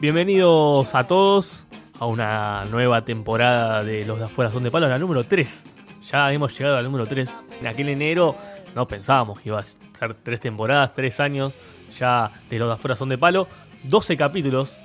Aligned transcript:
Bienvenidos 0.00 0.94
a 0.94 1.08
todos 1.08 1.66
a 1.98 2.06
una 2.06 2.64
nueva 2.66 3.04
temporada 3.04 3.82
de 3.82 4.04
Los 4.04 4.20
de 4.20 4.26
Afuera 4.26 4.48
Son 4.48 4.62
de 4.62 4.70
Palo, 4.70 4.88
la 4.88 4.96
número 4.96 5.24
3. 5.24 5.64
Ya 6.08 6.32
hemos 6.32 6.56
llegado 6.56 6.76
al 6.76 6.84
número 6.84 7.04
3. 7.06 7.34
En 7.60 7.66
aquel 7.66 7.88
enero 7.88 8.36
no 8.76 8.86
pensábamos 8.86 9.40
que 9.40 9.48
iba 9.48 9.58
a 9.58 9.64
ser 9.64 10.14
tres 10.22 10.38
temporadas, 10.38 10.94
tres 10.94 11.18
años 11.18 11.52
ya 11.98 12.30
de 12.48 12.60
Los 12.60 12.68
de 12.68 12.74
Afuera 12.74 12.94
Son 12.94 13.08
de 13.08 13.18
Palo. 13.18 13.48
12 13.82 14.16
capítulos 14.16 14.76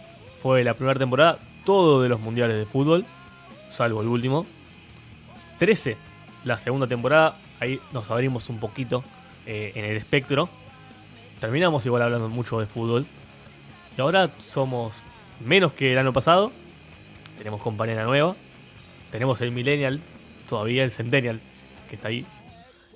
fue 0.41 0.63
la 0.63 0.73
primera 0.73 0.97
temporada, 0.97 1.37
todo 1.63 2.01
de 2.01 2.09
los 2.09 2.19
mundiales 2.19 2.57
de 2.57 2.65
fútbol, 2.65 3.05
salvo 3.69 4.01
el 4.01 4.07
último. 4.07 4.47
13 5.59 5.95
la 6.43 6.57
segunda 6.57 6.87
temporada, 6.87 7.35
ahí 7.59 7.79
nos 7.91 8.09
abrimos 8.09 8.49
un 8.49 8.59
poquito 8.59 9.03
eh, 9.45 9.73
en 9.75 9.85
el 9.85 9.95
espectro. 9.95 10.49
Terminamos 11.39 11.85
igual 11.85 12.01
hablando 12.01 12.29
mucho 12.29 12.59
de 12.59 12.65
fútbol. 12.65 13.05
Y 13.95 14.01
ahora 14.01 14.31
somos 14.39 15.03
menos 15.45 15.73
que 15.73 15.91
el 15.91 15.97
año 15.97 16.13
pasado. 16.13 16.51
Tenemos 17.37 17.61
compañera 17.61 18.03
nueva. 18.05 18.35
Tenemos 19.11 19.41
el 19.41 19.51
Millennial, 19.51 20.01
todavía 20.47 20.83
el 20.83 20.91
Centennial, 20.91 21.39
que 21.89 21.95
está 21.95 22.07
ahí. 22.07 22.25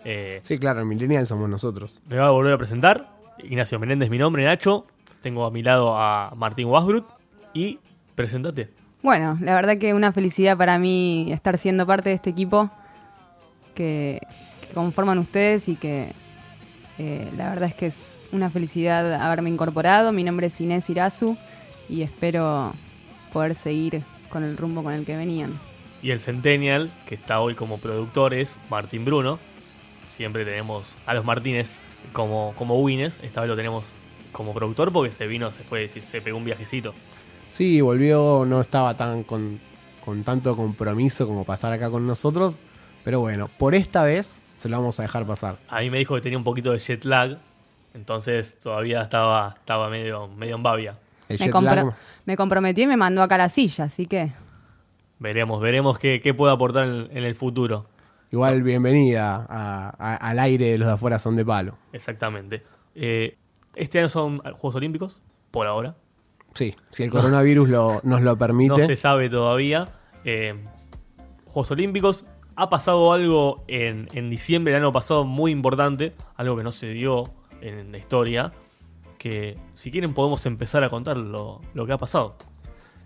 Eh, 0.04 0.40
sí, 0.44 0.58
claro, 0.58 0.80
el 0.80 0.86
Millennial 0.86 1.28
somos 1.28 1.50
nosotros. 1.50 1.96
Me 2.08 2.18
va 2.18 2.28
a 2.28 2.32
volver 2.32 2.54
a 2.54 2.58
presentar. 2.58 3.10
Ignacio 3.40 3.80
Menéndez, 3.80 4.10
mi 4.10 4.18
nombre, 4.18 4.44
Nacho. 4.44 4.86
Tengo 5.22 5.46
a 5.46 5.52
mi 5.52 5.62
lado 5.62 5.98
a 5.98 6.32
Martín 6.36 6.68
Wasbrut. 6.68 7.06
Y 7.54 7.80
presentate. 8.16 8.70
Bueno, 9.04 9.38
la 9.42 9.54
verdad 9.54 9.78
que 9.78 9.94
una 9.94 10.12
felicidad 10.12 10.58
para 10.58 10.80
mí 10.80 11.32
estar 11.32 11.58
siendo 11.58 11.86
parte 11.86 12.10
de 12.10 12.16
este 12.16 12.30
equipo 12.30 12.70
que, 13.76 14.20
conforman 14.74 15.18
ustedes 15.18 15.70
y 15.70 15.76
que 15.76 16.12
eh, 16.98 17.32
la 17.38 17.50
verdad 17.50 17.70
es 17.70 17.76
que 17.76 17.88
es 17.88 18.20
una 18.32 18.50
felicidad 18.50 19.14
haberme 19.14 19.50
incorporado. 19.50 20.12
Mi 20.12 20.24
nombre 20.24 20.48
es 20.48 20.60
Inés 20.62 20.90
Irazu 20.90 21.38
y 21.90 22.02
espero 22.02 22.74
poder 23.34 23.56
seguir 23.56 24.04
con 24.30 24.44
el 24.44 24.58
rumbo 24.58 24.84
con 24.84 24.94
el 24.94 25.06
que 25.06 25.16
venían. 25.16 25.58
Y 26.02 26.12
el 26.12 26.20
Centennial, 26.20 26.92
que 27.08 27.16
está 27.16 27.40
hoy 27.40 27.56
como 27.56 27.80
productor, 27.80 28.34
es 28.34 28.56
Martín 28.70 29.06
Bruno. 29.06 29.40
Siempre 30.10 30.46
tenemos 30.46 30.96
a 31.06 31.14
los 31.14 31.26
Martínez 31.26 31.80
como, 32.14 32.54
como 32.58 32.80
Wines. 32.80 33.20
Esta 33.24 33.42
vez 33.42 33.50
lo 33.50 33.56
tenemos 33.56 33.94
como 34.32 34.54
productor 34.54 34.92
porque 34.92 35.12
se 35.12 35.28
vino, 35.28 35.52
se 35.52 35.64
fue, 35.64 35.90
se 35.90 36.22
pegó 36.22 36.38
un 36.38 36.46
viajecito. 36.46 36.94
Sí, 37.50 37.82
volvió, 37.82 38.46
no 38.46 38.62
estaba 38.62 38.96
tan 38.96 39.24
con, 39.24 39.60
con 40.04 40.24
tanto 40.24 40.56
compromiso 40.56 41.26
como 41.28 41.44
pasar 41.44 41.74
acá 41.74 41.90
con 41.90 42.06
nosotros. 42.06 42.58
Pero 43.04 43.20
bueno, 43.22 43.50
por 43.58 43.74
esta 43.74 44.04
vez 44.04 44.42
se 44.58 44.70
lo 44.70 44.78
vamos 44.78 45.00
a 45.00 45.04
dejar 45.04 45.26
pasar. 45.26 45.58
A 45.70 45.80
mí 45.80 45.90
me 45.90 45.98
dijo 45.98 46.16
que 46.16 46.22
tenía 46.22 46.38
un 46.38 46.44
poquito 46.44 46.72
de 46.72 46.80
jet 46.80 47.06
lag, 47.06 47.38
entonces 47.94 48.60
todavía 48.60 49.02
estaba, 49.02 49.56
estaba 49.58 49.90
medio, 49.90 50.28
medio 50.28 50.56
en 50.56 50.64
babia. 50.64 50.96
Me, 52.26 52.38
comprometió 52.38 52.84
y 52.84 52.88
me 52.88 52.98
mandó 52.98 53.22
acá 53.22 53.36
a 53.36 53.40
la 53.40 53.50
silla, 53.50 53.86
así 53.86 54.06
que... 54.06 54.32
Veremos, 55.20 55.62
veremos 55.62 55.98
qué, 56.00 56.34
puede 56.38 56.54
aportar 56.54 56.86
en, 56.86 57.10
el 57.12 57.36
futuro. 57.36 57.88
Igual 58.32 58.62
bienvenida 58.62 59.46
al 59.98 60.40
aire 60.40 60.72
de 60.72 60.78
los 60.78 60.88
de 60.88 60.94
afuera 60.94 61.18
son 61.18 61.36
de 61.36 61.46
palo. 61.46 61.78
Exactamente. 61.94 62.64
Eh, 62.94 63.36
este 63.76 64.00
año 64.00 64.10
son 64.10 64.40
Juegos 64.40 64.76
Olímpicos, 64.76 65.22
por 65.52 65.66
ahora. 65.66 65.96
Sí, 66.54 66.74
si 66.92 67.04
el 67.04 67.10
coronavirus 67.10 67.70
nos 68.04 68.22
lo 68.22 68.38
permite. 68.38 68.80
No 68.80 68.86
se 68.86 68.96
sabe 68.96 69.30
todavía. 69.30 69.88
Eh, 70.26 70.56
Juegos 71.46 71.72
Olímpicos, 71.72 72.26
ha 72.58 72.70
pasado 72.70 73.14
algo 73.14 73.64
en, 73.68 74.30
diciembre 74.30 74.74
del 74.74 74.82
año 74.82 74.92
pasado 74.92 75.24
muy 75.24 75.52
importante, 75.52 76.14
algo 76.36 76.58
que 76.58 76.64
no 76.64 76.72
se 76.72 76.90
dio 76.90 77.24
en 77.62 77.92
la 77.92 78.00
historia, 78.00 78.52
que 79.18 79.58
si 79.76 79.92
quieren 79.92 80.14
podemos 80.14 80.46
empezar 80.46 80.84
a 80.84 80.90
contar 80.90 81.18
lo, 81.18 81.62
que 81.86 81.92
ha 81.92 81.98
pasado. 81.98 82.36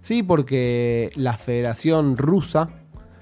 Sí, 0.01 0.23
porque 0.23 1.11
la 1.15 1.37
Federación 1.37 2.17
Rusa 2.17 2.69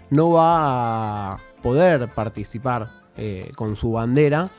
no 0.10 0.32
va 0.32 1.34
a 1.34 1.38
poder 1.62 2.10
participar 2.10 2.90
eh, 3.18 3.52
con 3.56 3.76
su 3.76 3.92
bandera 3.92 4.50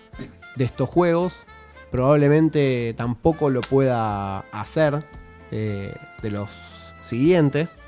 de 0.56 0.64
estos 0.64 0.88
juegos. 0.88 1.46
Probablemente 1.90 2.94
tampoco 2.96 3.50
lo 3.50 3.62
pueda 3.62 4.40
hacer 4.52 5.04
eh, 5.50 5.94
de 6.22 6.30
los 6.30 6.94
siguientes. 7.00 7.78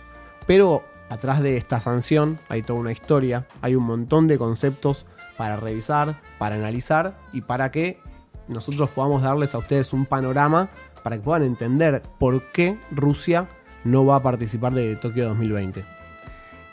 Pero 0.47 0.83
atrás 1.09 1.43
de 1.43 1.57
esta 1.57 1.81
sanción 1.81 2.39
hay 2.49 2.63
toda 2.63 2.81
una 2.81 2.93
historia, 2.93 3.47
hay 3.61 3.75
un 3.75 3.85
montón 3.85 4.29
de 4.29 4.39
conceptos 4.39 5.07
para 5.37 5.57
revisar, 5.57 6.21
para 6.39 6.57
analizar 6.57 7.17
y 7.33 7.43
para 7.43 7.71
que 7.71 8.01
nosotros 8.49 8.91
podamos 8.91 9.23
darles 9.23 9.55
a 9.55 9.59
ustedes 9.59 9.93
un 9.93 10.07
panorama 10.07 10.69
para 11.03 11.17
que 11.17 11.23
puedan 11.23 11.43
entender 11.43 12.03
por 12.19 12.43
qué 12.53 12.77
Rusia 12.91 13.49
no 13.85 14.05
va 14.05 14.17
a 14.17 14.23
participar 14.23 14.73
de 14.75 14.97
Tokio 14.97 15.29
2020. 15.29 15.85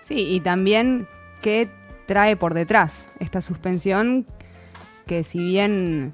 Sí, 0.02 0.28
y 0.30 0.40
también 0.40 1.08
qué 1.42 1.70
trae 2.06 2.36
por 2.36 2.54
detrás 2.54 3.08
esta 3.20 3.42
suspensión 3.42 4.26
que 5.06 5.24
si 5.24 5.40
bien 5.40 6.14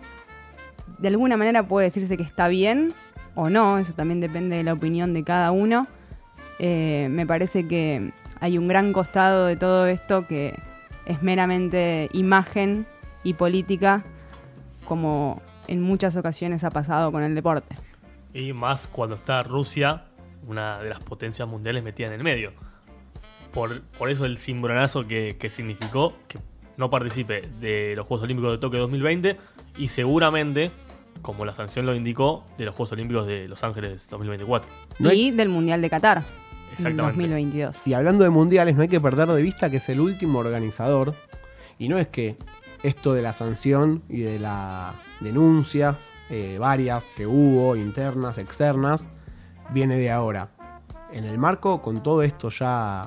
de 1.00 1.08
alguna 1.08 1.38
manera 1.38 1.68
puede 1.68 1.88
decirse 1.88 2.18
que 2.18 2.24
está 2.24 2.48
bien 2.48 2.94
o 3.36 3.50
no, 3.50 3.78
eso 3.78 3.94
también 3.94 4.22
depende 4.22 4.58
de 4.58 4.64
la 4.64 4.74
opinión 4.74 5.14
de 5.14 5.24
cada 5.24 5.52
uno, 5.52 5.88
eh, 6.60 7.08
me 7.12 7.26
parece 7.26 7.68
que 7.68 8.12
hay 8.40 8.58
un 8.58 8.68
gran 8.68 8.94
costado 8.94 9.46
de 9.46 9.56
todo 9.56 9.88
esto 9.88 10.26
que 10.28 10.58
es 11.06 11.22
meramente 11.22 12.10
imagen 12.14 12.86
y 13.24 13.34
política, 13.34 14.04
como 14.85 15.41
en 15.68 15.81
muchas 15.81 16.16
ocasiones 16.16 16.63
ha 16.63 16.69
pasado 16.69 17.12
con 17.12 17.23
el 17.23 17.35
deporte. 17.35 17.75
Y 18.34 18.53
más 18.53 18.88
cuando 18.88 19.16
está 19.16 19.44
Rusia, 19.44 20.06
una 20.47 20.79
de 20.79 20.90
las 20.90 21.03
potencias 21.03 21.47
mundiales 21.47 21.84
metida 21.84 22.07
en 22.07 22.13
el 22.13 22.23
medio. 22.23 22.51
Por, 23.53 23.81
por 23.81 24.09
eso 24.09 24.25
el 24.25 24.38
cimbronazo 24.38 25.07
que, 25.07 25.38
que 25.40 25.50
significó 25.50 26.13
que 26.28 26.40
no 26.78 26.90
participe 26.90 27.41
de 27.59 27.94
los 27.95 28.06
Juegos 28.06 28.25
Olímpicos 28.25 28.51
de 28.51 28.57
Tokio 28.57 28.79
2020 28.81 29.38
y 29.78 29.88
seguramente 29.88 30.72
como 31.22 31.45
la 31.45 31.53
sanción 31.53 31.85
lo 31.85 31.95
indicó, 31.95 32.45
de 32.57 32.66
los 32.66 32.75
Juegos 32.75 32.91
Olímpicos 32.91 33.25
de 33.25 33.47
Los 33.47 33.63
Ángeles 33.63 34.07
2024. 34.09 34.69
Y 35.12 35.31
del 35.31 35.50
Mundial 35.50 35.81
de 35.81 35.90
Qatar. 35.90 36.24
2022. 36.78 37.81
Y 37.85 37.94
hablando 37.94 38.24
de 38.24 38.29
mundiales, 38.29 38.75
no 38.75 38.81
hay 38.81 38.90
que 38.90 39.00
perder 39.00 39.29
de 39.29 39.41
vista 39.41 39.69
que 39.69 39.78
es 39.78 39.90
el 39.90 40.01
último 40.01 40.40
organizador. 40.40 41.16
Y 41.79 41.88
no 41.88 41.97
es 41.97 42.07
que 42.07 42.35
esto 42.88 43.13
de 43.13 43.22
la 43.22 43.34
sanción 43.34 44.03
y 44.09 44.22
de 44.22 44.40
las 44.40 44.96
denuncias, 45.19 46.12
eh, 46.29 46.57
varias 46.59 47.06
que 47.16 47.28
hubo, 47.28 47.75
internas, 47.75 48.38
externas, 48.38 49.09
viene 49.72 49.97
de 49.97 50.12
ahora. 50.12 50.50
En 51.12 51.25
el 51.25 51.38
marco, 51.38 51.81
con 51.81 52.01
todo 52.03 52.24
esto 52.24 52.50
ya 52.50 53.03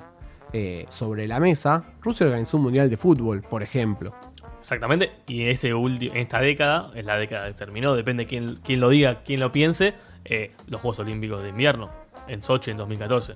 eh, 0.52 0.86
sobre 0.88 1.28
la 1.28 1.40
mesa, 1.40 1.84
Rusia 2.00 2.26
organizó 2.26 2.56
un 2.56 2.64
mundial 2.64 2.90
de 2.90 2.96
fútbol, 2.96 3.42
por 3.42 3.62
ejemplo. 3.62 4.14
Exactamente, 4.60 5.12
y 5.26 5.42
en, 5.42 5.48
este 5.48 5.70
en 5.70 6.16
esta 6.16 6.40
década, 6.40 6.90
es 6.94 7.04
la 7.04 7.18
década 7.18 7.48
que 7.48 7.54
terminó, 7.54 7.94
depende 7.94 8.26
quién, 8.26 8.58
quién 8.62 8.80
lo 8.80 8.90
diga, 8.90 9.22
quién 9.22 9.40
lo 9.40 9.50
piense, 9.50 9.94
eh, 10.24 10.52
los 10.68 10.80
Juegos 10.80 10.98
Olímpicos 10.98 11.42
de 11.42 11.50
Invierno, 11.50 11.90
en 12.26 12.42
Sochi 12.42 12.70
en 12.70 12.76
2014 12.76 13.34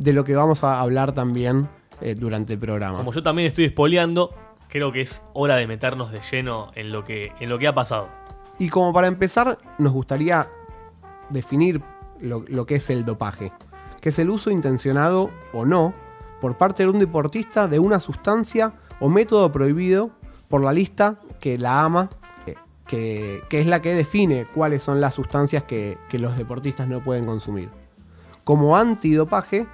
de 0.00 0.12
lo 0.12 0.24
que 0.24 0.34
vamos 0.34 0.64
a 0.64 0.80
hablar 0.80 1.12
también 1.12 1.68
eh, 2.00 2.14
durante 2.14 2.54
el 2.54 2.58
programa. 2.58 2.98
Como 2.98 3.12
yo 3.12 3.22
también 3.22 3.46
estoy 3.46 3.66
espoleando, 3.66 4.34
creo 4.70 4.92
que 4.92 5.02
es 5.02 5.22
hora 5.34 5.56
de 5.56 5.66
meternos 5.66 6.12
de 6.12 6.20
lleno 6.30 6.70
en 6.74 6.92
lo 6.92 7.04
que, 7.04 7.32
en 7.40 7.50
lo 7.50 7.58
que 7.58 7.68
ha 7.68 7.74
pasado. 7.74 8.08
Y 8.58 8.68
como 8.68 8.92
para 8.92 9.08
empezar, 9.08 9.58
nos 9.78 9.92
gustaría 9.92 10.46
definir 11.28 11.82
lo, 12.20 12.66
que 12.66 12.76
es 12.76 12.90
el 12.90 13.04
dopaje, 13.04 13.52
que 14.00 14.10
es 14.10 14.18
el 14.18 14.30
uso 14.30 14.50
intencionado 14.50 15.30
o 15.52 15.64
no 15.64 15.94
por 16.40 16.56
parte 16.56 16.84
de 16.84 16.90
un 16.90 16.98
deportista 16.98 17.68
de 17.68 17.78
una 17.78 18.00
sustancia 18.00 18.72
o 19.00 19.08
método 19.08 19.50
prohibido 19.52 20.10
por 20.48 20.62
la 20.62 20.72
lista 20.72 21.16
que 21.40 21.58
la 21.58 21.84
ama, 21.84 22.08
que, 22.86 23.42
que 23.48 23.60
es 23.60 23.66
la 23.66 23.80
que 23.80 23.94
define 23.94 24.46
cuáles 24.46 24.82
son 24.82 25.00
las 25.00 25.14
sustancias 25.14 25.64
que, 25.64 25.96
que 26.08 26.18
los 26.18 26.36
deportistas 26.36 26.88
no 26.88 27.02
pueden 27.02 27.24
consumir. 27.24 27.70
Como 28.44 28.76
antidopaje, 28.76 29.66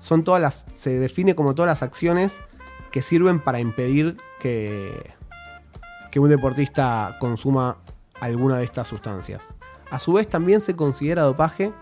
son 0.00 0.22
todas 0.22 0.40
las, 0.42 0.66
se 0.74 0.98
define 0.98 1.34
como 1.34 1.54
todas 1.54 1.68
las 1.68 1.82
acciones 1.82 2.40
que 2.90 3.02
sirven 3.02 3.40
para 3.40 3.60
impedir 3.60 4.16
que, 4.40 5.12
que 6.10 6.20
un 6.20 6.28
deportista 6.28 7.16
consuma 7.20 7.78
alguna 8.20 8.58
de 8.58 8.64
estas 8.64 8.88
sustancias. 8.88 9.46
A 9.90 9.98
su 9.98 10.12
vez 10.12 10.28
también 10.28 10.60
se 10.60 10.76
considera 10.76 11.22
dopaje 11.22 11.72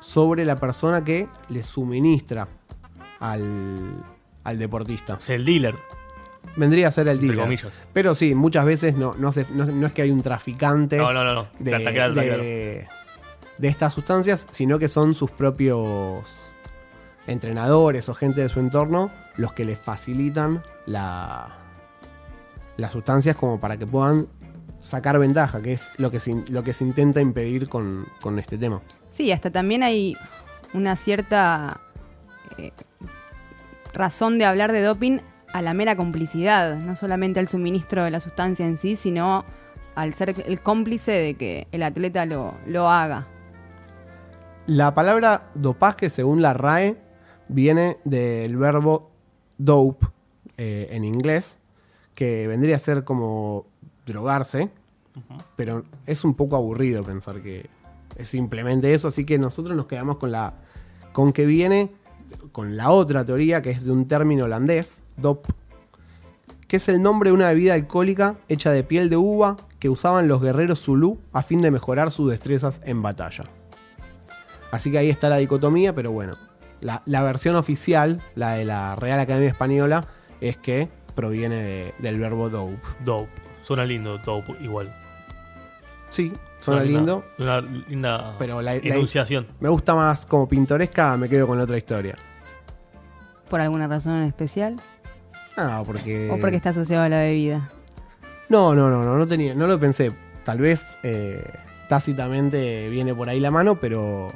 sobre 0.00 0.44
la 0.44 0.56
persona 0.56 1.04
que 1.04 1.28
le 1.48 1.62
suministra 1.62 2.48
al, 3.20 4.04
al 4.44 4.58
deportista. 4.58 5.16
Es 5.20 5.30
el 5.30 5.44
dealer. 5.44 5.76
Vendría 6.56 6.88
a 6.88 6.90
ser 6.90 7.06
el 7.08 7.20
dealer. 7.20 7.60
Pero 7.92 8.14
sí, 8.14 8.34
muchas 8.34 8.64
veces 8.64 8.96
no, 8.96 9.14
no, 9.16 9.30
no, 9.52 9.86
es 9.86 9.92
que 9.92 10.02
hay 10.02 10.10
un 10.10 10.22
traficante 10.22 10.96
de, 10.96 12.88
de 13.58 13.68
estas 13.68 13.94
sustancias, 13.94 14.46
sino 14.50 14.78
que 14.78 14.88
son 14.88 15.14
sus 15.14 15.30
propios 15.30 16.41
entrenadores 17.26 18.08
o 18.08 18.14
gente 18.14 18.40
de 18.40 18.48
su 18.48 18.60
entorno 18.60 19.10
los 19.36 19.52
que 19.52 19.64
les 19.64 19.78
facilitan 19.78 20.62
la, 20.86 21.56
las 22.76 22.92
sustancias 22.92 23.36
como 23.36 23.60
para 23.60 23.76
que 23.76 23.86
puedan 23.86 24.26
sacar 24.80 25.18
ventaja, 25.18 25.62
que 25.62 25.74
es 25.74 25.90
lo 25.98 26.10
que 26.10 26.20
se, 26.20 26.34
lo 26.48 26.62
que 26.62 26.74
se 26.74 26.84
intenta 26.84 27.20
impedir 27.20 27.68
con, 27.68 28.04
con 28.20 28.38
este 28.38 28.58
tema. 28.58 28.80
Sí, 29.10 29.30
hasta 29.30 29.50
también 29.50 29.82
hay 29.82 30.16
una 30.74 30.96
cierta 30.96 31.80
eh, 32.58 32.72
razón 33.92 34.38
de 34.38 34.44
hablar 34.44 34.72
de 34.72 34.82
doping 34.82 35.18
a 35.52 35.62
la 35.62 35.74
mera 35.74 35.96
complicidad, 35.96 36.76
no 36.76 36.96
solamente 36.96 37.38
al 37.38 37.48
suministro 37.48 38.04
de 38.04 38.10
la 38.10 38.20
sustancia 38.20 38.66
en 38.66 38.76
sí, 38.76 38.96
sino 38.96 39.44
al 39.94 40.14
ser 40.14 40.34
el 40.46 40.60
cómplice 40.60 41.12
de 41.12 41.34
que 41.34 41.68
el 41.72 41.82
atleta 41.82 42.26
lo, 42.26 42.54
lo 42.66 42.88
haga. 42.88 43.26
La 44.66 44.94
palabra 44.94 45.50
dopaje, 45.54 46.08
según 46.08 46.40
la 46.40 46.54
RAE, 46.54 46.96
viene 47.48 47.98
del 48.04 48.56
verbo 48.56 49.10
dope 49.58 50.06
eh, 50.56 50.88
en 50.90 51.04
inglés, 51.04 51.58
que 52.14 52.46
vendría 52.46 52.76
a 52.76 52.78
ser 52.78 53.04
como 53.04 53.66
drogarse, 54.06 54.70
pero 55.56 55.84
es 56.06 56.24
un 56.24 56.34
poco 56.34 56.56
aburrido 56.56 57.02
pensar 57.02 57.42
que 57.42 57.68
es 58.16 58.28
simplemente 58.28 58.92
eso, 58.94 59.08
así 59.08 59.24
que 59.24 59.38
nosotros 59.38 59.76
nos 59.76 59.86
quedamos 59.86 60.16
con 60.16 60.32
la 60.32 60.54
con 61.12 61.32
que 61.32 61.44
viene 61.44 61.90
con 62.52 62.76
la 62.76 62.90
otra 62.90 63.24
teoría 63.24 63.60
que 63.60 63.70
es 63.70 63.84
de 63.84 63.92
un 63.92 64.08
término 64.08 64.44
holandés, 64.44 65.02
dop, 65.16 65.46
que 66.66 66.76
es 66.76 66.88
el 66.88 67.02
nombre 67.02 67.30
de 67.30 67.34
una 67.34 67.48
bebida 67.48 67.74
alcohólica 67.74 68.36
hecha 68.48 68.70
de 68.70 68.82
piel 68.82 69.10
de 69.10 69.16
uva 69.16 69.56
que 69.78 69.90
usaban 69.90 70.28
los 70.28 70.40
guerreros 70.40 70.80
Zulu 70.80 71.18
a 71.32 71.42
fin 71.42 71.60
de 71.60 71.70
mejorar 71.70 72.10
sus 72.10 72.30
destrezas 72.30 72.80
en 72.84 73.02
batalla. 73.02 73.44
Así 74.70 74.90
que 74.90 74.98
ahí 74.98 75.10
está 75.10 75.28
la 75.28 75.36
dicotomía, 75.36 75.94
pero 75.94 76.12
bueno, 76.12 76.34
la, 76.82 77.02
la 77.06 77.22
versión 77.22 77.56
oficial, 77.56 78.20
la 78.34 78.52
de 78.52 78.66
la 78.66 78.94
Real 78.96 79.18
Academia 79.18 79.48
Española, 79.48 80.04
es 80.42 80.58
que 80.58 80.88
proviene 81.14 81.56
de- 81.56 81.94
del 82.00 82.18
verbo 82.20 82.50
dope. 82.50 82.76
Dope. 83.02 83.30
Suena 83.62 83.84
lindo, 83.86 84.18
dope, 84.18 84.54
igual. 84.60 84.94
Sí, 86.10 86.32
suena 86.60 86.82
lindo, 86.82 87.24
Una 87.38 87.60
linda 87.62 88.34
pero 88.38 88.60
la, 88.60 88.74
la- 88.74 88.80
enunciación. 88.82 89.46
me 89.60 89.68
gusta 89.70 89.94
más 89.94 90.26
como 90.26 90.46
pintoresca, 90.48 91.16
me 91.16 91.28
quedo 91.28 91.46
con 91.46 91.56
la 91.56 91.64
otra 91.64 91.78
historia. 91.78 92.16
¿Por 93.48 93.60
alguna 93.60 93.86
razón 93.86 94.16
en 94.16 94.24
especial? 94.24 94.76
Ah, 95.56 95.82
porque... 95.86 96.30
¿O 96.30 96.38
porque 96.38 96.56
está 96.56 96.70
asociado 96.70 97.04
a 97.04 97.08
la 97.08 97.18
bebida? 97.20 97.70
No, 98.48 98.74
no, 98.74 98.90
no, 98.90 99.04
no, 99.04 99.16
no 99.16 99.26
tenía, 99.26 99.54
no 99.54 99.66
lo 99.66 99.78
pensé. 99.78 100.10
Tal 100.44 100.58
vez 100.58 100.98
eh, 101.02 101.42
tácitamente 101.88 102.88
viene 102.88 103.14
por 103.14 103.28
ahí 103.28 103.40
la 103.40 103.50
mano, 103.50 103.78
pero, 103.78 104.32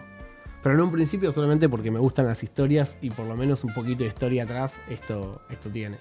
pero 0.62 0.74
en 0.74 0.80
un 0.82 0.90
principio 0.90 1.32
solamente 1.32 1.68
porque 1.68 1.90
me 1.90 1.98
gustan 2.00 2.26
las 2.26 2.42
historias 2.42 2.98
y 3.00 3.10
por 3.10 3.26
lo 3.26 3.36
menos 3.36 3.62
un 3.64 3.72
poquito 3.72 4.02
de 4.02 4.08
historia 4.08 4.44
atrás 4.44 4.74
esto, 4.88 5.40
esto 5.50 5.68
tiene. 5.70 5.96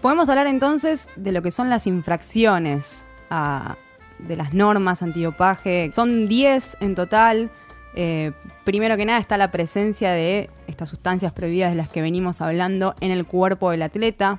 Podemos 0.00 0.28
hablar 0.28 0.46
entonces 0.46 1.06
de 1.16 1.32
lo 1.32 1.42
que 1.42 1.50
son 1.50 1.68
las 1.70 1.86
infracciones 1.86 3.04
a- 3.30 3.76
de 4.18 4.36
las 4.36 4.54
normas 4.54 5.02
antidopaje. 5.02 5.90
Son 5.92 6.28
10 6.28 6.76
en 6.80 6.94
total. 6.94 7.50
Eh, 7.94 8.32
primero 8.64 8.96
que 8.96 9.04
nada 9.04 9.18
está 9.18 9.36
la 9.36 9.50
presencia 9.50 10.12
de 10.12 10.50
estas 10.68 10.88
sustancias 10.88 11.32
prohibidas 11.32 11.70
de 11.70 11.76
las 11.76 11.88
que 11.88 12.00
venimos 12.02 12.40
hablando 12.40 12.94
en 13.00 13.10
el 13.10 13.26
cuerpo 13.26 13.70
del 13.70 13.82
atleta. 13.82 14.38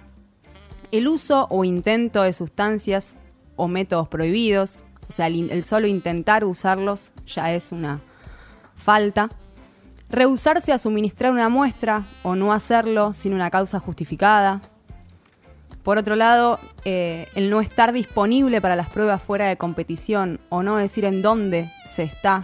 El 0.92 1.08
uso 1.08 1.48
o 1.50 1.66
intento 1.66 2.24
de 2.24 2.32
sustancias 2.34 3.16
o 3.58 3.68
métodos 3.68 4.08
prohibidos. 4.08 4.86
O 5.10 5.12
sea, 5.12 5.28
el, 5.28 5.66
solo 5.66 5.88
intentar 5.88 6.46
usarlos 6.46 7.12
ya 7.26 7.52
es 7.54 7.72
una 7.72 8.00
falta. 8.76 9.28
Rehusarse 10.10 10.72
a 10.72 10.78
suministrar 10.78 11.32
una 11.32 11.50
muestra 11.50 12.04
o 12.24 12.36
no 12.36 12.54
hacerlo 12.54 13.14
sin 13.14 13.34
una 13.34 13.50
causa 13.50 13.80
justificada. 13.80 14.62
Por 15.84 15.98
otro 15.98 16.16
lado, 16.16 16.60
eh, 16.86 17.28
el 17.36 17.50
no 17.50 17.62
estar 17.62 17.92
disponible 17.92 18.62
para 18.62 18.76
las 18.76 18.90
pruebas 18.90 19.22
fuera 19.22 19.48
de 19.48 19.58
competición 19.58 20.40
o 20.50 20.62
no 20.62 20.78
decir 20.78 21.06
en 21.06 21.22
dónde 21.22 21.72
se 21.88 22.04
está 22.04 22.44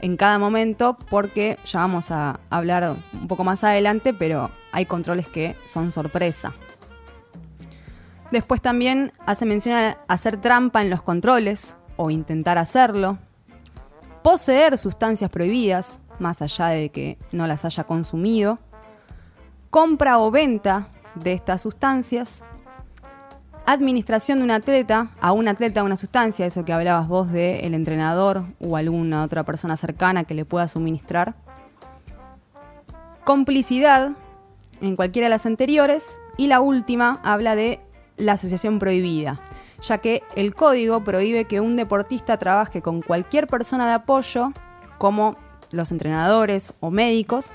en 0.00 0.16
cada 0.16 0.38
momento, 0.38 0.96
porque 1.08 1.56
ya 1.64 1.80
vamos 1.80 2.10
a 2.10 2.40
hablar 2.50 2.96
un 3.12 3.28
poco 3.28 3.44
más 3.44 3.64
adelante, 3.64 4.12
pero 4.12 4.50
hay 4.72 4.84
controles 4.84 5.28
que 5.28 5.54
son 5.66 5.92
sorpresa. 5.92 6.52
Después 8.32 8.62
también 8.62 9.12
hace 9.26 9.44
mención 9.44 9.76
a 9.76 9.98
hacer 10.08 10.40
trampa 10.40 10.80
en 10.80 10.88
los 10.88 11.02
controles 11.02 11.76
o 11.96 12.10
intentar 12.10 12.56
hacerlo. 12.56 13.18
Poseer 14.22 14.78
sustancias 14.78 15.30
prohibidas, 15.30 16.00
más 16.18 16.40
allá 16.40 16.68
de 16.68 16.88
que 16.88 17.18
no 17.30 17.46
las 17.46 17.66
haya 17.66 17.84
consumido. 17.84 18.58
Compra 19.68 20.18
o 20.18 20.30
venta 20.30 20.88
de 21.14 21.34
estas 21.34 21.60
sustancias. 21.60 22.42
Administración 23.66 24.38
de 24.38 24.44
un 24.44 24.50
atleta 24.50 25.10
a 25.20 25.32
un 25.32 25.46
atleta 25.46 25.82
una 25.82 25.98
sustancia, 25.98 26.46
eso 26.46 26.64
que 26.64 26.72
hablabas 26.72 27.08
vos 27.08 27.30
de 27.30 27.66
el 27.66 27.74
entrenador 27.74 28.44
o 28.60 28.78
alguna 28.78 29.24
otra 29.24 29.44
persona 29.44 29.76
cercana 29.76 30.24
que 30.24 30.32
le 30.32 30.46
pueda 30.46 30.68
suministrar. 30.68 31.34
Complicidad 33.24 34.12
en 34.80 34.96
cualquiera 34.96 35.26
de 35.26 35.30
las 35.30 35.44
anteriores. 35.44 36.18
Y 36.38 36.46
la 36.46 36.62
última 36.62 37.20
habla 37.22 37.54
de 37.54 37.78
la 38.16 38.32
asociación 38.32 38.78
prohibida, 38.78 39.40
ya 39.82 39.98
que 39.98 40.22
el 40.36 40.54
código 40.54 41.02
prohíbe 41.04 41.44
que 41.46 41.60
un 41.60 41.76
deportista 41.76 42.36
trabaje 42.36 42.82
con 42.82 43.02
cualquier 43.02 43.46
persona 43.46 43.86
de 43.86 43.94
apoyo, 43.94 44.52
como 44.98 45.36
los 45.70 45.90
entrenadores 45.90 46.74
o 46.80 46.90
médicos, 46.90 47.52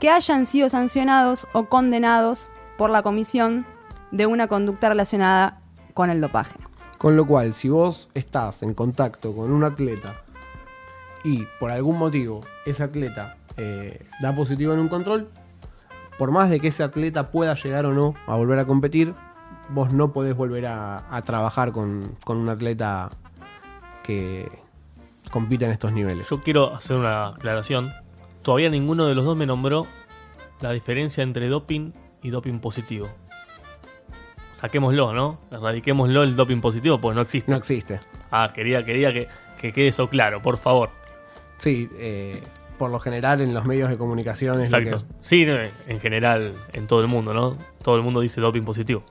que 0.00 0.10
hayan 0.10 0.46
sido 0.46 0.68
sancionados 0.68 1.46
o 1.52 1.66
condenados 1.66 2.50
por 2.78 2.90
la 2.90 3.02
comisión 3.02 3.66
de 4.10 4.26
una 4.26 4.48
conducta 4.48 4.88
relacionada 4.88 5.60
con 5.94 6.10
el 6.10 6.20
dopaje. 6.20 6.58
Con 6.98 7.16
lo 7.16 7.26
cual, 7.26 7.54
si 7.54 7.68
vos 7.68 8.08
estás 8.14 8.62
en 8.62 8.74
contacto 8.74 9.34
con 9.34 9.52
un 9.52 9.64
atleta 9.64 10.22
y 11.22 11.46
por 11.58 11.70
algún 11.70 11.98
motivo 11.98 12.40
ese 12.66 12.82
atleta 12.82 13.36
eh, 13.56 14.06
da 14.20 14.34
positivo 14.34 14.72
en 14.72 14.80
un 14.80 14.88
control, 14.88 15.28
por 16.18 16.30
más 16.30 16.50
de 16.50 16.60
que 16.60 16.68
ese 16.68 16.82
atleta 16.82 17.30
pueda 17.30 17.54
llegar 17.54 17.86
o 17.86 17.94
no 17.94 18.14
a 18.26 18.36
volver 18.36 18.58
a 18.58 18.66
competir, 18.66 19.14
vos 19.72 19.92
no 19.92 20.12
podés 20.12 20.36
volver 20.36 20.66
a, 20.66 21.14
a 21.14 21.22
trabajar 21.22 21.72
con, 21.72 22.16
con 22.24 22.36
un 22.36 22.48
atleta 22.48 23.10
que 24.02 24.50
compite 25.30 25.64
en 25.64 25.70
estos 25.72 25.92
niveles. 25.92 26.28
Yo 26.28 26.40
quiero 26.42 26.74
hacer 26.74 26.96
una 26.96 27.28
aclaración. 27.28 27.92
Todavía 28.42 28.68
ninguno 28.70 29.06
de 29.06 29.14
los 29.14 29.24
dos 29.24 29.36
me 29.36 29.46
nombró 29.46 29.86
la 30.60 30.72
diferencia 30.72 31.22
entre 31.22 31.48
doping 31.48 31.92
y 32.22 32.30
doping 32.30 32.58
positivo. 32.58 33.08
Saquémoslo, 34.56 35.12
¿no? 35.14 35.38
Erradiquémoslo 35.50 36.22
el 36.22 36.36
doping 36.36 36.60
positivo, 36.60 37.00
porque 37.00 37.14
no 37.16 37.22
existe. 37.22 37.50
No 37.50 37.56
existe. 37.56 38.00
Ah, 38.30 38.52
quería, 38.54 38.84
quería 38.84 39.12
que, 39.12 39.28
que 39.58 39.72
quede 39.72 39.88
eso 39.88 40.08
claro, 40.08 40.42
por 40.42 40.58
favor. 40.58 40.90
Sí, 41.58 41.88
eh, 41.94 42.42
por 42.78 42.90
lo 42.90 43.00
general 43.00 43.40
en 43.40 43.54
los 43.54 43.64
medios 43.64 43.88
de 43.88 43.96
comunicación 43.96 44.60
es 44.60 44.72
Exacto. 44.72 45.06
que- 45.06 45.14
Sí, 45.22 45.46
en 45.86 46.00
general, 46.00 46.54
en 46.72 46.86
todo 46.86 47.00
el 47.00 47.06
mundo, 47.08 47.32
¿no? 47.32 47.56
Todo 47.82 47.96
el 47.96 48.02
mundo 48.02 48.20
dice 48.20 48.40
doping 48.40 48.62
positivo. 48.62 49.02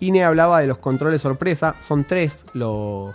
INE 0.00 0.24
hablaba 0.24 0.60
de 0.60 0.66
los 0.66 0.78
controles 0.78 1.22
sorpresa. 1.22 1.74
Son 1.80 2.04
tres 2.04 2.44
los, 2.52 3.14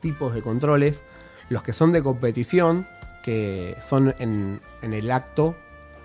tipos 0.00 0.34
de 0.34 0.42
controles. 0.42 1.02
Los 1.48 1.62
que 1.62 1.72
son 1.72 1.92
de 1.92 2.02
competición, 2.02 2.86
que 3.22 3.76
son 3.80 4.14
en, 4.18 4.60
el 4.82 5.10
acto, 5.10 5.56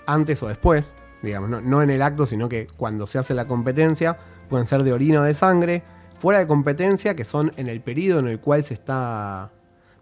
antes 0.06 0.42
o 0.44 0.48
después. 0.48 0.96
Digamos, 1.22 1.64
no, 1.64 1.82
en 1.82 1.90
el 1.90 2.02
acto, 2.02 2.26
sino 2.26 2.48
que 2.50 2.68
cuando 2.78 3.08
se 3.08 3.18
hace 3.18 3.34
la 3.34 3.46
competencia, 3.46 4.18
pueden 4.50 4.68
ser 4.68 4.84
de 4.84 4.94
orina 4.94 5.22
o 5.22 5.24
de 5.24 5.34
sangre. 5.34 5.84
Fuera 6.18 6.40
de 6.40 6.48
competencia, 6.48 7.16
que 7.16 7.26
son 7.26 7.52
en 7.58 7.68
el 7.68 7.82
periodo 7.82 8.20
en 8.20 8.28
el 8.28 8.40
cual 8.40 8.64
se 8.64 8.74
está 8.74 9.52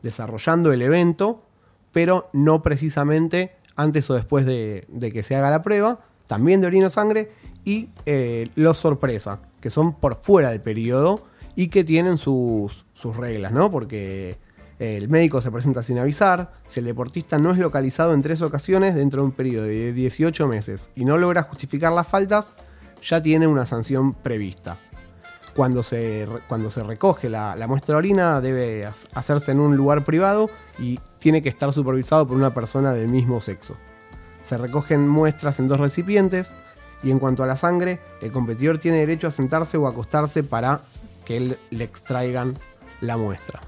desarrollando 0.04 0.72
el 0.72 0.82
evento, 0.82 1.44
pero 1.92 2.30
no 2.34 2.62
precisamente 2.62 3.56
antes 3.76 4.10
o 4.10 4.14
después 4.14 4.46
de, 4.46 4.86
de 4.90 5.12
que 5.12 5.24
se 5.24 5.36
haga 5.36 5.50
la 5.50 5.64
prueba. 5.64 6.02
También 6.28 6.62
de 6.62 6.68
orina 6.68 6.88
o 6.88 6.90
sangre. 6.90 7.32
Y 7.66 7.90
eh, 8.06 8.50
los 8.56 8.78
sorpresa, 8.78 9.40
que 9.64 9.70
son 9.70 9.94
por 9.94 10.16
fuera 10.22 10.50
del 10.52 10.60
periodo 10.60 11.26
y 11.56 11.70
que 11.70 11.86
tienen 11.86 12.18
sus, 12.18 12.86
sus 12.92 13.16
reglas, 13.16 13.54
¿no? 13.54 13.72
Porque 13.72 14.36
el 14.78 15.08
médico 15.08 15.40
se 15.42 15.52
presenta 15.52 15.82
sin 15.84 16.00
avisar, 16.00 16.52
si 16.68 16.82
el 16.82 16.86
deportista 16.86 17.38
no 17.38 17.52
es 17.52 17.58
localizado 17.60 18.14
en 18.14 18.22
tres 18.22 18.42
ocasiones 18.42 18.94
dentro 18.94 19.22
de 19.22 19.28
un 19.28 19.32
periodo 19.32 19.64
de 19.68 19.94
18 19.94 20.48
meses 20.50 20.90
y 20.96 21.06
no 21.06 21.18
logra 21.18 21.44
justificar 21.44 21.94
las 21.94 22.06
faltas, 22.10 22.52
ya 23.02 23.22
tiene 23.22 23.48
una 23.48 23.66
sanción 23.66 24.14
prevista. 24.14 24.78
Cuando 25.56 25.82
se, 25.82 26.28
cuando 26.50 26.70
se 26.70 26.84
recoge 26.84 27.30
la, 27.30 27.56
la 27.56 27.68
muestra 27.68 27.94
de 27.94 28.00
orina 28.00 28.42
debe 28.42 28.86
ha- 28.86 28.94
hacerse 29.14 29.52
en 29.54 29.62
un 29.62 29.78
lugar 29.78 30.04
privado 30.04 30.50
y 30.78 31.00
tiene 31.20 31.42
que 31.42 31.48
estar 31.50 31.72
supervisado 31.72 32.28
por 32.28 32.36
una 32.36 32.54
persona 32.54 32.92
del 32.92 33.08
mismo 33.08 33.40
sexo. 33.40 33.78
Se 34.42 34.58
recogen 34.58 35.08
muestras 35.08 35.60
en 35.60 35.70
dos 35.70 35.80
recipientes 35.80 36.54
y 37.04 37.12
en 37.12 37.20
cuanto 37.20 37.44
a 37.44 37.48
la 37.48 37.58
sangre, 37.58 38.00
el 38.22 38.32
competidor 38.32 38.78
tiene 38.78 38.98
derecho 38.98 39.28
a 39.28 39.32
sentarse 39.32 39.78
o 39.78 39.88
acostarse 39.88 40.44
para 40.44 40.82
que 41.26 41.38
él- 41.38 41.58
le 41.70 41.84
extraigan 41.84 42.54
la 43.02 43.18
muestra. 43.18 43.60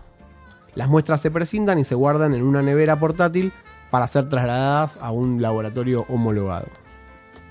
Las 0.75 0.87
muestras 0.89 1.21
se 1.21 1.31
prescindan 1.31 1.79
y 1.79 1.83
se 1.83 1.95
guardan 1.95 2.33
en 2.33 2.43
una 2.43 2.61
nevera 2.61 2.97
portátil 2.97 3.51
para 3.91 4.07
ser 4.07 4.29
trasladadas 4.29 4.97
a 5.01 5.11
un 5.11 5.41
laboratorio 5.41 6.05
homologado. 6.09 6.67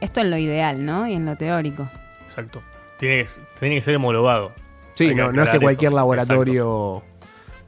Esto 0.00 0.20
en 0.20 0.30
lo 0.30 0.36
ideal, 0.36 0.84
¿no? 0.84 1.06
Y 1.06 1.14
en 1.14 1.24
lo 1.24 1.36
teórico. 1.36 1.88
Exacto. 2.26 2.62
Tiene 2.98 3.24
que, 3.24 3.30
tiene 3.58 3.74
que 3.76 3.82
ser 3.82 3.96
homologado. 3.96 4.52
Sí, 4.94 5.08
Hay 5.08 5.14
no, 5.14 5.32
no 5.32 5.42
es 5.42 5.48
que 5.50 5.60
cualquier 5.60 5.90
eso. 5.90 5.96
laboratorio 5.96 7.02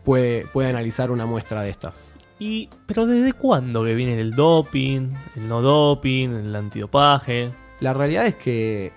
puede, 0.04 0.46
puede 0.46 0.68
analizar 0.68 1.11
una 1.11 1.25
muestra 1.26 1.62
de 1.62 1.70
estas. 1.70 2.12
Y, 2.38 2.68
pero 2.85 3.06
¿desde 3.06 3.32
cuándo 3.32 3.82
que 3.82 3.94
viene 3.94 4.20
el 4.20 4.32
doping, 4.32 5.08
el 5.37 5.49
no 5.49 5.62
doping, 5.62 6.28
el 6.28 6.54
antidopaje? 6.54 7.50
La 7.80 7.92
realidad 7.92 8.26
es 8.26 8.35
que 8.35 8.92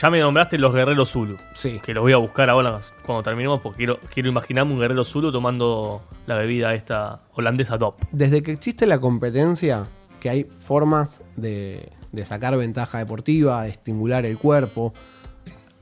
Ya 0.00 0.08
me 0.10 0.18
nombraste 0.20 0.58
los 0.58 0.74
guerreros 0.74 1.10
Zulu, 1.10 1.36
sí, 1.54 1.80
que 1.84 1.92
los 1.92 2.02
voy 2.02 2.12
a 2.12 2.16
buscar 2.16 2.48
ahora 2.48 2.80
cuando 3.04 3.22
terminemos 3.22 3.60
porque 3.60 3.78
quiero, 3.78 4.00
quiero 4.12 4.28
imaginarme 4.30 4.72
un 4.72 4.80
guerrero 4.80 5.04
Zulu 5.04 5.30
tomando 5.30 6.02
la 6.26 6.36
bebida 6.36 6.74
esta 6.74 7.20
holandesa 7.34 7.76
DOP. 7.76 8.00
desde 8.10 8.42
que 8.42 8.52
existe 8.52 8.86
la 8.86 8.98
competencia, 8.98 9.84
que 10.20 10.30
hay 10.30 10.44
formas 10.44 11.22
de, 11.36 11.90
de 12.12 12.24
sacar 12.24 12.56
ventaja 12.56 12.98
deportiva, 12.98 13.64
de 13.64 13.70
estimular 13.70 14.24
el 14.24 14.38
cuerpo, 14.38 14.94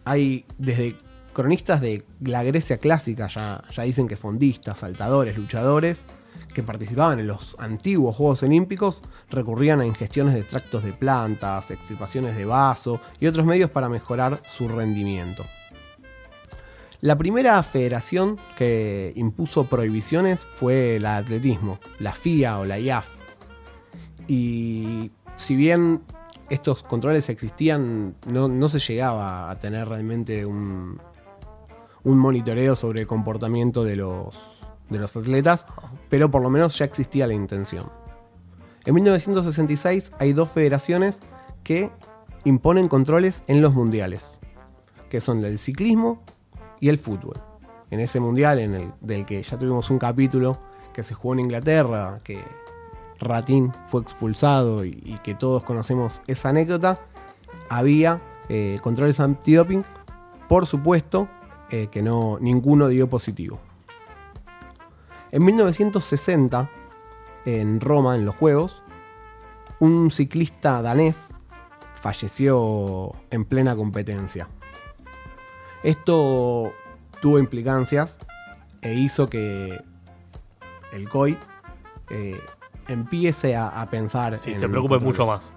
hay 0.05 0.47
desde 0.59 0.97
cronistas 1.33 1.81
de 1.81 2.05
la 2.21 2.43
Grecia 2.43 2.79
clásica, 2.79 3.29
ya, 3.29 3.62
ya 3.71 3.83
dicen 3.85 4.09
que 4.09 4.17
fondistas, 4.17 4.81
saltadores, 4.81 5.38
luchadores, 5.38 6.05
que 6.52 6.62
participaban 6.62 7.19
en 7.21 7.26
los 7.26 7.57
antiguos 7.59 8.17
Juegos 8.17 8.43
Olímpicos, 8.43 9.00
recurrían 9.31 9.81
a 9.81 9.87
ingestiones 9.87 10.35
de 10.35 10.40
extractos 10.40 10.83
de 10.85 10.93
plantas, 10.93 11.71
extirpaciones 11.71 12.37
de 12.37 12.45
vaso 12.45 13.00
y 13.21 13.26
otros 13.26 13.47
medios 13.47 13.71
para 13.71 13.88
mejorar 13.88 14.40
su 14.45 14.69
rendimiento. 14.69 15.45
La 17.00 17.17
primera 17.17 17.62
federación 17.62 18.38
que 18.57 19.12
impuso 19.14 19.67
prohibiciones 19.67 20.40
fue 20.40 20.99
la 21.00 21.12
de 21.12 21.19
atletismo, 21.19 21.78
la 22.00 22.12
FIA 22.12 22.59
o 22.59 22.64
la 22.64 22.81
IAF. 22.81 23.07
Y 24.26 25.12
si 25.37 25.55
bien 25.55 26.00
estos 26.50 26.83
controles 26.83 27.28
existían, 27.28 28.17
no, 28.26 28.49
no 28.49 28.69
se 28.69 28.81
llegaba 28.81 29.49
a 29.49 29.59
tener 29.61 29.88
realmente 29.88 30.45
un, 30.45 31.00
un 32.02 32.19
monitoreo 32.19 32.75
sobre 32.75 33.02
el 33.02 33.07
comportamiento 33.07 33.85
de 33.85 33.95
los, 33.95 34.58
de 34.90 34.99
los 34.99 35.16
atletas, 35.16 35.66
pero 36.09 36.30
por 36.30 36.42
lo 36.42 36.50
menos 36.50 36.78
ya 36.78 36.85
existía 36.85 37.26
la 37.26 37.35
intención. 37.35 37.90
En 38.85 38.95
1966 38.95 40.12
hay 40.18 40.33
dos 40.33 40.49
federaciones 40.50 41.21
que 41.62 41.90
imponen 42.45 42.88
controles 42.88 43.42
en 43.47 43.61
los 43.61 43.75
mundiales, 43.75 44.40
que 45.11 45.21
son 45.21 45.45
el 45.45 45.59
ciclismo 45.59 46.23
y 46.80 46.88
el 46.88 46.99
fútbol. 46.99 47.35
En 47.90 48.00
ese 48.00 48.21
mundial, 48.21 48.59
en 48.59 48.75
el, 48.75 48.92
del 49.00 49.26
que 49.26 49.42
ya 49.42 49.59
tuvimos 49.59 49.90
un 49.90 49.99
capítulo 49.99 50.59
que 50.92 51.02
se 51.02 51.14
jugó 51.14 51.35
en 51.35 51.40
Inglaterra, 51.40 52.21
que 52.25 52.42
Ratín 53.21 53.73
fue 53.88 54.00
expulsado 54.00 54.85
y, 54.85 55.16
que 55.23 55.35
todos 55.35 55.64
conocemos 55.64 56.23
esa 56.26 56.50
anécdota, 56.50 57.00
había 57.68 58.21
eh, 58.49 58.78
controles 58.83 59.21
antidoping, 59.21 59.85
por 60.49 60.66
supuesto 60.66 61.28
eh, 61.71 61.88
que 61.90 62.02
no, 62.02 62.38
ninguno 62.40 62.88
dio 62.88 63.09
positivo. 63.09 63.61
En 65.30 65.44
1960, 65.44 66.70
en 67.44 67.80
Roma, 67.80 68.16
en 68.16 68.25
los 68.25 68.35
Juegos, 68.37 68.82
un 69.80 70.11
ciclista 70.11 70.82
danés 70.82 71.28
falleció 72.00 73.12
en 73.30 73.44
plena 73.44 73.76
competencia. 73.76 74.49
Esto 75.82 76.73
tuvo 77.20 77.38
implicancias 77.38 78.18
e 78.82 78.94
hizo 78.94 79.28
que 79.28 79.78
el 80.92 81.08
COI 81.08 81.37
eh, 82.11 82.40
empiece 82.88 83.54
a, 83.56 83.68
a 83.68 83.90
pensar 83.90 84.38
Sí, 84.38 84.52
en 84.52 84.61
se 84.61 84.68
preocupe 84.68 84.99
mucho 84.99 85.26
más. 85.26 85.52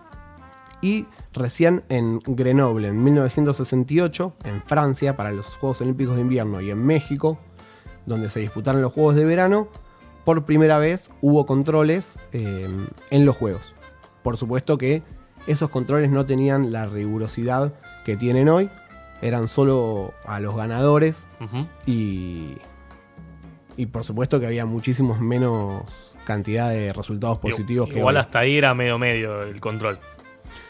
Y 0.81 1.05
recién 1.33 1.83
en 1.89 2.19
Grenoble, 2.25 2.87
en 2.87 3.03
1968, 3.03 4.33
en 4.45 4.63
Francia, 4.63 5.15
para 5.15 5.31
los 5.31 5.47
Juegos 5.55 5.79
Olímpicos 5.81 6.15
de 6.15 6.21
Invierno, 6.21 6.59
y 6.59 6.71
en 6.71 6.83
México, 6.83 7.37
donde 8.05 8.29
se 8.29 8.39
disputaron 8.39 8.81
los 8.81 8.93
Juegos 8.93 9.15
de 9.15 9.25
Verano, 9.25 9.67
por 10.25 10.45
primera 10.45 10.77
vez 10.77 11.11
hubo 11.21 11.45
controles 11.45 12.17
eh, 12.33 12.67
en 13.09 13.25
los 13.25 13.35
Juegos. 13.35 13.73
Por 14.23 14.37
supuesto 14.37 14.77
que 14.77 15.01
esos 15.47 15.69
controles 15.69 16.11
no 16.11 16.25
tenían 16.25 16.71
la 16.71 16.85
rigurosidad 16.85 17.73
que 18.05 18.17
tienen 18.17 18.49
hoy, 18.49 18.69
eran 19.21 19.47
solo 19.47 20.13
a 20.25 20.39
los 20.39 20.55
ganadores 20.55 21.27
y, 21.85 22.57
y 23.77 23.85
por 23.87 24.03
supuesto 24.03 24.39
que 24.39 24.45
había 24.47 24.65
muchísimos 24.65 25.19
menos 25.19 25.83
cantidad 26.25 26.69
de 26.69 26.93
resultados 26.93 27.39
positivos 27.39 27.89
que 27.89 27.97
Igual 27.97 28.15
hoy. 28.15 28.21
hasta 28.21 28.39
ahí 28.39 28.57
era 28.57 28.73
medio 28.73 28.97
medio 28.97 29.43
el 29.43 29.59
control. 29.59 29.97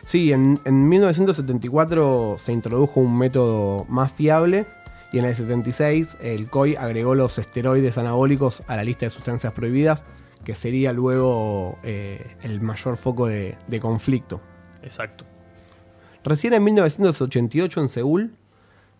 Sí, 0.04 0.32
en, 0.32 0.60
en 0.66 0.90
1974 0.90 2.36
se 2.38 2.52
introdujo 2.52 3.00
un 3.00 3.18
método 3.18 3.86
más 3.88 4.12
fiable 4.12 4.66
y 5.12 5.20
en 5.20 5.25
el 5.25 5.36
76 5.36 6.18
el 6.22 6.50
COI 6.50 6.75
agregó 6.75 7.15
los 7.15 7.38
esteroides 7.38 7.98
anabólicos 7.98 8.63
a 8.68 8.75
la 8.75 8.84
lista 8.84 9.06
de 9.06 9.10
sustancias 9.10 9.53
prohibidas, 9.53 10.06
que 10.46 10.56
sería 10.56 10.94
luego 10.94 11.77
eh, 11.84 12.36
el 12.41 12.62
mayor 12.62 12.98
foco 12.98 13.27
de, 13.27 13.58
de 13.68 13.80
conflicto. 13.80 14.41
Exacto. 14.82 15.25
Recién 16.24 16.53
en 16.53 16.63
1988 16.63 17.82
en 17.82 17.89
Seúl 17.89 18.36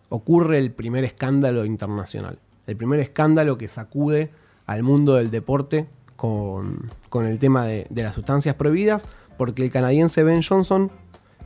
ocurre 0.08 0.58
el 0.58 0.72
primer 0.72 1.04
escándalo 1.04 1.64
internacional. 1.64 2.38
El 2.66 2.76
primer 2.76 3.00
escándalo 3.00 3.56
que 3.58 3.68
sacude 3.68 4.30
al 4.66 4.82
mundo 4.82 5.14
del 5.14 5.30
deporte 5.30 5.88
con, 6.16 6.90
con 7.08 7.26
el 7.26 7.38
tema 7.38 7.64
de, 7.66 7.86
de 7.90 8.02
las 8.02 8.14
sustancias 8.14 8.54
prohibidas, 8.54 9.08
porque 9.38 9.64
el 9.64 9.70
canadiense 9.70 10.22
Ben 10.22 10.42
Johnson 10.42 10.92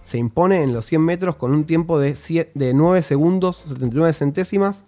se 0.07 0.19
impone 0.19 0.63
en 0.63 0.73
los 0.73 0.85
100 0.87 1.03
metros 1.03 1.35
con 1.35 1.53
un 1.53 1.65
tiempo 1.65 1.99
de, 1.99 2.13
sie- 2.15 2.51
de 2.55 2.73
9 2.75 3.03
segundos 3.03 3.57
79 3.67 4.13
centésimas, 4.13 4.85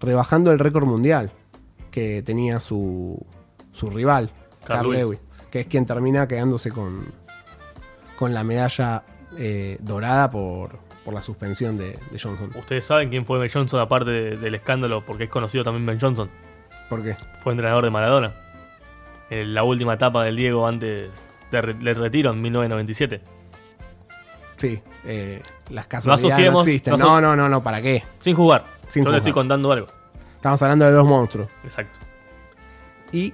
rebajando 0.00 0.52
el 0.52 0.58
récord 0.58 0.86
mundial 0.86 1.32
que 1.90 2.22
tenía 2.22 2.60
su, 2.60 3.24
su 3.72 3.90
rival, 3.90 4.30
Carl 4.66 4.86
Lewis. 5.00 5.20
Que 5.50 5.60
es 5.60 5.66
quien 5.66 5.84
termina 5.84 6.26
quedándose 6.26 6.70
con, 6.70 7.04
con 8.18 8.32
la 8.32 8.42
medalla 8.42 9.02
eh, 9.36 9.76
dorada 9.80 10.30
por, 10.30 10.78
por 11.04 11.12
la 11.12 11.22
suspensión 11.22 11.76
de, 11.76 11.98
de 12.10 12.18
Johnson. 12.18 12.50
Ustedes 12.56 12.86
saben 12.86 13.10
quién 13.10 13.26
fue 13.26 13.38
Ben 13.38 13.50
Johnson 13.52 13.80
aparte 13.80 14.10
de- 14.10 14.36
del 14.38 14.54
escándalo, 14.54 15.04
porque 15.04 15.24
es 15.24 15.30
conocido 15.30 15.62
también 15.62 15.84
Ben 15.84 16.00
Johnson. 16.00 16.30
¿Por 16.88 17.02
qué? 17.02 17.16
Fue 17.42 17.52
entrenador 17.52 17.84
de 17.84 17.90
Maradona. 17.90 18.34
En 19.30 19.52
la 19.54 19.62
última 19.62 19.94
etapa 19.94 20.24
del 20.24 20.36
Diego 20.36 20.66
antes 20.66 21.10
de 21.50 21.62
del 21.74 21.94
retiro 21.96 22.30
en 22.32 22.40
1997. 22.42 23.20
Sí, 24.56 24.80
eh, 25.04 25.42
las 25.70 25.86
casualidades 25.86 26.52
no, 26.52 26.60
existen. 26.60 26.94
no 26.96 27.20
No, 27.20 27.36
no, 27.36 27.48
no, 27.48 27.62
¿para 27.62 27.82
qué? 27.82 28.02
Sin 28.20 28.34
jugar. 28.34 28.64
Sin 28.88 29.02
Yo 29.02 29.06
jugar. 29.06 29.12
le 29.12 29.18
estoy 29.18 29.32
contando 29.32 29.72
algo. 29.72 29.86
Estamos 30.36 30.62
hablando 30.62 30.84
de 30.84 30.92
dos 30.92 31.06
monstruos. 31.06 31.48
Exacto. 31.64 32.00
Y 33.12 33.32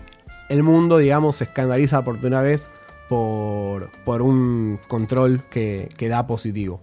el 0.48 0.62
mundo, 0.62 0.98
digamos, 0.98 1.36
se 1.36 1.44
escandaliza 1.44 2.04
por 2.04 2.18
primera 2.18 2.42
vez 2.42 2.70
por, 3.08 3.90
por 4.04 4.22
un 4.22 4.78
control 4.88 5.42
que, 5.50 5.88
que 5.96 6.08
da 6.08 6.26
positivo. 6.26 6.80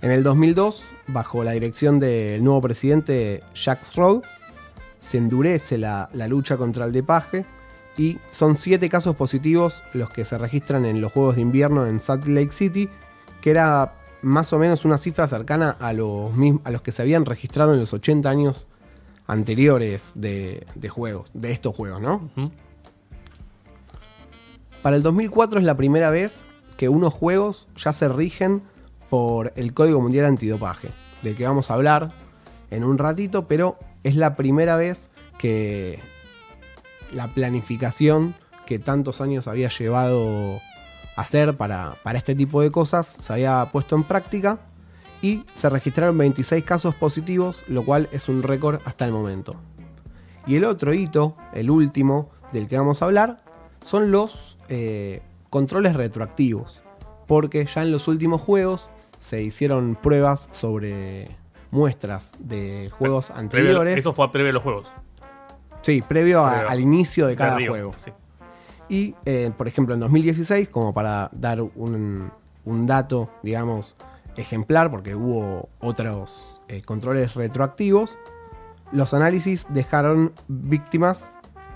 En 0.00 0.10
el 0.10 0.22
2002, 0.22 0.84
bajo 1.06 1.44
la 1.44 1.52
dirección 1.52 1.98
del 1.98 2.42
nuevo 2.44 2.60
presidente 2.60 3.42
Jacques 3.54 3.94
Rowe, 3.94 4.22
se 4.98 5.18
endurece 5.18 5.78
la, 5.78 6.08
la 6.12 6.28
lucha 6.28 6.56
contra 6.56 6.86
el 6.86 6.92
dopaje 6.92 7.44
y 7.96 8.18
son 8.30 8.56
siete 8.56 8.88
casos 8.88 9.16
positivos 9.16 9.82
los 9.92 10.10
que 10.10 10.24
se 10.24 10.38
registran 10.38 10.84
en 10.84 11.00
los 11.00 11.12
Juegos 11.12 11.36
de 11.36 11.42
Invierno 11.42 11.86
en 11.86 12.00
Salt 12.00 12.26
Lake 12.26 12.52
City, 12.52 12.88
que 13.44 13.50
era 13.50 13.92
más 14.22 14.54
o 14.54 14.58
menos 14.58 14.86
una 14.86 14.96
cifra 14.96 15.26
cercana 15.26 15.76
a 15.78 15.92
los, 15.92 16.32
a 16.64 16.70
los 16.70 16.80
que 16.80 16.92
se 16.92 17.02
habían 17.02 17.26
registrado 17.26 17.74
en 17.74 17.80
los 17.80 17.92
80 17.92 18.30
años 18.30 18.66
anteriores 19.26 20.12
de, 20.14 20.66
de 20.74 20.88
juegos, 20.88 21.30
de 21.34 21.52
estos 21.52 21.76
juegos, 21.76 22.00
¿no? 22.00 22.30
Para 24.82 24.96
el 24.96 25.02
2004 25.02 25.58
es 25.58 25.66
la 25.66 25.76
primera 25.76 26.08
vez 26.08 26.46
que 26.78 26.88
unos 26.88 27.12
juegos 27.12 27.68
ya 27.76 27.92
se 27.92 28.08
rigen 28.08 28.62
por 29.10 29.52
el 29.56 29.74
Código 29.74 30.00
Mundial 30.00 30.24
Antidopaje, 30.24 30.88
del 31.20 31.36
que 31.36 31.46
vamos 31.46 31.70
a 31.70 31.74
hablar 31.74 32.12
en 32.70 32.82
un 32.82 32.96
ratito, 32.96 33.46
pero 33.46 33.76
es 34.04 34.16
la 34.16 34.36
primera 34.36 34.76
vez 34.76 35.10
que 35.36 35.98
la 37.12 37.28
planificación 37.28 38.36
que 38.64 38.78
tantos 38.78 39.20
años 39.20 39.48
había 39.48 39.68
llevado 39.68 40.58
hacer 41.16 41.56
para, 41.56 41.94
para 42.02 42.18
este 42.18 42.34
tipo 42.34 42.60
de 42.60 42.70
cosas 42.70 43.06
se 43.20 43.32
había 43.32 43.68
puesto 43.72 43.94
en 43.96 44.04
práctica 44.04 44.58
y 45.22 45.44
se 45.54 45.70
registraron 45.70 46.18
26 46.18 46.64
casos 46.64 46.94
positivos, 46.94 47.62
lo 47.68 47.82
cual 47.84 48.08
es 48.12 48.28
un 48.28 48.42
récord 48.42 48.80
hasta 48.84 49.04
el 49.06 49.12
momento. 49.12 49.54
Y 50.46 50.56
el 50.56 50.64
otro 50.64 50.92
hito, 50.92 51.36
el 51.54 51.70
último 51.70 52.30
del 52.52 52.68
que 52.68 52.76
vamos 52.76 53.00
a 53.00 53.06
hablar, 53.06 53.42
son 53.84 54.10
los 54.10 54.58
eh, 54.68 55.22
controles 55.50 55.96
retroactivos. 55.96 56.82
Porque 57.26 57.64
ya 57.64 57.82
en 57.82 57.90
los 57.92 58.06
últimos 58.08 58.42
juegos 58.42 58.90
se 59.18 59.42
hicieron 59.42 59.96
pruebas 59.96 60.48
sobre 60.52 61.28
muestras 61.70 62.32
de 62.38 62.90
juegos 62.98 63.30
anteriores. 63.30 63.96
Eso 63.96 64.12
fue 64.12 64.30
previo 64.30 64.50
a 64.50 64.52
los 64.54 64.62
juegos. 64.62 64.92
Sí, 65.80 66.02
previo, 66.06 66.44
a- 66.44 66.62
al 66.70 66.80
inicio 66.80 67.26
de 67.26 67.36
cada 67.36 67.56
juego. 67.66 67.92
sí. 68.04 68.10
Y, 68.88 69.14
eh, 69.24 69.50
por 69.56 69.68
ejemplo, 69.68 69.94
en 69.94 70.00
2016, 70.00 70.68
como 70.68 70.92
para 70.92 71.30
dar 71.32 71.62
un, 71.62 72.30
un 72.64 72.86
dato, 72.86 73.30
digamos, 73.42 73.96
ejemplar, 74.36 74.90
porque 74.90 75.14
hubo 75.14 75.68
otros 75.80 76.60
eh, 76.68 76.82
controles 76.82 77.34
retroactivos, 77.34 78.18
los 78.92 79.14
análisis 79.14 79.66
dejaron 79.70 80.32
víctimas 80.48 81.32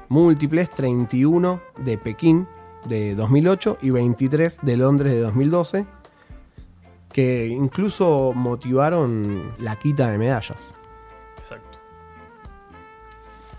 múltiples, 0.09 0.71
31 0.71 1.61
de 1.79 1.99
Pekín 1.99 2.47
de 2.87 3.15
2008 3.15 3.79
y 3.83 3.91
23 3.91 4.59
de 4.63 4.77
Londres 4.77 5.13
de 5.13 5.21
2012, 5.21 5.87
que 7.13 7.47
incluso 7.49 8.33
motivaron 8.35 9.53
la 9.59 9.77
quita 9.77 10.11
de 10.11 10.19
medallas. 10.19 10.75
Exacto. 11.39 11.79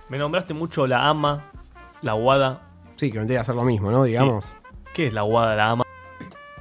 Me 0.09 0.17
nombraste 0.17 0.53
mucho 0.53 0.87
la 0.87 1.07
AMA, 1.07 1.45
la 2.01 2.15
WADA. 2.15 2.68
Sí, 2.99 3.09
que 3.09 3.17
vendría 3.17 3.39
a 3.39 3.43
ser 3.45 3.55
lo 3.55 3.63
mismo, 3.63 3.91
¿no? 3.91 4.03
Digamos. 4.03 4.53
¿Qué 4.93 5.07
es 5.07 5.13
la 5.13 5.23
WADA, 5.23 5.55
la 5.55 5.69
AMA? 5.69 5.83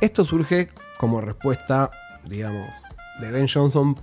Esto 0.00 0.24
surge 0.24 0.68
como 0.98 1.20
respuesta, 1.20 1.90
digamos, 2.24 2.68
de 3.18 3.30
Ben 3.32 3.48
Johnson 3.52 3.96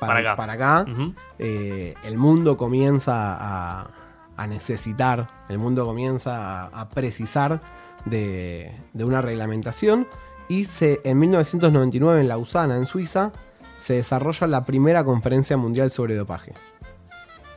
para, 0.00 0.14
Para 0.14 0.18
acá. 0.20 0.36
para 0.36 0.52
acá. 0.54 0.90
Ujú. 0.90 1.14
Eh, 1.38 1.94
el 2.04 2.16
mundo 2.16 2.56
comienza 2.56 3.36
a, 3.38 3.90
a 4.34 4.46
necesitar, 4.46 5.28
el 5.50 5.58
mundo 5.58 5.84
comienza 5.84 6.62
a, 6.64 6.80
a 6.80 6.88
precisar 6.88 7.60
de, 8.06 8.74
de 8.94 9.04
una 9.04 9.20
reglamentación 9.20 10.06
y 10.48 10.64
se, 10.64 11.02
en 11.04 11.18
1999 11.18 12.22
en 12.22 12.28
Lausana, 12.28 12.76
en 12.76 12.86
Suiza, 12.86 13.30
se 13.76 13.94
desarrolla 13.94 14.46
la 14.46 14.64
primera 14.64 15.04
conferencia 15.04 15.58
mundial 15.58 15.90
sobre 15.90 16.14
dopaje. 16.14 16.54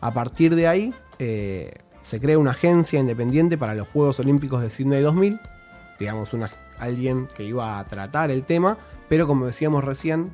A 0.01 0.11
partir 0.13 0.55
de 0.55 0.67
ahí 0.67 0.93
eh, 1.19 1.73
se 2.07 2.21
crea 2.21 2.39
una 2.39 2.51
agencia 2.51 3.01
independiente 3.01 3.57
para 3.57 3.75
los 3.75 3.85
Juegos 3.89 4.17
Olímpicos 4.21 4.61
de 4.61 4.69
Sydney 4.69 5.01
2000, 5.01 5.41
digamos 5.99 6.31
una, 6.31 6.49
alguien 6.79 7.27
que 7.35 7.43
iba 7.43 7.79
a 7.79 7.83
tratar 7.85 8.31
el 8.31 8.45
tema, 8.45 8.77
pero 9.09 9.27
como 9.27 9.45
decíamos 9.45 9.83
recién, 9.83 10.31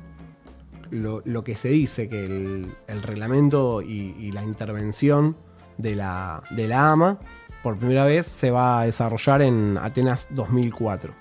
lo, 0.90 1.20
lo 1.24 1.42
que 1.42 1.56
se 1.56 1.70
dice 1.70 2.08
que 2.08 2.26
el, 2.26 3.02
reglamento 3.02 3.82
y, 3.82 4.14
y 4.20 4.30
la 4.30 4.44
intervención 4.44 5.36
de 5.76 5.96
la, 5.96 6.44
de 6.50 6.68
la 6.68 6.92
AMA 6.92 7.18
por 7.64 7.76
primera 7.76 8.04
vez 8.04 8.28
se 8.28 8.52
va 8.52 8.82
a 8.82 8.84
desarrollar 8.84 9.42
en 9.42 9.76
Atenas 9.76 10.28
2004. 10.30 11.12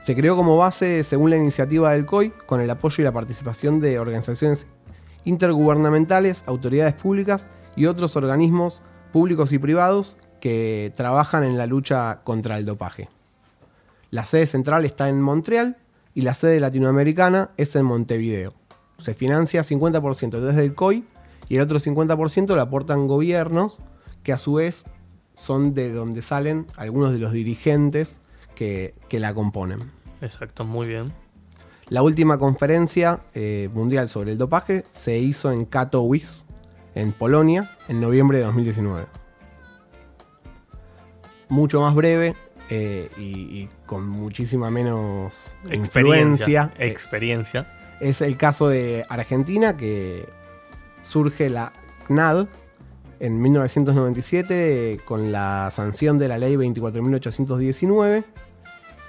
Se 0.00 0.16
creó 0.16 0.34
como 0.34 0.56
base 0.56 1.04
según 1.04 1.30
la 1.30 1.36
iniciativa 1.36 1.92
del 1.92 2.06
COI 2.06 2.30
con 2.44 2.60
el 2.60 2.70
apoyo 2.70 3.02
y 3.02 3.04
la 3.04 3.12
participación 3.12 3.78
de 3.78 4.00
organizaciones 4.00 4.66
intergubernamentales, 5.24 6.42
autoridades 6.48 6.94
públicas 6.94 7.46
y 7.76 7.86
otros 7.86 8.16
organismos 8.16 8.82
públicos 9.12 9.52
y 9.52 9.58
privados 9.58 10.16
que 10.40 10.92
trabajan 10.96 11.44
en 11.44 11.56
la 11.56 11.66
lucha 11.66 12.20
contra 12.24 12.58
el 12.58 12.66
dopaje. 12.66 13.08
La 14.10 14.24
sede 14.24 14.46
central 14.46 14.84
está 14.84 15.08
en 15.08 15.20
Montreal 15.20 15.76
y 16.14 16.22
la 16.22 16.34
sede 16.34 16.60
latinoamericana 16.60 17.50
es 17.56 17.74
en 17.76 17.86
Montevideo. 17.86 18.54
Se 18.98 19.14
financia 19.14 19.62
50% 19.62 20.40
desde 20.40 20.64
el 20.64 20.74
COI 20.74 21.04
y 21.48 21.56
el 21.56 21.62
otro 21.62 21.78
50% 21.78 22.54
lo 22.54 22.60
aportan 22.60 23.06
gobiernos 23.06 23.78
que 24.22 24.32
a 24.32 24.38
su 24.38 24.54
vez 24.54 24.84
son 25.34 25.74
de 25.74 25.92
donde 25.92 26.22
salen 26.22 26.66
algunos 26.76 27.12
de 27.12 27.18
los 27.18 27.32
dirigentes 27.32 28.20
que, 28.54 28.94
que 29.08 29.18
la 29.18 29.34
componen. 29.34 29.80
Exacto, 30.20 30.64
muy 30.64 30.86
bien. 30.86 31.12
La 31.88 32.02
última 32.02 32.38
conferencia 32.38 33.20
eh, 33.34 33.68
mundial 33.74 34.08
sobre 34.08 34.32
el 34.32 34.38
dopaje 34.38 34.84
se 34.90 35.18
hizo 35.18 35.52
en 35.52 35.66
Katowice, 35.66 36.43
en 36.94 37.12
Polonia, 37.12 37.68
en 37.88 38.00
noviembre 38.00 38.38
de 38.38 38.44
2019. 38.44 39.06
Mucho 41.48 41.80
más 41.80 41.94
breve 41.94 42.34
eh, 42.70 43.10
y, 43.18 43.22
y 43.62 43.68
con 43.86 44.06
muchísima 44.08 44.70
menos 44.70 45.56
Experiencia. 45.70 46.62
influencia. 46.70 46.72
eh, 46.78 46.88
Experiencia. 46.88 47.66
es 48.00 48.20
el 48.20 48.36
caso 48.36 48.68
de 48.68 49.04
Argentina, 49.08 49.76
que 49.76 50.26
surge 51.02 51.50
la 51.50 51.72
CNAD 52.08 52.46
en 53.20 53.40
1997 53.40 54.92
eh, 54.92 54.98
con 55.04 55.30
la 55.32 55.70
sanción 55.72 56.18
de 56.18 56.28
la 56.28 56.38
ley 56.38 56.56
24.819 56.56 58.24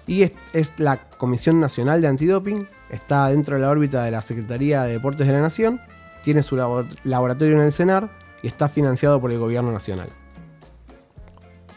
y 0.07 0.23
es, 0.23 0.33
es 0.53 0.73
la 0.77 0.97
Comisión 1.17 1.59
Nacional 1.59 2.01
de 2.01 2.07
Antidoping, 2.07 2.67
está 2.91 3.29
dentro 3.29 3.55
de 3.55 3.61
la 3.61 3.69
órbita 3.71 4.03
de 4.03 4.11
la 4.11 4.21
Secretaría 4.21 4.83
de 4.83 4.93
Deportes 4.93 5.25
de 5.25 5.33
la 5.33 5.41
Nación, 5.41 5.81
tiene 6.25 6.43
su 6.43 6.57
labor- 6.57 6.87
laboratorio 7.03 7.55
en 7.55 7.61
el 7.61 7.71
CENAR 7.71 8.09
y 8.41 8.47
está 8.47 8.67
financiado 8.67 9.21
por 9.21 9.31
el 9.31 9.37
Gobierno 9.39 9.71
Nacional. 9.71 10.09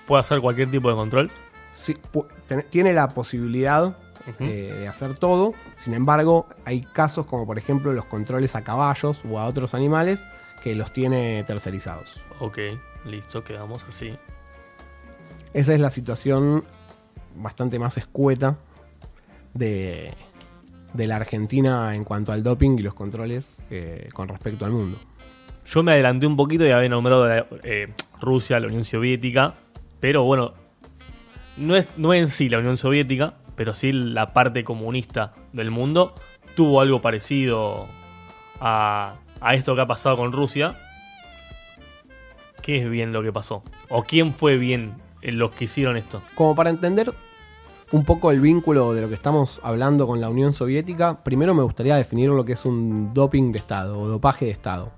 Puede 0.06 0.22
hacer 0.22 0.40
cualquier 0.40 0.70
tipo 0.70 0.88
de 0.88 0.96
control. 0.96 1.30
Sí, 1.74 1.96
tiene 2.70 2.94
la 2.94 3.08
posibilidad 3.08 3.94
eh, 4.40 4.74
de 4.80 4.88
hacer 4.88 5.16
todo. 5.18 5.52
Sin 5.76 5.92
embargo, 5.92 6.46
hay 6.64 6.80
casos 6.80 7.26
como 7.26 7.46
por 7.46 7.58
ejemplo 7.58 7.92
los 7.92 8.06
controles 8.06 8.56
a 8.56 8.64
caballos 8.64 9.22
o 9.30 9.38
a 9.38 9.44
otros 9.46 9.74
animales 9.74 10.24
que 10.62 10.74
los 10.74 10.92
tiene 10.92 11.44
tercerizados. 11.46 12.20
Ok, 12.40 12.58
listo, 13.04 13.44
quedamos 13.44 13.84
así. 13.86 14.18
Esa 15.52 15.74
es 15.74 15.80
la 15.80 15.90
situación 15.90 16.64
bastante 17.36 17.78
más 17.78 17.96
escueta 17.98 18.56
de, 19.54 20.12
de 20.92 21.06
la 21.06 21.16
Argentina 21.16 21.94
en 21.94 22.04
cuanto 22.04 22.32
al 22.32 22.42
doping 22.42 22.78
y 22.78 22.82
los 22.82 22.94
controles 22.94 23.62
eh, 23.70 24.08
con 24.12 24.28
respecto 24.28 24.64
al 24.64 24.72
mundo. 24.72 24.98
Yo 25.66 25.82
me 25.82 25.92
adelanté 25.92 26.26
un 26.26 26.36
poquito 26.36 26.66
y 26.66 26.70
había 26.70 26.88
nombrado 26.88 27.28
eh, 27.62 27.92
Rusia, 28.20 28.58
la 28.58 28.68
Unión 28.68 28.84
Soviética, 28.84 29.54
pero 30.00 30.24
bueno, 30.24 30.54
no 31.58 31.76
es, 31.76 31.98
no 31.98 32.14
en 32.14 32.30
sí 32.30 32.48
la 32.48 32.58
Unión 32.58 32.78
Soviética, 32.78 33.34
pero 33.54 33.74
sí 33.74 33.92
la 33.92 34.32
parte 34.32 34.64
comunista 34.64 35.34
del 35.52 35.70
mundo 35.70 36.14
tuvo 36.56 36.80
algo 36.80 37.02
parecido 37.02 37.86
a, 38.60 39.16
a 39.40 39.54
esto 39.54 39.74
que 39.74 39.82
ha 39.82 39.86
pasado 39.86 40.16
con 40.16 40.32
Rusia. 40.32 40.74
¿Qué 42.62 42.78
es 42.78 42.88
bien 42.88 43.12
lo 43.12 43.22
que 43.22 43.32
pasó? 43.32 43.62
¿O 43.88 44.04
quién 44.04 44.34
fue 44.34 44.56
bien 44.56 44.94
en 45.22 45.38
los 45.38 45.50
que 45.50 45.64
hicieron 45.64 45.96
esto? 45.96 46.22
Como 46.34 46.54
para 46.54 46.70
entender 46.70 47.12
un 47.90 48.04
poco 48.04 48.30
el 48.30 48.40
vínculo 48.40 48.92
de 48.92 49.00
lo 49.00 49.08
que 49.08 49.14
estamos 49.14 49.60
hablando 49.62 50.06
con 50.06 50.20
la 50.20 50.28
Unión 50.28 50.52
Soviética, 50.52 51.22
primero 51.24 51.54
me 51.54 51.62
gustaría 51.62 51.96
definir 51.96 52.30
lo 52.30 52.44
que 52.44 52.52
es 52.52 52.64
un 52.66 53.14
doping 53.14 53.50
de 53.52 53.58
Estado 53.58 53.98
o 53.98 54.06
dopaje 54.06 54.44
de 54.44 54.50
Estado. 54.50 54.92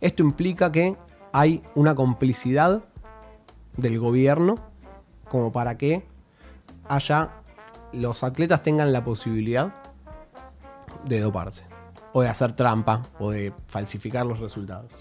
Esto 0.00 0.22
implica 0.22 0.72
que 0.72 0.96
hay 1.32 1.62
una 1.74 1.94
complicidad 1.94 2.82
del 3.76 3.98
gobierno 3.98 4.54
como 5.28 5.52
para 5.52 5.76
que 5.76 6.06
haya 6.88 7.30
los 7.92 8.24
atletas 8.24 8.62
tengan 8.62 8.92
la 8.92 9.04
posibilidad 9.04 9.74
de 11.04 11.20
doparse 11.20 11.64
o 12.12 12.22
de 12.22 12.28
hacer 12.28 12.52
trampa 12.56 13.02
o 13.18 13.30
de 13.32 13.52
falsificar 13.66 14.24
los 14.24 14.40
resultados. 14.40 14.92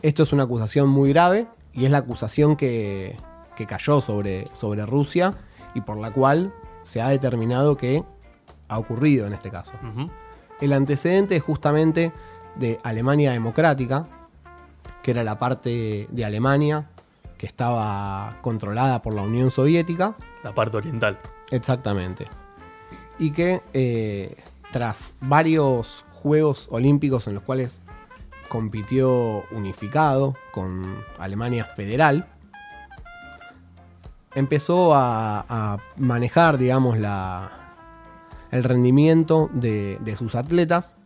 Esto 0.00 0.22
es 0.22 0.32
una 0.32 0.44
acusación 0.44 0.88
muy 0.88 1.10
grave 1.10 1.46
y 1.74 1.84
es 1.84 1.90
la 1.90 1.98
acusación 1.98 2.56
que, 2.56 3.16
que 3.56 3.66
cayó 3.66 4.00
sobre, 4.00 4.44
sobre 4.52 4.84
Rusia 4.86 5.32
y 5.74 5.80
por 5.80 5.96
la 5.98 6.10
cual 6.10 6.52
se 6.82 7.00
ha 7.00 7.08
determinado 7.08 7.76
que 7.76 8.04
ha 8.68 8.78
ocurrido 8.78 9.26
en 9.26 9.32
este 9.32 9.50
caso. 9.50 9.72
El 10.60 10.72
antecedente 10.72 11.36
es 11.36 11.42
justamente 11.42 12.12
de 12.56 12.78
Alemania 12.82 13.32
Democrática, 13.32 14.06
que 15.02 15.10
era 15.10 15.24
la 15.24 15.38
parte 15.38 16.06
de 16.10 16.24
Alemania 16.24 16.88
que 17.38 17.46
estaba 17.46 18.38
controlada 18.40 19.02
por 19.02 19.14
la 19.14 19.22
Unión 19.22 19.50
Soviética, 19.50 20.14
La 20.44 20.54
parte 20.54 20.76
oriental. 20.76 21.18
exactamente, 21.50 22.28
y 23.18 23.32
que 23.32 23.62
eh, 23.72 24.36
tras 24.70 25.16
varios 25.20 26.04
Juegos 26.12 26.68
Olímpicos 26.70 27.26
en 27.26 27.34
los 27.34 27.42
cuales 27.42 27.82
compitió 28.48 29.42
unificado 29.50 30.34
con 30.52 30.82
Alemania 31.18 31.64
Federal, 31.64 32.28
empezó 34.34 34.92
a, 34.94 35.78
manejar, 35.96 36.58
digamos, 36.58 36.96
el 38.50 38.64
rendimiento 38.64 39.50
de, 39.52 39.98
de 40.00 40.16
sus 40.16 40.34
atletas 40.34 40.96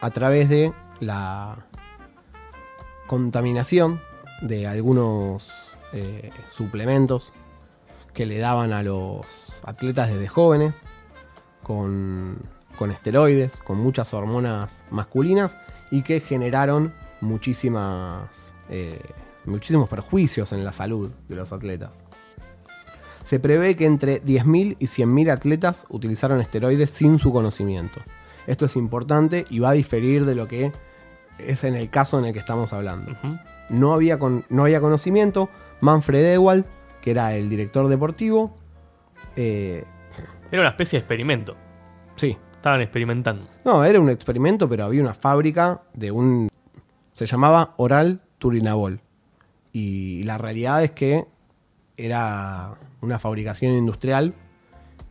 a 0.00 0.10
través 0.10 0.48
de 0.48 0.72
la 1.00 1.66
contaminación 3.06 4.00
de 4.42 4.66
algunos 4.66 5.76
eh, 5.92 6.30
suplementos 6.50 7.32
que 8.12 8.26
le 8.26 8.38
daban 8.38 8.72
a 8.72 8.82
los 8.82 9.26
atletas 9.64 10.10
desde 10.10 10.28
jóvenes 10.28 10.76
con, 11.62 12.38
con 12.76 12.90
esteroides, 12.90 13.56
con 13.58 13.78
muchas 13.78 14.12
hormonas 14.14 14.84
masculinas 14.90 15.56
y 15.90 16.02
que 16.02 16.20
generaron 16.20 16.92
muchísimas, 17.20 18.54
eh, 18.68 19.00
muchísimos 19.44 19.88
perjuicios 19.88 20.52
en 20.52 20.64
la 20.64 20.72
salud 20.72 21.10
de 21.28 21.36
los 21.36 21.52
atletas. 21.52 22.07
Se 23.28 23.38
prevé 23.38 23.76
que 23.76 23.84
entre 23.84 24.22
10.000 24.24 24.76
y 24.78 24.86
100.000 24.86 25.30
atletas 25.30 25.84
utilizaron 25.90 26.40
esteroides 26.40 26.88
sin 26.90 27.18
su 27.18 27.30
conocimiento. 27.30 28.00
Esto 28.46 28.64
es 28.64 28.74
importante 28.74 29.44
y 29.50 29.58
va 29.58 29.68
a 29.68 29.72
diferir 29.74 30.24
de 30.24 30.34
lo 30.34 30.48
que 30.48 30.72
es 31.38 31.62
en 31.64 31.74
el 31.74 31.90
caso 31.90 32.18
en 32.18 32.24
el 32.24 32.32
que 32.32 32.38
estamos 32.38 32.72
hablando. 32.72 33.12
No 33.68 33.92
había, 33.92 34.18
con- 34.18 34.46
no 34.48 34.62
había 34.62 34.80
conocimiento. 34.80 35.50
Manfred 35.82 36.24
Ewald, 36.24 36.64
que 37.02 37.10
era 37.10 37.34
el 37.36 37.50
director 37.50 37.86
deportivo, 37.88 38.56
eh, 39.36 39.84
Era 40.50 40.62
una 40.62 40.70
especie 40.70 40.98
de 40.98 41.00
experimento. 41.00 41.54
sí, 42.16 42.34
Estaban 42.54 42.80
experimentando. 42.80 43.46
no, 43.66 43.84
era 43.84 44.00
un 44.00 44.08
experimento, 44.08 44.66
pero 44.70 44.86
había 44.86 45.02
una 45.02 45.12
fábrica 45.12 45.82
de 45.92 46.10
un... 46.10 46.48
Se 47.12 47.26
llamaba 47.26 47.74
Oral 47.76 48.22
Turinabol. 48.38 49.00
Y 49.70 50.22
la 50.22 50.38
realidad 50.38 50.82
es 50.82 50.92
que 50.92 51.26
era 51.98 52.78
una 53.00 53.18
fabricación 53.18 53.72
industrial 53.74 54.34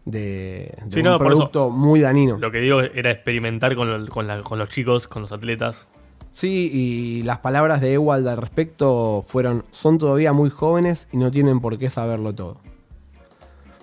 de, 0.05 0.73
de 0.85 0.91
Sí, 0.91 0.99
un 0.99 1.05
no, 1.05 1.19
producto 1.19 1.69
muy 1.69 1.99
dañino. 2.01 2.37
Lo 2.37 2.51
que 2.51 2.59
digo 2.59 2.81
era 2.81 3.11
experimentar 3.11 3.75
con, 3.75 3.89
el- 3.89 4.09
con 4.09 4.27
la- 4.27 4.41
con 4.41 4.57
los 4.59 4.69
chicos, 4.69 5.07
con 5.07 5.21
los 5.21 5.31
atletas. 5.31 5.87
Sí, 6.31 6.69
y 6.71 7.23
las 7.23 7.39
palabras 7.39 7.81
de 7.81 7.93
Ewald 7.93 8.27
al 8.27 8.37
respecto 8.37 9.23
fueron, 9.25 9.63
son 9.71 9.97
todavía 9.97 10.33
muy 10.33 10.49
jóvenes 10.49 11.07
y 11.11 11.17
no 11.17 11.31
tienen 11.31 11.59
por 11.61 11.77
qué 11.77 11.89
saberlo 11.89 12.33
todo. 12.35 12.57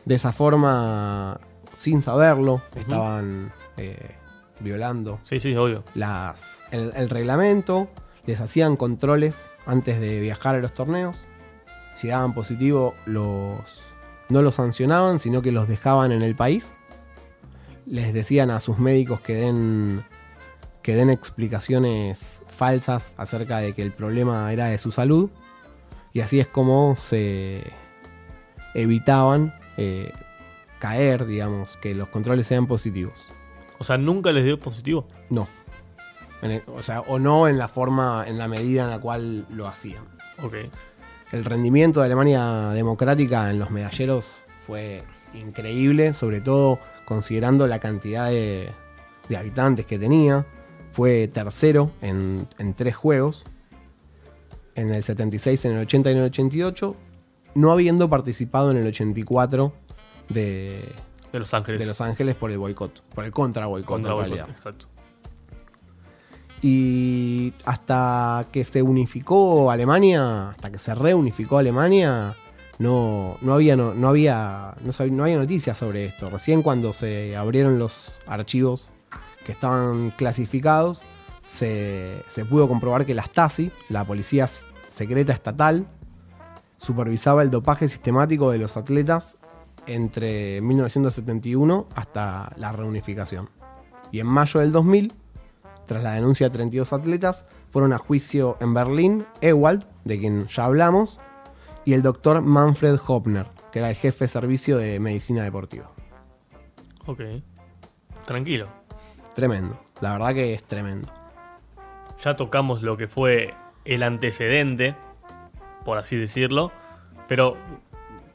De 0.05 0.15
esa 0.15 0.33
forma, 0.33 1.41
sin 1.77 2.01
saberlo, 2.03 2.61
estaban 2.77 3.51
eh, 3.77 4.13
violando 4.61 5.19
Sí, 5.25 5.41
sí, 5.41 5.57
obvio. 5.57 5.83
las, 5.95 6.63
el, 6.71 6.93
el 6.95 7.11
reglamento, 7.11 7.89
les 8.27 8.41
hacían 8.41 8.77
controles 8.77 9.51
antes 9.67 9.99
de 10.01 10.21
viajar 10.21 10.55
a 10.55 10.59
los 10.59 10.73
torneos. 10.75 11.19
Si 11.97 12.09
daban 12.09 12.35
positivo, 12.35 12.95
los, 13.07 13.57
no 14.31 14.43
los 14.43 14.55
sancionaban, 14.57 15.19
sino 15.19 15.43
que 15.43 15.53
los 15.53 15.69
dejaban 15.69 16.13
en 16.13 16.23
el 16.23 16.35
país. 16.35 16.75
Les 17.87 18.13
decían 18.15 18.51
a 18.51 18.61
sus 18.61 18.79
médicos 18.79 19.21
que 19.21 19.35
den, 19.35 20.05
que 20.83 20.97
den 20.97 21.11
explicaciones 21.11 22.43
falsas 22.49 23.13
acerca 23.17 23.59
de 23.59 23.73
que 23.75 23.83
el 23.83 23.93
problema 23.93 24.53
era 24.53 24.67
de 24.67 24.79
su 24.79 24.91
salud. 24.93 25.31
Y 26.13 26.21
así 26.21 26.41
es 26.41 26.47
como 26.49 26.97
se 26.97 27.65
evitaban 28.75 29.55
eh, 29.77 30.13
caer, 30.79 31.27
digamos, 31.27 31.77
que 31.79 31.95
los 31.95 32.09
controles 32.09 32.47
sean 32.47 32.67
positivos. 32.67 33.19
O 33.79 33.85
sea, 33.85 33.99
nunca 33.99 34.33
les 34.33 34.45
dio 34.45 34.59
positivo. 34.59 35.07
No. 35.31 35.49
El- 36.43 36.63
o 36.67 36.83
sea, 36.83 37.01
o 37.01 37.19
no 37.19 37.49
en 37.49 37.59
la 37.59 37.69
forma, 37.69 38.25
en 38.27 38.39
la 38.39 38.49
medida 38.49 38.85
en 38.85 38.91
la 38.91 38.99
cual 39.01 39.47
lo 39.51 39.67
hacían. 39.67 40.05
Ok. 40.43 40.55
El 41.33 41.45
rendimiento 41.45 42.01
de 42.01 42.07
Alemania 42.07 42.71
democrática 42.71 43.51
en 43.51 43.59
los 43.59 43.71
medalleros 43.71 44.45
fue 44.67 45.03
increíble, 45.35 46.15
sobre 46.15 46.41
todo 46.41 46.79
considerando 47.05 47.67
la 47.67 47.81
cantidad 47.81 48.29
de, 48.29 48.71
de 49.29 49.37
habitantes 49.37 49.87
que 49.87 49.99
tenía. 49.99 50.47
Fue 50.93 51.29
tercero 51.29 51.91
en, 52.03 52.47
en 52.59 52.75
tres 52.75 52.95
juegos. 52.95 53.45
En 54.77 54.93
el 54.93 55.03
76, 55.05 55.65
en 55.67 55.73
el 55.73 55.79
80 55.83 56.11
y 56.11 56.13
en 56.13 56.19
el 56.19 56.25
88. 56.27 56.97
No 57.55 57.73
habiendo 57.73 58.09
participado 58.09 58.71
en 58.71 58.77
el 58.77 58.87
84 58.89 59.73
de, 60.29 60.93
De 61.33 61.39
Los 61.39 61.55
Ángeles. 61.55 61.81
de 61.81 61.87
Los 61.87 62.01
Ángeles 62.01 62.35
por 62.37 62.51
el 62.51 62.59
boicot. 62.59 63.03
Por 63.15 63.25
el 63.25 63.31
contra 63.31 63.67
boicot 63.67 64.01
en 64.01 64.07
realidad. 64.19 64.49
Exacto. 64.51 64.87
Y 66.67 67.53
hasta 67.67 68.47
que 68.51 68.65
se 68.65 68.81
unificó 68.81 69.71
Alemania, 69.71 70.49
hasta 70.49 70.73
que 70.73 70.79
se 70.79 70.95
reunificó 70.95 71.59
Alemania, 71.59 72.35
no, 72.79 73.37
no 73.43 73.53
había, 73.53 73.77
no, 73.77 74.09
había, 74.09 74.75
no, 74.83 75.27
noticias 75.27 75.77
sobre 75.77 76.07
esto. 76.07 76.31
Recién 76.31 76.63
cuando 76.63 76.95
se 76.95 77.37
abrieron 77.37 77.79
los 77.79 78.19
archivos 78.27 78.89
que 79.45 79.53
estaban 79.53 80.11
clasificados, 80.13 81.03
se, 81.47 82.23
se 82.31 82.47
pudo 82.47 82.67
comprobar 82.67 83.05
que 83.05 83.13
la 83.13 83.25
Stasi, 83.25 83.71
la 83.91 84.07
policía 84.07 84.47
secreta 84.89 85.35
estatal, 85.35 85.87
supervisaba 86.79 87.43
el 87.43 87.51
dopaje 87.51 87.91
sistemático 87.91 88.51
de 88.51 88.57
los 88.57 88.79
atletas 88.79 89.37
entre 89.87 90.63
1971 90.63 91.89
hasta 91.95 92.55
la 92.57 92.73
reunificación. 92.73 93.51
Y 94.13 94.21
en 94.21 94.29
mayo 94.29 94.61
del 94.61 94.73
2000 94.73 95.13
tras 95.87 96.03
la 96.03 96.13
denuncia 96.13 96.49
de 96.49 96.55
32 96.55 96.93
atletas, 96.93 97.47
fueron 97.71 97.93
a 97.93 97.99
juicio 97.99 98.57
en 98.61 98.75
Berlín 98.75 99.27
Ewald, 99.41 99.85
de 100.05 100.19
quien 100.19 100.47
ya 100.47 100.65
hablamos, 100.65 101.21
y 101.85 101.93
el 101.93 102.03
doctor 102.03 102.41
Manfred 102.41 102.99
Hopner, 103.07 103.47
que 103.73 103.81
era 103.81 103.91
el 103.91 103.97
jefe 103.97 104.25
de 104.25 104.29
servicio 104.29 104.79
de 104.79 105.01
medicina 105.01 105.43
deportiva. 105.43 105.91
Ok. 107.07 107.21
Tranquilo. 108.27 108.69
Tremendo, 109.35 109.79
la 110.01 110.13
verdad 110.13 110.35
que 110.35 110.55
es 110.55 110.65
tremendo. 110.65 111.13
Ya 112.23 112.37
tocamos 112.37 112.83
lo 112.83 112.97
que 112.97 113.09
fue 113.09 113.55
el 113.85 114.03
antecedente, 114.03 114.95
por 115.85 115.99
así 115.99 116.17
decirlo. 116.17 116.73
Pero 117.29 117.57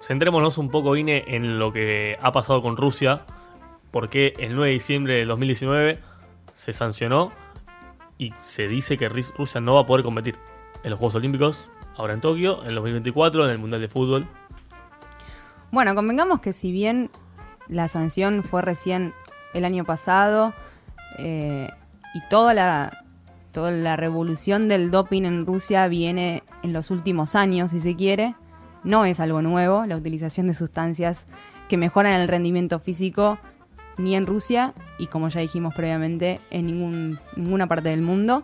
centrémonos 0.01 0.57
un 0.57 0.69
poco, 0.69 0.95
Ine, 0.95 1.23
en 1.27 1.57
lo 1.57 1.71
que 1.71 2.17
ha 2.21 2.31
pasado 2.31 2.61
con 2.61 2.77
Rusia. 2.77 3.21
Porque 3.91 4.33
el 4.37 4.55
9 4.55 4.67
de 4.67 4.73
diciembre 4.73 5.15
del 5.15 5.29
2019 5.29 5.99
se 6.59 6.73
sancionó 6.73 7.31
y 8.17 8.33
se 8.37 8.67
dice 8.67 8.97
que 8.97 9.07
Rusia 9.07 9.61
no 9.61 9.75
va 9.75 9.81
a 9.81 9.85
poder 9.85 10.03
competir 10.03 10.35
en 10.83 10.89
los 10.89 10.99
Juegos 10.99 11.15
Olímpicos, 11.15 11.69
ahora 11.95 12.13
en 12.13 12.19
Tokio, 12.19 12.61
en 12.63 12.69
el 12.69 12.75
2024, 12.75 13.45
en 13.45 13.51
el 13.51 13.57
Mundial 13.59 13.79
de 13.79 13.87
Fútbol. 13.87 14.27
Bueno, 15.71 15.95
convengamos 15.95 16.41
que 16.41 16.51
si 16.51 16.73
bien 16.73 17.11
la 17.69 17.87
sanción 17.87 18.43
fue 18.43 18.61
recién 18.61 19.13
el 19.53 19.63
año 19.63 19.85
pasado 19.85 20.53
eh, 21.17 21.69
y 22.13 22.29
toda 22.29 22.53
la, 22.53 23.05
toda 23.53 23.71
la 23.71 23.95
revolución 23.95 24.67
del 24.67 24.91
doping 24.91 25.23
en 25.23 25.45
Rusia 25.45 25.87
viene 25.87 26.43
en 26.61 26.73
los 26.73 26.91
últimos 26.91 27.35
años, 27.35 27.71
si 27.71 27.79
se 27.79 27.95
quiere, 27.95 28.35
no 28.83 29.05
es 29.05 29.21
algo 29.21 29.41
nuevo 29.41 29.85
la 29.85 29.95
utilización 29.95 30.47
de 30.47 30.53
sustancias 30.53 31.25
que 31.69 31.77
mejoran 31.77 32.15
el 32.15 32.27
rendimiento 32.27 32.79
físico 32.79 33.39
ni 33.99 34.15
en 34.15 34.25
Rusia 34.25 34.73
y 34.97 35.05
como 35.07 35.29
ya 35.29 35.41
dijimos 35.41 35.75
previamente 35.75 36.39
en 36.49 36.65
ningún- 36.65 37.19
ninguna 37.35 37.67
parte 37.67 37.89
del 37.89 38.01
mundo. 38.01 38.43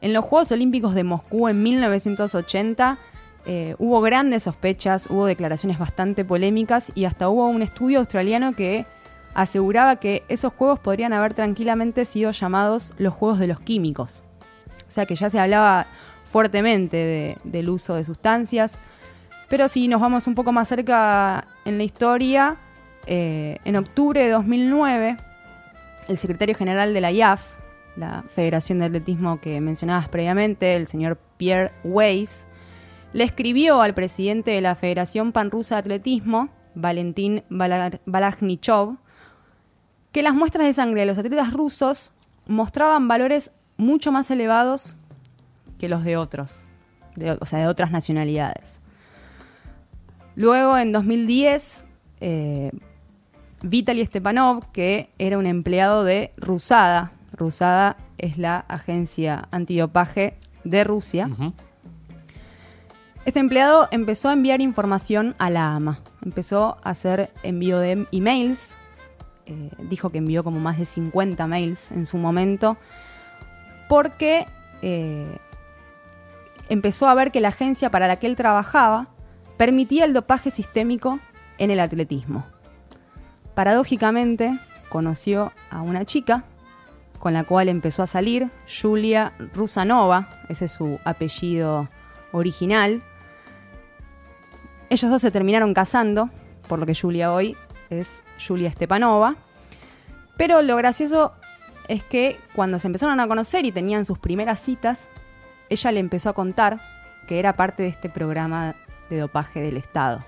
En 0.00 0.12
los 0.12 0.24
Juegos 0.24 0.52
Olímpicos 0.52 0.94
de 0.94 1.02
Moscú 1.04 1.48
en 1.48 1.62
1980 1.62 2.98
eh, 3.46 3.74
hubo 3.78 4.00
grandes 4.00 4.44
sospechas, 4.44 5.08
hubo 5.10 5.26
declaraciones 5.26 5.78
bastante 5.78 6.24
polémicas 6.24 6.92
y 6.94 7.04
hasta 7.06 7.28
hubo 7.28 7.46
un 7.46 7.62
estudio 7.62 7.98
australiano 7.98 8.54
que 8.54 8.86
aseguraba 9.34 9.96
que 9.96 10.22
esos 10.28 10.52
juegos 10.52 10.78
podrían 10.78 11.12
haber 11.12 11.34
tranquilamente 11.34 12.04
sido 12.04 12.30
llamados 12.30 12.94
los 12.98 13.12
Juegos 13.14 13.38
de 13.38 13.48
los 13.48 13.60
Químicos. 13.60 14.22
O 14.86 14.90
sea 14.90 15.06
que 15.06 15.16
ya 15.16 15.28
se 15.28 15.38
hablaba 15.40 15.86
fuertemente 16.30 16.96
de- 16.96 17.36
del 17.44 17.68
uso 17.68 17.94
de 17.94 18.04
sustancias. 18.04 18.78
Pero 19.48 19.68
si 19.68 19.88
nos 19.88 20.00
vamos 20.00 20.26
un 20.26 20.34
poco 20.34 20.52
más 20.52 20.68
cerca 20.68 21.44
en 21.64 21.78
la 21.78 21.84
historia, 21.84 22.56
eh, 23.06 23.58
en 23.64 23.76
octubre 23.76 24.20
de 24.22 24.30
2009, 24.30 25.16
el 26.08 26.18
secretario 26.18 26.54
general 26.54 26.92
de 26.94 27.00
la 27.00 27.10
IAF, 27.12 27.42
la 27.96 28.24
Federación 28.34 28.78
de 28.80 28.86
Atletismo 28.86 29.40
que 29.40 29.60
mencionabas 29.60 30.08
previamente, 30.08 30.74
el 30.76 30.86
señor 30.88 31.18
Pierre 31.36 31.70
Weiss, 31.84 32.46
le 33.12 33.24
escribió 33.24 33.80
al 33.82 33.94
presidente 33.94 34.50
de 34.50 34.60
la 34.60 34.74
Federación 34.74 35.32
Panrusa 35.32 35.76
de 35.76 35.80
Atletismo, 35.80 36.48
Valentín 36.74 37.44
Bala- 37.48 38.00
Balagnichov, 38.04 38.96
que 40.10 40.22
las 40.22 40.34
muestras 40.34 40.66
de 40.66 40.72
sangre 40.74 41.00
de 41.02 41.06
los 41.06 41.18
atletas 41.18 41.52
rusos 41.52 42.12
mostraban 42.46 43.06
valores 43.08 43.50
mucho 43.76 44.12
más 44.12 44.30
elevados 44.30 44.96
que 45.78 45.88
los 45.88 46.04
de 46.04 46.16
otros, 46.16 46.64
o 47.40 47.46
sea, 47.46 47.60
de 47.60 47.66
otras 47.66 47.90
nacionalidades. 47.92 48.80
Luego, 50.36 50.76
en 50.78 50.90
2010, 50.92 51.86
eh, 52.20 52.72
Vitaly 53.64 54.04
Stepanov, 54.04 54.70
que 54.72 55.08
era 55.18 55.38
un 55.38 55.46
empleado 55.46 56.04
de 56.04 56.32
Rusada, 56.36 57.12
Rusada 57.32 57.96
es 58.18 58.36
la 58.36 58.58
agencia 58.68 59.48
antidopaje 59.50 60.36
de 60.64 60.84
Rusia, 60.84 61.30
este 63.24 63.40
empleado 63.40 63.88
empezó 63.90 64.28
a 64.28 64.34
enviar 64.34 64.60
información 64.60 65.34
a 65.38 65.48
la 65.48 65.74
AMA. 65.74 66.00
Empezó 66.22 66.76
a 66.82 66.90
hacer 66.90 67.32
envío 67.42 67.78
de 67.78 68.06
emails. 68.12 68.76
eh, 69.46 69.70
dijo 69.78 70.10
que 70.10 70.18
envió 70.18 70.44
como 70.44 70.60
más 70.60 70.78
de 70.78 70.84
50 70.84 71.46
mails 71.46 71.90
en 71.90 72.04
su 72.04 72.18
momento. 72.18 72.76
Porque 73.88 74.44
eh, 74.82 75.38
empezó 76.68 77.08
a 77.08 77.14
ver 77.14 77.32
que 77.32 77.40
la 77.40 77.48
agencia 77.48 77.88
para 77.88 78.08
la 78.08 78.16
que 78.16 78.26
él 78.26 78.36
trabajaba 78.36 79.08
permitía 79.56 80.04
el 80.04 80.12
dopaje 80.12 80.50
sistémico 80.50 81.18
en 81.56 81.70
el 81.70 81.80
atletismo. 81.80 82.44
Paradójicamente, 83.54 84.52
conoció 84.88 85.52
a 85.70 85.82
una 85.82 86.04
chica 86.04 86.44
con 87.18 87.32
la 87.32 87.44
cual 87.44 87.70
empezó 87.70 88.02
a 88.02 88.06
salir, 88.06 88.50
Julia 88.68 89.32
Rusanova, 89.54 90.28
ese 90.50 90.66
es 90.66 90.72
su 90.72 91.00
apellido 91.04 91.88
original. 92.32 93.02
Ellos 94.90 95.10
dos 95.10 95.22
se 95.22 95.30
terminaron 95.30 95.72
casando, 95.72 96.28
por 96.68 96.78
lo 96.78 96.84
que 96.84 96.94
Julia 96.94 97.32
hoy 97.32 97.56
es 97.88 98.22
Julia 98.46 98.70
Stepanova. 98.70 99.36
Pero 100.36 100.60
lo 100.60 100.76
gracioso 100.76 101.32
es 101.88 102.02
que 102.02 102.38
cuando 102.54 102.78
se 102.78 102.88
empezaron 102.88 103.18
a 103.20 103.26
conocer 103.26 103.64
y 103.64 103.72
tenían 103.72 104.04
sus 104.04 104.18
primeras 104.18 104.60
citas, 104.60 105.00
ella 105.70 105.92
le 105.92 106.00
empezó 106.00 106.28
a 106.28 106.34
contar 106.34 106.78
que 107.26 107.38
era 107.38 107.54
parte 107.54 107.84
de 107.84 107.88
este 107.88 108.10
programa 108.10 108.74
de 109.08 109.18
dopaje 109.18 109.60
del 109.60 109.76
Estado. 109.76 110.22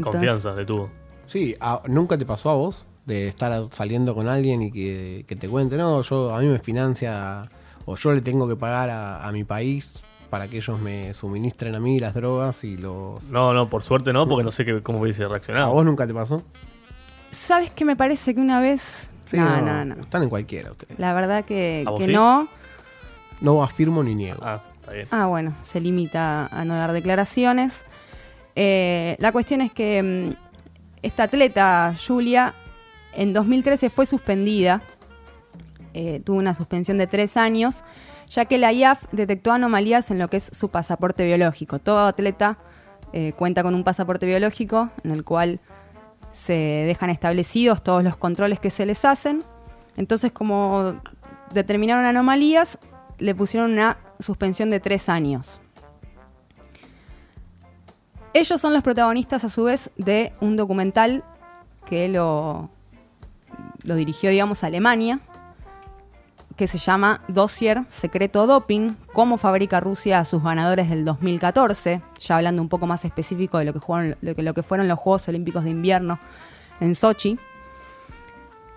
Confianza 0.00 0.52
le 0.52 0.64
tuvo. 0.64 0.90
Sí, 1.26 1.56
a- 1.60 1.82
¿nunca 1.86 2.16
te 2.18 2.24
pasó 2.26 2.50
a 2.50 2.54
vos 2.54 2.84
de 3.04 3.28
estar 3.28 3.66
saliendo 3.70 4.14
con 4.14 4.28
alguien 4.28 4.62
y 4.62 4.70
que, 4.72 5.24
que 5.28 5.36
te 5.36 5.48
cuente, 5.48 5.76
no, 5.76 6.02
yo 6.02 6.34
a 6.34 6.40
mí 6.40 6.46
me 6.46 6.58
financia 6.58 7.42
o 7.84 7.94
yo 7.96 8.12
le 8.12 8.20
tengo 8.20 8.48
que 8.48 8.56
pagar 8.56 8.90
a, 8.90 9.26
a 9.26 9.32
mi 9.32 9.44
país 9.44 10.02
para 10.30 10.48
que 10.48 10.56
ellos 10.56 10.80
me 10.80 11.14
suministren 11.14 11.74
a 11.76 11.80
mí 11.80 12.00
las 12.00 12.14
drogas 12.14 12.64
y 12.64 12.76
los... 12.76 13.30
No, 13.30 13.52
no, 13.54 13.70
por 13.70 13.82
suerte 13.84 14.12
no, 14.12 14.26
porque 14.26 14.42
no 14.42 14.50
sé 14.50 14.64
qué- 14.64 14.82
cómo 14.82 15.00
hubiese 15.00 15.24
¿A 15.24 15.28
reaccionado. 15.28 15.72
vos 15.72 15.84
nunca 15.84 16.04
te 16.06 16.12
pasó? 16.14 16.42
¿Sabes 17.30 17.70
qué 17.70 17.84
me 17.84 17.94
parece 17.96 18.34
que 18.34 18.40
una 18.40 18.60
vez... 18.60 19.08
Sí, 19.30 19.36
no, 19.36 19.60
no, 19.60 19.84
no. 19.84 19.94
Están 20.00 20.22
en 20.24 20.28
cualquiera 20.28 20.70
ustedes. 20.70 20.98
La 20.98 21.12
verdad 21.12 21.44
que, 21.44 21.84
¿A 21.86 21.90
vos 21.90 21.98
que 22.00 22.06
sí? 22.06 22.12
no. 22.12 22.48
No 23.40 23.62
afirmo 23.62 24.02
ni 24.02 24.14
niego. 24.14 24.38
Ah, 24.42 24.62
está 24.80 24.92
bien. 24.94 25.08
Ah, 25.10 25.26
bueno, 25.26 25.54
se 25.62 25.80
limita 25.80 26.46
a 26.46 26.64
no 26.64 26.74
dar 26.74 26.92
declaraciones. 26.92 27.82
Eh, 28.54 29.16
la 29.18 29.32
cuestión 29.32 29.60
es 29.60 29.72
que 29.72 30.02
mm, 30.02 30.45
esta 31.02 31.24
atleta, 31.24 31.94
Julia, 32.06 32.54
en 33.12 33.32
2013 33.32 33.90
fue 33.90 34.06
suspendida. 34.06 34.82
Eh, 35.94 36.20
tuvo 36.24 36.38
una 36.38 36.54
suspensión 36.54 36.98
de 36.98 37.06
tres 37.06 37.36
años, 37.36 37.82
ya 38.28 38.44
que 38.44 38.58
la 38.58 38.72
IAF 38.72 39.04
detectó 39.12 39.52
anomalías 39.52 40.10
en 40.10 40.18
lo 40.18 40.28
que 40.28 40.38
es 40.38 40.50
su 40.52 40.68
pasaporte 40.68 41.24
biológico. 41.24 41.78
Todo 41.78 42.06
atleta 42.06 42.58
eh, 43.12 43.32
cuenta 43.36 43.62
con 43.62 43.74
un 43.74 43.84
pasaporte 43.84 44.26
biológico 44.26 44.90
en 45.04 45.12
el 45.12 45.24
cual 45.24 45.60
se 46.32 46.52
dejan 46.52 47.08
establecidos 47.08 47.82
todos 47.82 48.04
los 48.04 48.16
controles 48.16 48.60
que 48.60 48.70
se 48.70 48.84
les 48.84 49.04
hacen. 49.04 49.42
Entonces, 49.96 50.32
como 50.32 51.00
determinaron 51.54 52.04
anomalías, 52.04 52.78
le 53.18 53.34
pusieron 53.34 53.72
una 53.72 53.96
suspensión 54.20 54.68
de 54.68 54.80
tres 54.80 55.08
años. 55.08 55.60
Ellos 58.36 58.60
son 58.60 58.74
los 58.74 58.82
protagonistas, 58.82 59.44
a 59.44 59.48
su 59.48 59.64
vez, 59.64 59.90
de 59.96 60.34
un 60.42 60.58
documental 60.58 61.24
que 61.86 62.06
lo, 62.06 62.68
dirigió, 63.82 64.28
digamos, 64.28 64.62
a 64.62 64.66
Alemania, 64.66 65.20
que 66.54 66.66
se 66.66 66.76
llama 66.76 67.22
Dossier 67.28 67.86
Secreto 67.88 68.46
Doping, 68.46 68.90
cómo 69.14 69.38
fabrica 69.38 69.80
Rusia 69.80 70.18
a 70.18 70.26
sus 70.26 70.42
ganadores 70.42 70.90
del 70.90 71.06
2014, 71.06 72.02
ya 72.20 72.36
hablando 72.36 72.60
un 72.60 72.68
poco 72.68 72.86
más 72.86 73.06
específico 73.06 73.56
de 73.56 73.64
lo 73.64 73.72
que, 73.72 74.34
que, 74.34 74.42
lo 74.42 74.52
que 74.52 74.62
fueron 74.62 74.86
los 74.86 74.98
Juegos 74.98 75.26
Olímpicos 75.28 75.64
de 75.64 75.70
Invierno 75.70 76.18
en 76.80 76.94
Sochi. 76.94 77.38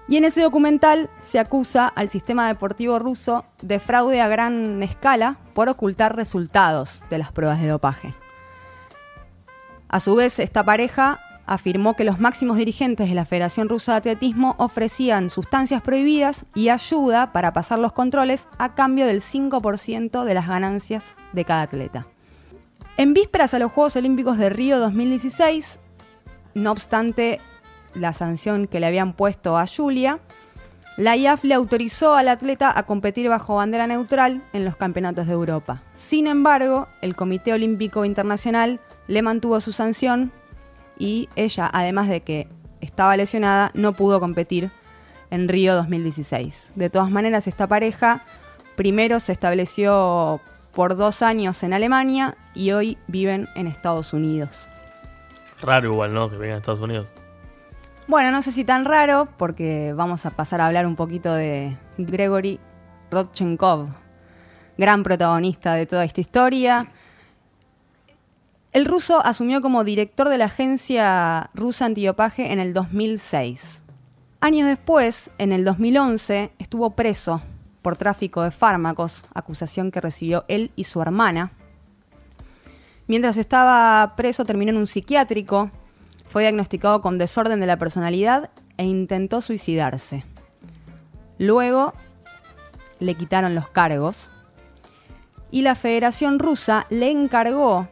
Y 0.08 0.16
en 0.16 0.24
ese 0.24 0.42
documental 0.42 1.10
se 1.20 1.38
acusa 1.38 1.86
al 1.86 2.08
sistema 2.08 2.48
deportivo 2.48 2.98
ruso 2.98 3.44
de 3.62 3.82
fraude 3.82 4.22
a 4.22 4.30
gran 4.30 4.82
escala 4.84 5.36
por 5.54 5.68
ocultar 5.68 6.16
resultados 6.16 7.04
de 7.10 7.18
las 7.18 7.34
pruebas 7.34 7.60
de 7.60 7.68
dopaje. 7.68 8.16
A 9.90 10.00
su 10.00 10.14
vez, 10.14 10.38
esta 10.38 10.64
pareja 10.64 11.20
afirmó 11.48 11.96
que 11.96 12.04
los 12.04 12.20
máximos 12.20 12.58
dirigentes 12.58 13.10
de 13.10 13.16
la 13.16 13.26
Federación 13.26 13.70
Rusa 13.70 13.94
de 13.94 13.98
Atletismo 13.98 14.54
ofrecían 14.60 15.32
sustancias 15.32 15.82
prohibidas 15.82 16.46
y 16.54 16.70
ayuda 16.70 17.32
para 17.32 17.54
pasar 17.54 17.80
los 17.80 17.92
controles 17.92 18.48
a 18.60 18.76
cambio 18.76 19.08
del 19.08 19.22
5% 19.22 20.24
de 20.26 20.34
las 20.36 20.48
ganancias 20.48 21.16
de 21.34 21.46
cada 21.46 21.64
atleta. 21.64 22.06
En 22.98 23.16
vísperas 23.16 23.56
a 23.56 23.60
los 23.60 23.72
Juegos 23.72 23.96
Olímpicos 23.96 24.38
de 24.38 24.52
Río 24.52 24.78
2016, 24.78 25.80
no 26.54 26.72
obstante 26.72 27.42
la 27.96 28.14
sanción 28.14 28.68
que 28.68 28.80
le 28.80 28.86
habían 28.86 29.14
puesto 29.14 29.58
a 29.58 29.66
Julia, 29.66 30.20
la 30.98 31.16
IAF 31.16 31.46
le 31.46 31.56
autorizó 31.56 32.14
al 32.14 32.28
atleta 32.28 32.78
a 32.78 32.84
competir 32.84 33.28
bajo 33.28 33.56
bandera 33.56 33.88
neutral 33.88 34.44
en 34.54 34.66
los 34.66 34.76
campeonatos 34.76 35.26
de 35.26 35.34
Europa. 35.34 35.82
Sin 35.96 36.28
embargo, 36.28 36.88
el 37.02 37.16
Comité 37.16 37.54
Olímpico 37.54 38.06
Internacional 38.06 38.82
le 39.10 39.24
mantuvo 39.24 39.60
su 39.60 39.72
sanción 39.74 40.32
y 40.98 41.30
ella, 41.36 41.70
además 41.74 42.08
de 42.08 42.22
que 42.22 42.48
estaba 42.80 43.18
lesionada, 43.18 43.72
no 43.74 43.94
pudo 43.94 44.20
competir 44.20 44.70
en 45.32 45.50
Río 45.50 45.76
2016. 45.76 46.74
De 46.76 46.92
todas 46.92 47.10
maneras, 47.10 47.48
esta 47.48 47.68
pareja 47.68 48.22
primero 48.76 49.20
se 49.20 49.32
estableció 49.32 50.40
por 50.74 50.96
dos 50.96 51.24
años 51.24 51.64
en 51.64 51.74
Alemania 51.74 52.38
y 52.54 52.72
hoy 52.72 53.00
viven 53.08 53.48
en 53.56 53.66
Estados 53.66 54.14
Unidos. 54.14 54.70
Raro 55.60 55.92
igual, 55.92 56.14
¿no? 56.14 56.30
Que 56.30 56.38
vengan 56.38 56.56
a 56.56 56.60
Estados 56.60 56.80
Unidos. 56.80 57.10
Bueno, 58.08 58.32
no 58.32 58.44
sé 58.44 58.52
si 58.52 58.64
tan 58.64 58.86
raro, 58.86 59.28
porque 59.38 59.92
vamos 59.96 60.28
a 60.28 60.32
pasar 60.32 60.62
a 60.62 60.68
hablar 60.68 60.86
un 60.86 60.96
poquito 60.96 61.34
de 61.34 61.76
Gregory 61.98 62.60
Rodchenkov, 63.10 63.88
gran 64.78 65.02
protagonista 65.02 65.74
de 65.74 65.88
toda 65.88 66.06
esta 66.06 66.22
historia. 66.22 66.88
El 68.72 68.86
ruso 68.86 69.26
asumió 69.26 69.62
como 69.62 69.84
director 69.84 70.30
de 70.30 70.38
la 70.38 70.46
agencia 70.46 71.50
rusa 71.56 71.86
antidopaje 71.86 72.52
en 72.54 72.60
el 72.60 72.74
2006. 72.76 73.82
Años 74.42 74.68
después, 74.68 75.32
en 75.40 75.52
el 75.52 75.66
2011, 75.66 76.52
estuvo 76.60 76.92
preso 76.92 77.42
por 77.82 77.98
tráfico 77.98 78.44
de 78.44 78.52
fármacos, 78.52 79.24
acusación 79.34 79.90
que 79.90 80.02
recibió 80.02 80.46
él 80.48 80.72
y 80.76 80.84
su 80.84 81.02
hermana. 81.02 81.52
Mientras 83.08 83.38
estaba 83.38 84.14
preso, 84.16 84.46
terminó 84.46 84.70
en 84.70 84.78
un 84.78 84.88
psiquiátrico, 84.88 85.72
fue 86.28 86.44
diagnosticado 86.44 87.02
con 87.02 87.18
desorden 87.18 87.60
de 87.60 87.66
la 87.66 87.78
personalidad 87.78 88.52
e 88.78 88.86
intentó 88.86 89.42
suicidarse. 89.42 90.26
Luego 91.40 91.94
le 93.00 93.16
quitaron 93.16 93.56
los 93.56 93.68
cargos 93.68 94.30
y 95.50 95.64
la 95.64 95.74
Federación 95.74 96.38
Rusa 96.38 96.86
le 96.92 97.10
encargó 97.10 97.88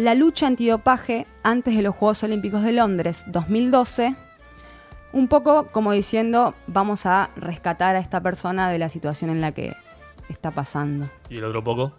la 0.00 0.14
lucha 0.14 0.46
antidopaje 0.46 1.26
antes 1.42 1.76
de 1.76 1.82
los 1.82 1.94
Juegos 1.94 2.22
Olímpicos 2.22 2.62
de 2.62 2.72
Londres 2.72 3.22
2012, 3.26 4.14
un 5.12 5.28
poco 5.28 5.66
como 5.66 5.92
diciendo 5.92 6.54
vamos 6.66 7.04
a 7.04 7.28
rescatar 7.36 7.96
a 7.96 7.98
esta 7.98 8.22
persona 8.22 8.70
de 8.70 8.78
la 8.78 8.88
situación 8.88 9.28
en 9.28 9.42
la 9.42 9.52
que 9.52 9.74
está 10.30 10.52
pasando. 10.52 11.10
Y 11.28 11.36
el 11.36 11.44
otro 11.44 11.62
poco. 11.62 11.92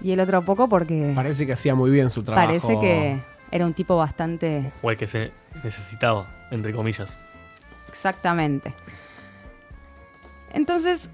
Y 0.00 0.12
el 0.12 0.20
otro 0.20 0.40
poco 0.40 0.70
porque 0.70 1.12
Parece 1.14 1.46
que 1.46 1.52
hacía 1.52 1.74
muy 1.74 1.90
bien 1.90 2.08
su 2.08 2.22
trabajo. 2.22 2.46
parece 2.46 2.80
que 2.80 3.20
era 3.50 3.66
un 3.66 3.74
tipo 3.74 3.96
bastante 3.96 4.72
O 4.82 4.90
el 4.90 4.96
que 4.96 5.06
se 5.06 5.32
necesitaba, 5.62 6.26
entre 6.50 6.72
comillas. 6.72 7.14
Exactamente. 7.88 8.72
Entonces, 10.54 11.10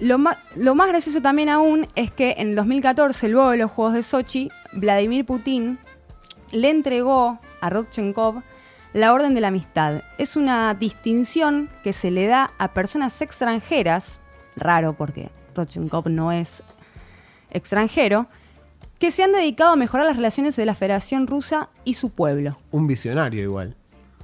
lo 0.00 0.18
más, 0.18 0.36
lo 0.56 0.74
más 0.74 0.88
gracioso 0.88 1.20
también 1.20 1.48
aún 1.48 1.86
es 1.94 2.10
que 2.10 2.36
en 2.38 2.50
el 2.50 2.54
2014, 2.56 3.28
luego 3.28 3.50
de 3.50 3.58
los 3.58 3.70
Juegos 3.70 3.94
de 3.94 4.02
Sochi, 4.02 4.50
Vladimir 4.72 5.24
Putin 5.24 5.78
le 6.52 6.70
entregó 6.70 7.38
a 7.60 7.70
Rodchenkov 7.70 8.42
la 8.92 9.12
Orden 9.12 9.34
de 9.34 9.40
la 9.40 9.48
Amistad. 9.48 10.02
Es 10.18 10.36
una 10.36 10.72
distinción 10.74 11.68
que 11.84 11.92
se 11.92 12.10
le 12.10 12.26
da 12.26 12.50
a 12.58 12.72
personas 12.72 13.20
extranjeras, 13.20 14.18
raro 14.56 14.94
porque 14.94 15.30
Rodchenkov 15.54 16.08
no 16.08 16.32
es 16.32 16.62
extranjero, 17.50 18.28
que 18.98 19.10
se 19.10 19.22
han 19.22 19.32
dedicado 19.32 19.72
a 19.72 19.76
mejorar 19.76 20.06
las 20.06 20.16
relaciones 20.16 20.56
de 20.56 20.66
la 20.66 20.74
Federación 20.74 21.26
Rusa 21.26 21.70
y 21.84 21.94
su 21.94 22.10
pueblo. 22.10 22.58
Un 22.72 22.86
visionario 22.86 23.42
igual. 23.42 23.76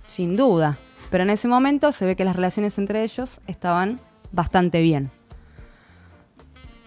Sin 0.07 0.37
duda. 0.37 0.79
Pero 1.11 1.23
en 1.23 1.31
ese 1.31 1.47
momento 1.47 1.93
se 1.93 2.07
ve 2.07 2.17
que 2.17 2.25
las 2.25 2.35
relaciones 2.35 2.77
entre 2.79 3.05
ellos 3.05 3.41
estaban 3.47 4.01
bastante 4.33 4.83
bien. 4.83 5.11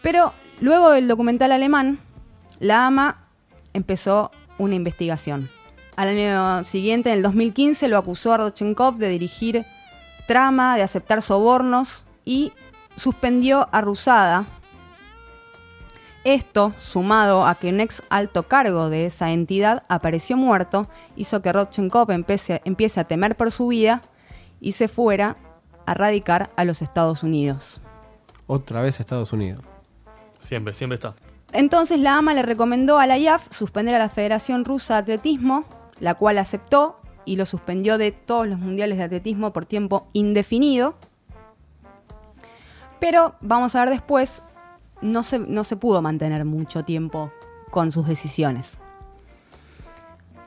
Pero 0.08 0.32
luego 0.62 0.92
del 0.92 1.10
documental 1.10 1.52
alemán, 1.52 2.00
la 2.62 2.88
AMA 2.88 3.28
empezó 3.74 4.32
una 4.58 4.74
investigación. 4.74 5.50
Al 5.98 6.08
año 6.08 6.64
siguiente, 6.64 7.10
en 7.10 7.18
el 7.18 7.24
2015, 7.24 7.90
lo 7.90 7.98
acusó 7.98 8.32
a 8.32 8.38
Rodchenkov 8.38 8.96
de 8.96 9.10
dirigir 9.10 9.66
trama, 10.26 10.78
de 10.78 10.84
aceptar 10.84 11.22
sobornos 11.22 12.06
y 12.24 12.54
suspendió 12.96 13.68
a 13.74 13.82
Rusada. 13.82 14.46
Esto, 16.24 16.72
sumado 16.80 17.46
a 17.46 17.56
que 17.56 17.68
un 17.68 17.82
ex 17.82 18.02
alto 18.10 18.44
cargo 18.44 18.90
de 18.90 19.08
esa 19.08 19.32
entidad 19.34 19.84
apareció 19.90 20.38
muerto, 20.38 20.88
hizo 21.18 21.42
que 21.42 21.52
Rodchenkov 21.52 22.12
empiece, 22.12 22.62
empiece 22.64 23.02
a 23.02 23.10
temer 23.10 23.36
por 23.36 23.52
su 23.52 23.68
vida 23.68 24.02
y 24.62 24.72
se 24.72 24.88
fuera 24.88 25.36
a 25.86 25.94
radicar 25.94 26.50
a 26.56 26.64
los 26.64 26.82
Estados 26.82 27.24
Unidos. 27.24 27.82
Otra 28.46 28.82
vez 28.82 29.02
Estados 29.02 29.34
Unidos. 29.34 29.67
Siempre, 30.48 30.74
siempre 30.74 30.96
está. 30.96 31.14
Entonces 31.52 32.00
la 32.00 32.18
AMA 32.18 32.34
le 32.34 32.42
recomendó 32.42 33.00
a 33.00 33.06
la 33.06 33.18
IAF 33.18 33.54
suspender 33.54 33.96
a 33.96 34.00
la 34.00 34.08
Federación 34.08 34.64
Rusa 34.64 34.94
de 34.94 35.00
Atletismo, 35.16 35.66
la 36.00 36.16
cual 36.16 36.38
aceptó 36.38 37.02
y 37.26 37.36
lo 37.36 37.46
suspendió 37.46 37.98
de 37.98 38.14
todos 38.14 38.48
los 38.48 38.58
mundiales 38.58 38.98
de 38.98 39.04
atletismo 39.04 39.52
por 39.52 39.66
tiempo 39.66 40.08
indefinido. 40.14 40.96
Pero 43.02 43.36
vamos 43.42 43.76
a 43.76 43.82
ver 43.82 43.90
después, 43.90 44.42
no 45.02 45.22
se, 45.22 45.38
no 45.38 45.66
se 45.66 45.76
pudo 45.76 46.02
mantener 46.02 46.46
mucho 46.46 46.86
tiempo 46.86 47.30
con 47.70 47.92
sus 47.92 48.08
decisiones. 48.08 48.80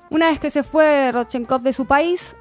Una 0.08 0.30
vez 0.30 0.40
que 0.40 0.50
se 0.50 0.62
fue 0.62 1.12
Rodchenkov 1.12 1.60
de 1.60 1.74
su 1.74 1.84
país, 1.84 2.36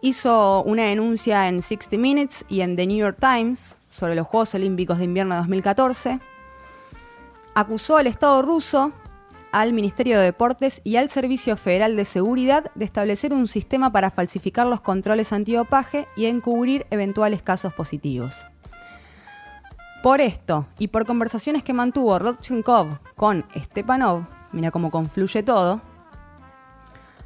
hizo 0.00 0.62
una 0.62 0.84
denuncia 0.84 1.46
en 1.48 1.60
60 1.60 1.98
Minutes 1.98 2.46
y 2.48 2.62
en 2.62 2.74
The 2.74 2.86
New 2.86 2.96
York 2.96 3.18
Times 3.20 3.76
sobre 3.96 4.14
los 4.14 4.26
Juegos 4.26 4.54
Olímpicos 4.54 4.98
de 4.98 5.04
Invierno 5.04 5.34
de 5.34 5.40
2014. 5.40 6.20
Acusó 7.54 7.96
al 7.96 8.06
Estado 8.06 8.42
ruso, 8.42 8.92
al 9.52 9.72
Ministerio 9.72 10.18
de 10.18 10.24
Deportes 10.26 10.82
y 10.84 10.96
al 10.96 11.08
Servicio 11.08 11.56
Federal 11.56 11.96
de 11.96 12.04
Seguridad 12.04 12.70
de 12.74 12.84
establecer 12.84 13.32
un 13.32 13.48
sistema 13.48 13.90
para 13.90 14.10
falsificar 14.10 14.66
los 14.66 14.82
controles 14.82 15.32
antidopaje 15.32 16.06
y 16.14 16.26
encubrir 16.26 16.86
eventuales 16.90 17.42
casos 17.42 17.72
positivos. 17.72 18.36
Por 20.02 20.20
esto 20.20 20.66
y 20.78 20.88
por 20.88 21.06
conversaciones 21.06 21.64
que 21.64 21.72
mantuvo 21.72 22.18
Rodchenkov 22.18 22.98
con 23.16 23.46
Stepanov, 23.56 24.26
mira 24.52 24.70
cómo 24.70 24.90
confluye 24.90 25.42
todo, 25.42 25.80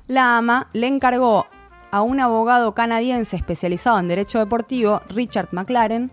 la 0.06 0.38
AMA 0.38 0.68
le 0.72 0.86
encargó 0.86 1.46
a 1.90 2.02
un 2.02 2.20
abogado 2.20 2.74
canadiense 2.74 3.36
especializado 3.36 3.98
en 3.98 4.06
derecho 4.06 4.38
deportivo, 4.38 5.02
Richard 5.08 5.48
McLaren, 5.50 6.12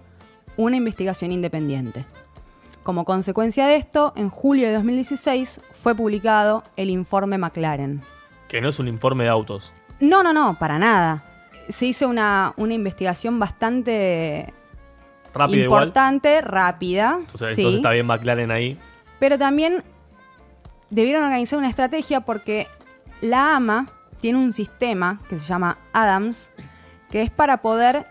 una 0.58 0.76
investigación 0.76 1.32
independiente. 1.32 2.06
Como 2.84 3.06
consecuencia 3.06 3.67
de 3.67 3.76
esto, 3.76 4.13
en 4.15 4.30
julio 4.30 4.67
de 4.67 4.74
2016 4.74 5.62
fue 5.76 5.96
publicado 5.96 6.63
el 6.76 6.89
informe 6.89 7.38
McLaren. 7.38 8.02
Que 8.48 8.62
no 8.62 8.70
es 8.70 8.80
un 8.80 8.88
informe 8.88 9.26
de 9.26 9.30
autos. 9.30 9.72
No, 10.00 10.24
no, 10.24 10.34
no, 10.34 10.58
para 10.58 10.80
nada. 10.80 11.24
Se 11.70 11.86
hizo 11.86 12.08
una, 12.08 12.54
una 12.56 12.74
investigación 12.74 13.39
bastante 13.39 14.54
Rápido 15.34 15.65
igual. 15.65 15.84
importante, 15.84 16.41
rápida. 16.41 17.17
Entonces, 17.20 17.56
sí. 17.56 17.62
entonces 17.62 17.80
está 17.80 17.91
bien 17.91 18.06
McLaren 18.06 18.52
ahí. 18.52 18.78
Pero 19.20 19.38
también 19.38 19.84
debieron 20.89 21.24
organizar 21.24 21.60
una 21.60 21.70
estrategia 21.70 22.22
porque 22.22 22.67
la 23.22 23.56
AMA 23.56 23.86
tiene 24.22 24.39
un 24.39 24.54
sistema 24.54 25.20
que 25.30 25.39
se 25.39 25.46
llama 25.46 25.78
Adams, 25.93 26.50
que 27.10 27.22
es 27.22 27.32
para 27.32 27.58
poder 27.58 28.06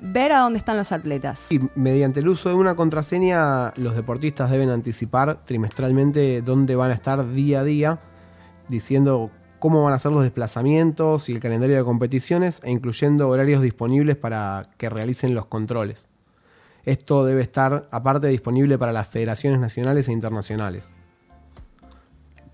ver 0.00 0.32
a 0.32 0.40
dónde 0.40 0.58
están 0.58 0.76
los 0.76 0.92
atletas. 0.92 1.50
Y 1.50 1.60
mediante 1.74 2.20
el 2.20 2.28
uso 2.28 2.48
de 2.48 2.54
una 2.54 2.74
contraseña, 2.74 3.72
los 3.76 3.94
deportistas 3.94 4.50
deben 4.50 4.70
anticipar 4.70 5.44
trimestralmente 5.44 6.42
dónde 6.42 6.76
van 6.76 6.90
a 6.90 6.94
estar 6.94 7.32
día 7.32 7.60
a 7.60 7.64
día, 7.64 8.00
diciendo 8.68 9.30
cómo 9.58 9.82
van 9.82 9.94
a 9.94 9.98
ser 9.98 10.12
los 10.12 10.22
desplazamientos 10.22 11.28
y 11.28 11.32
el 11.32 11.40
calendario 11.40 11.76
de 11.76 11.84
competiciones, 11.84 12.60
e 12.62 12.70
incluyendo 12.70 13.28
horarios 13.28 13.62
disponibles 13.62 14.16
para 14.16 14.68
que 14.76 14.88
realicen 14.88 15.34
los 15.34 15.46
controles. 15.46 16.06
Esto 16.84 17.24
debe 17.24 17.42
estar 17.42 17.88
aparte 17.90 18.28
disponible 18.28 18.78
para 18.78 18.92
las 18.92 19.08
federaciones 19.08 19.58
nacionales 19.58 20.08
e 20.08 20.12
internacionales. 20.12 20.92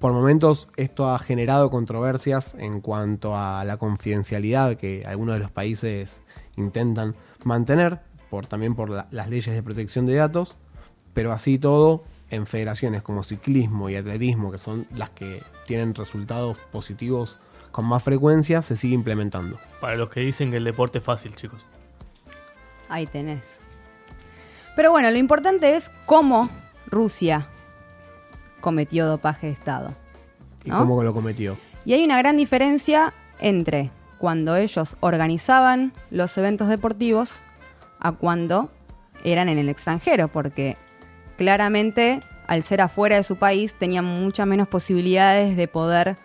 Por 0.03 0.13
momentos 0.13 0.69
esto 0.77 1.11
ha 1.11 1.19
generado 1.21 1.71
controversias 1.71 2.57
en 2.59 2.81
cuanto 2.81 3.37
a 3.37 3.63
la 3.65 3.77
confidencialidad 3.77 4.77
que 4.77 5.05
algunos 5.07 5.35
de 5.37 5.39
los 5.39 5.53
países 5.53 6.23
intentan 6.57 7.15
mantener, 7.45 8.01
por, 8.31 8.47
también 8.47 8.75
por 8.75 8.91
la- 8.91 9.07
las 9.11 9.29
leyes 9.29 9.55
de 9.55 9.63
protección 9.63 10.07
de 10.07 10.15
datos, 10.15 10.57
pero 11.15 11.33
así 11.33 11.59
todo 11.59 12.05
en 12.31 12.47
federaciones 12.47 13.03
como 13.03 13.23
ciclismo 13.23 13.91
y 13.91 13.97
atletismo, 13.97 14.51
que 14.51 14.59
son 14.59 14.87
las 14.95 15.11
que 15.11 15.43
tienen 15.67 15.95
resultados 15.95 16.57
positivos 16.73 17.39
con 17.71 17.85
más 17.87 18.03
frecuencia, 18.03 18.63
se 18.63 18.77
sigue 18.77 18.95
implementando. 18.95 19.59
Para 19.81 19.97
los 19.97 20.09
que 20.11 20.21
dicen 20.21 20.51
que 20.51 20.57
el 20.59 20.65
deporte 20.65 20.99
es 20.99 21.05
fácil, 21.05 21.35
chicos. 21.37 21.65
Ahí 22.89 23.07
tenés. 23.07 23.61
Pero 24.77 24.91
bueno, 24.91 25.11
lo 25.11 25.19
importante 25.19 25.77
es 25.77 25.91
cómo 26.07 26.49
Rusia 26.87 27.49
cometió 28.61 29.07
dopaje 29.07 29.49
de 29.49 29.53
Estado. 29.53 29.91
¿Y 30.65 30.71
cómo 30.71 31.03
lo 31.03 31.13
cometió? 31.13 31.59
Y 31.85 31.95
hay 31.95 32.05
una 32.05 32.17
gran 32.19 32.37
diferencia 32.37 33.13
entre 33.41 33.91
cuando 34.23 34.55
ellos 34.55 34.97
organizaban 35.01 35.93
los 36.13 36.39
eventos 36.39 36.69
deportivos 36.69 37.41
a 37.99 38.13
cuando 38.13 38.71
eran 39.25 39.49
en 39.49 39.59
el 39.59 39.69
extranjero, 39.69 40.29
porque 40.29 40.77
claramente 41.37 42.21
al 42.47 42.63
ser 42.63 42.83
afuera 42.83 43.17
de 43.17 43.25
su 43.25 43.35
país 43.35 43.75
tenían 43.75 44.05
muchas 44.05 44.47
menos 44.47 44.69
posibilidades 44.69 45.57
de 45.57 45.67
poder 45.67 46.17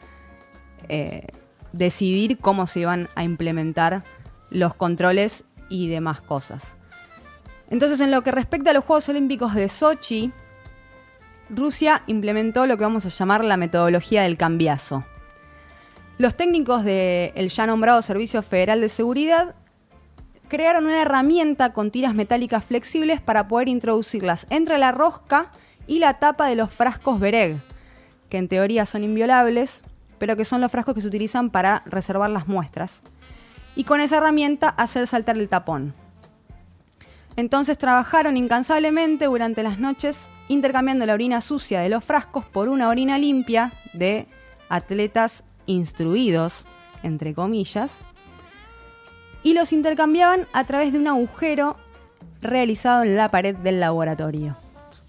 eh, 0.89 1.25
decidir 1.73 2.37
cómo 2.37 2.67
se 2.67 2.81
iban 2.81 3.09
a 3.15 3.23
implementar 3.23 4.03
los 4.51 4.75
controles 4.75 5.43
y 5.67 5.89
demás 5.89 6.21
cosas. 6.21 6.75
Entonces, 7.71 7.99
en 7.99 8.11
lo 8.11 8.21
que 8.21 8.29
respecta 8.29 8.69
a 8.69 8.73
los 8.73 8.83
Juegos 8.83 9.09
Olímpicos 9.09 9.55
de 9.55 9.69
Sochi, 9.69 10.31
Rusia 11.49 12.03
implementó 12.05 12.67
lo 12.67 12.77
que 12.77 12.83
vamos 12.83 13.07
a 13.07 13.09
llamar 13.09 13.43
la 13.43 13.57
metodología 13.57 14.21
del 14.21 14.37
cambiazo. 14.37 15.03
Los 16.17 16.35
técnicos 16.35 16.83
del 16.83 17.49
ya 17.49 17.67
nombrado 17.67 18.01
Servicio 18.01 18.41
Federal 18.41 18.81
de 18.81 18.89
Seguridad 18.89 19.53
crearon 20.47 20.85
una 20.85 21.01
herramienta 21.01 21.73
con 21.73 21.91
tiras 21.91 22.15
metálicas 22.15 22.65
flexibles 22.65 23.21
para 23.21 23.47
poder 23.47 23.67
introducirlas 23.67 24.47
entre 24.49 24.79
la 24.79 24.91
rosca 24.91 25.51
y 25.85 25.99
la 25.99 26.15
tapa 26.15 26.47
de 26.47 26.55
los 26.55 26.73
frascos 26.73 27.19
Bereg, 27.19 27.61
que 28.29 28.37
en 28.37 28.47
teoría 28.47 28.87
son 28.87 29.03
inviolables, 29.03 29.83
pero 30.17 30.35
que 30.35 30.45
son 30.45 30.59
los 30.59 30.71
frascos 30.71 30.95
que 30.95 31.01
se 31.01 31.07
utilizan 31.07 31.51
para 31.51 31.83
reservar 31.85 32.31
las 32.31 32.47
muestras. 32.47 33.01
Y 33.75 33.83
con 33.83 34.01
esa 34.01 34.17
herramienta 34.17 34.69
hacer 34.69 35.05
saltar 35.05 35.37
el 35.37 35.47
tapón. 35.47 35.93
Entonces 37.35 37.77
trabajaron 37.77 38.37
incansablemente 38.37 39.25
durante 39.25 39.61
las 39.61 39.77
noches 39.77 40.17
intercambiando 40.47 41.05
la 41.05 41.13
orina 41.13 41.41
sucia 41.41 41.81
de 41.81 41.89
los 41.89 42.03
frascos 42.03 42.45
por 42.45 42.69
una 42.69 42.89
orina 42.89 43.19
limpia 43.19 43.71
de 43.93 44.27
atletas 44.69 45.43
instruidos, 45.67 46.65
entre 47.03 47.33
comillas, 47.33 47.99
y 49.43 49.53
los 49.53 49.71
intercambiaban 49.71 50.47
a 50.53 50.63
través 50.63 50.91
de 50.91 50.99
un 50.99 51.07
agujero 51.07 51.77
realizado 52.41 53.03
en 53.03 53.15
la 53.15 53.29
pared 53.29 53.55
del 53.55 53.79
laboratorio. 53.79 54.57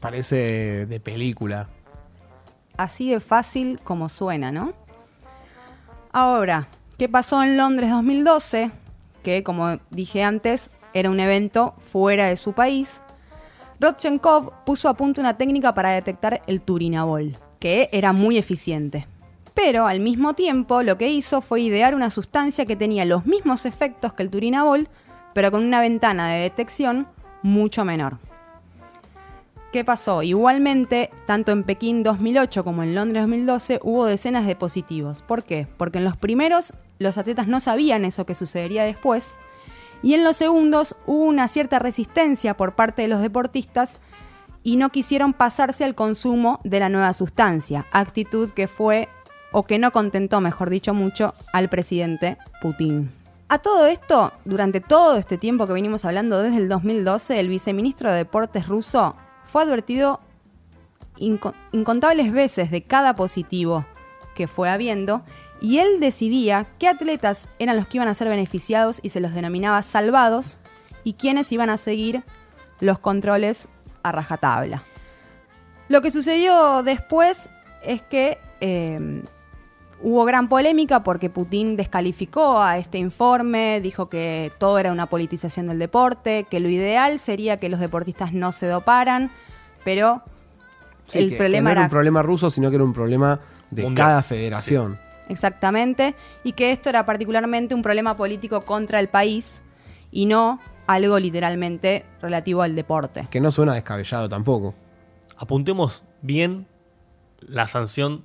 Parece 0.01 0.87
de 0.87 1.01
película. 1.01 1.68
Así 2.77 3.11
de 3.11 3.21
fácil 3.21 3.81
como 3.83 4.09
suena, 4.09 4.53
¿no? 4.53 4.73
Ahora, 6.12 6.68
¿qué 6.99 7.09
pasó 7.09 7.42
en 7.42 7.57
Londres 7.57 7.90
2012? 7.90 8.71
Que, 9.23 9.42
como 9.42 9.79
dije 9.90 10.23
antes, 10.23 10.71
era 10.94 11.11
un 11.11 11.21
evento 11.21 11.75
fuera 11.92 12.27
de 12.27 12.37
su 12.37 12.53
país. 12.53 13.03
Rodchenkov 13.81 14.64
puso 14.64 14.88
a 14.88 14.94
punto 14.94 15.21
una 15.21 15.37
técnica 15.37 15.75
para 15.75 15.90
detectar 15.90 16.42
el 16.47 16.61
turinabol, 16.61 17.37
que 17.59 17.88
era 17.92 18.12
muy 18.12 18.38
eficiente. 18.38 19.07
Pero 19.61 19.88
al 19.88 19.99
mismo 19.99 20.35
tiempo 20.35 20.85
lo 20.85 20.97
que 20.99 21.09
hizo 21.09 21.40
fue 21.40 21.62
idear 21.62 21.97
una 21.97 22.11
sustancia 22.11 22.64
que 22.64 22.77
tenía 22.77 23.05
los 23.05 23.27
mismos 23.27 23.66
efectos 23.66 24.12
que 24.12 24.23
el 24.23 24.31
turinabol, 24.31 24.88
pero 25.35 25.51
con 25.51 25.64
una 25.64 25.81
ventana 25.81 26.29
de 26.29 26.42
detección 26.42 27.09
mucho 27.42 27.85
menor. 27.85 28.18
¿Qué 29.73 29.85
pasó? 29.85 30.23
Igualmente, 30.23 31.11
tanto 31.27 31.51
en 31.51 31.64
Pekín 31.64 32.05
2008 32.05 32.62
como 32.62 32.85
en 32.85 32.94
Londres 32.94 33.25
2012 33.25 33.81
hubo 33.83 34.07
decenas 34.07 34.47
de 34.47 34.55
positivos. 34.55 35.23
¿Por 35.23 35.42
qué? 35.42 35.66
Porque 35.77 35.99
en 35.99 36.05
los 36.05 36.16
primeros 36.16 36.73
los 37.01 37.18
atletas 37.18 37.49
no 37.49 37.59
sabían 37.59 38.05
eso 38.05 38.27
que 38.27 38.37
sucedería 38.37 38.85
después 38.85 39.35
y 40.05 40.14
en 40.14 40.23
los 40.23 40.37
segundos 40.37 40.94
hubo 41.05 41.25
una 41.25 41.49
cierta 41.49 41.81
resistencia 41.81 42.57
por 42.57 42.77
parte 42.77 43.03
de 43.03 43.09
los 43.09 43.21
deportistas 43.21 43.99
y 44.62 44.77
no 44.77 44.90
quisieron 44.90 45.33
pasarse 45.33 45.85
al 45.85 45.94
consumo 45.94 46.61
de 46.62 46.79
la 46.79 46.88
nueva 46.88 47.12
sustancia, 47.12 47.87
actitud 47.90 48.51
que 48.51 48.68
fue 48.68 49.09
o 49.53 49.65
que 49.65 49.79
no 49.79 49.91
contentó, 49.93 50.41
mejor 50.41 50.71
dicho, 50.71 50.95
mucho 50.95 51.35
al 51.53 51.69
presidente 51.69 52.37
Putin. 52.61 53.11
A 53.49 53.59
todo 53.59 53.87
esto, 53.87 54.33
durante 54.45 54.81
todo 54.81 55.17
este 55.17 55.39
tiempo 55.39 55.67
que 55.67 55.73
venimos 55.73 56.05
hablando 56.05 56.43
desde 56.43 56.59
el 56.59 56.69
2012, 56.69 57.41
el 57.41 57.49
viceministro 57.49 58.11
de 58.11 58.18
Deportes 58.18 58.68
ruso 58.68 59.16
fue 59.51 59.62
advertido 59.62 60.20
inco- 61.16 61.55
incontables 61.72 62.31
veces 62.31 62.70
de 62.70 62.83
cada 62.83 63.14
positivo 63.14 63.87
que 64.35 64.49
fue 64.49 64.68
habiendo 64.68 65.22
y 65.62 65.79
él 65.79 65.99
decidía 65.99 66.66
qué 66.79 66.89
atletas 66.89 67.49
eran 67.59 67.77
los 67.77 67.89
que 67.89 67.97
iban 67.97 68.09
a 68.09 68.14
ser 68.14 68.29
beneficiados 68.29 69.01
y 69.03 69.09
se 69.09 69.20
los 69.20 69.33
denominaba 69.35 69.81
salvados 69.83 70.59
y 71.03 71.14
quiénes 71.14 71.51
iban 71.51 71.70
a 71.70 71.79
seguir 71.79 72.22
los 72.81 72.99
controles 72.99 73.66
a 74.03 74.12
rajatabla. 74.12 74.85
Lo 75.89 76.03
que 76.03 76.11
sucedió 76.11 76.83
después 76.83 77.49
es 77.83 78.03
que 78.03 78.39
eh, 78.61 79.22
hubo 80.03 80.24
gran 80.24 80.49
polémica 80.49 81.03
porque 81.03 81.28
Putin 81.30 81.76
descalificó 81.76 82.61
a 82.62 82.78
este 82.78 82.99
informe, 82.99 83.80
dijo 83.80 84.09
que 84.09 84.53
todo 84.59 84.78
era 84.78 84.92
una 84.92 85.07
politización 85.07 85.66
del 85.68 85.78
deporte, 85.78 86.44
que 86.51 86.61
lo 86.61 86.68
ideal 86.68 87.18
sería 87.18 87.59
que 87.59 87.68
los 87.68 87.80
deportistas 87.80 88.32
no 88.32 88.53
se 88.53 88.66
doparan, 88.66 89.30
pero 89.84 90.22
Sí, 91.09 91.18
el 91.18 91.24
que- 91.24 91.30
que 91.30 91.36
problema 91.38 91.70
no 91.70 91.70
era 91.72 91.80
era 91.80 91.86
un 91.86 91.90
problema 91.90 92.22
ruso, 92.22 92.51
sino 92.51 92.70
que 92.70 92.76
era 92.76 92.84
un 92.84 92.92
problema 92.92 93.40
de 93.70 93.82
Mundial. 93.82 94.07
cada 94.09 94.22
federación. 94.22 94.99
Exactamente, 95.28 96.14
y 96.44 96.53
que 96.53 96.70
esto 96.72 96.88
era 96.90 97.05
particularmente 97.05 97.74
un 97.74 97.82
problema 97.82 98.16
político 98.16 98.61
contra 98.62 98.99
el 99.01 99.09
país 99.09 99.61
y 100.11 100.24
no 100.26 100.59
algo 100.86 101.18
literalmente 101.18 102.05
relativo 102.22 102.62
al 102.62 102.74
deporte. 102.74 103.26
Que 103.30 103.40
no 103.40 103.51
suena 103.51 103.74
descabellado 103.74 104.28
tampoco. 104.28 104.74
Apuntemos 105.36 106.03
bien 106.22 106.66
la 107.40 107.68
sanción 107.68 108.24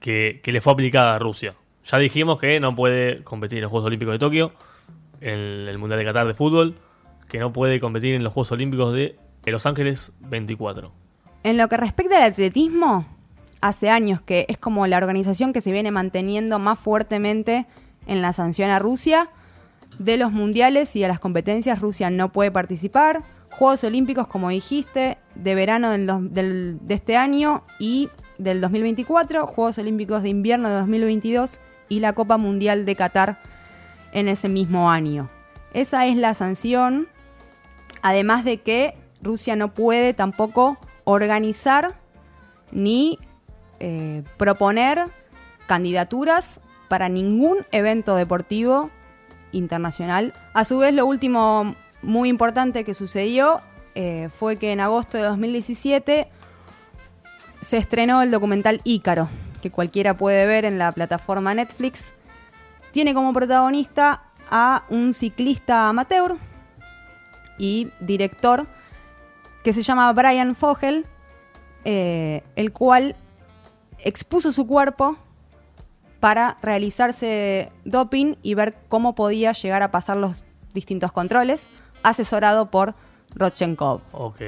que, 0.00 0.40
le 0.44 0.60
fue 0.60 0.72
aplicada 0.72 1.14
a 1.16 1.18
Rusia. 1.18 1.54
Ya 1.84 1.98
dijimos 1.98 2.38
que 2.38 2.60
no 2.60 2.74
puede 2.74 3.22
competir 3.24 3.58
en 3.58 3.62
los 3.62 3.70
Juegos 3.70 3.86
Olímpicos 3.86 4.12
de 4.12 4.18
Tokio, 4.18 4.52
en 5.20 5.38
el 5.68 5.78
Mundial 5.78 5.98
de 5.98 6.04
Qatar 6.04 6.26
de 6.26 6.34
fútbol, 6.34 6.76
que 7.28 7.38
no 7.38 7.52
puede 7.52 7.80
competir 7.80 8.14
en 8.14 8.22
los 8.24 8.32
Juegos 8.32 8.52
Olímpicos 8.52 8.92
de 8.92 9.16
Los 9.46 9.66
Ángeles 9.66 10.12
24. 10.20 10.92
En 11.44 11.56
lo 11.56 11.68
que 11.68 11.76
respecta 11.76 12.18
al 12.18 12.32
atletismo, 12.32 13.06
hace 13.60 13.90
años 13.90 14.20
que 14.20 14.46
es 14.48 14.58
como 14.58 14.86
la 14.86 14.98
organización 14.98 15.52
que 15.52 15.60
se 15.60 15.72
viene 15.72 15.90
manteniendo 15.90 16.58
más 16.58 16.78
fuertemente 16.78 17.66
en 18.06 18.22
la 18.22 18.32
sanción 18.32 18.70
a 18.70 18.78
Rusia. 18.78 19.30
De 19.98 20.16
los 20.16 20.30
mundiales 20.30 20.94
y 20.94 21.02
a 21.04 21.08
las 21.08 21.18
competencias 21.18 21.80
Rusia 21.80 22.10
no 22.10 22.30
puede 22.30 22.50
participar. 22.50 23.22
Juegos 23.50 23.82
Olímpicos, 23.84 24.28
como 24.28 24.50
dijiste, 24.50 25.18
de 25.34 25.54
verano 25.54 25.90
del- 25.90 26.78
de 26.86 26.94
este 26.94 27.16
año 27.16 27.64
y 27.80 28.08
del 28.38 28.60
2024, 28.60 29.46
Juegos 29.46 29.78
Olímpicos 29.78 30.22
de 30.22 30.30
invierno 30.30 30.68
de 30.68 30.76
2022 30.76 31.60
y 31.88 32.00
la 32.00 32.12
Copa 32.14 32.38
Mundial 32.38 32.84
de 32.84 32.96
Qatar 32.96 33.38
en 34.12 34.28
ese 34.28 34.48
mismo 34.48 34.90
año. 34.90 35.28
Esa 35.74 36.06
es 36.06 36.16
la 36.16 36.34
sanción, 36.34 37.08
además 38.00 38.44
de 38.44 38.58
que 38.58 38.94
Rusia 39.20 39.56
no 39.56 39.74
puede 39.74 40.14
tampoco 40.14 40.78
organizar 41.04 41.94
ni 42.70 43.18
eh, 43.80 44.22
proponer 44.36 45.04
candidaturas 45.66 46.60
para 46.88 47.08
ningún 47.08 47.58
evento 47.72 48.14
deportivo 48.14 48.90
internacional. 49.52 50.32
A 50.54 50.64
su 50.64 50.78
vez, 50.78 50.94
lo 50.94 51.06
último 51.06 51.74
muy 52.02 52.28
importante 52.28 52.84
que 52.84 52.94
sucedió 52.94 53.60
eh, 53.94 54.28
fue 54.38 54.56
que 54.56 54.72
en 54.72 54.80
agosto 54.80 55.18
de 55.18 55.24
2017 55.24 56.28
se 57.60 57.76
estrenó 57.76 58.22
el 58.22 58.30
documental 58.30 58.80
Ícaro, 58.84 59.28
que 59.60 59.70
cualquiera 59.70 60.16
puede 60.16 60.46
ver 60.46 60.64
en 60.64 60.78
la 60.78 60.92
plataforma 60.92 61.54
Netflix. 61.54 62.12
Tiene 62.92 63.14
como 63.14 63.32
protagonista 63.32 64.22
a 64.50 64.84
un 64.88 65.12
ciclista 65.12 65.88
amateur 65.88 66.36
y 67.58 67.88
director 68.00 68.66
que 69.64 69.72
se 69.72 69.82
llama 69.82 70.12
Brian 70.12 70.54
Fogel, 70.54 71.06
eh, 71.84 72.42
el 72.56 72.72
cual 72.72 73.16
expuso 73.98 74.52
su 74.52 74.66
cuerpo 74.66 75.16
para 76.20 76.58
realizarse 76.62 77.70
doping 77.84 78.36
y 78.42 78.54
ver 78.54 78.76
cómo 78.88 79.14
podía 79.14 79.52
llegar 79.52 79.82
a 79.82 79.90
pasar 79.90 80.16
los 80.16 80.44
distintos 80.72 81.12
controles, 81.12 81.68
asesorado 82.02 82.70
por 82.70 82.94
Rodchenkov. 83.34 84.00
Ok. 84.12 84.40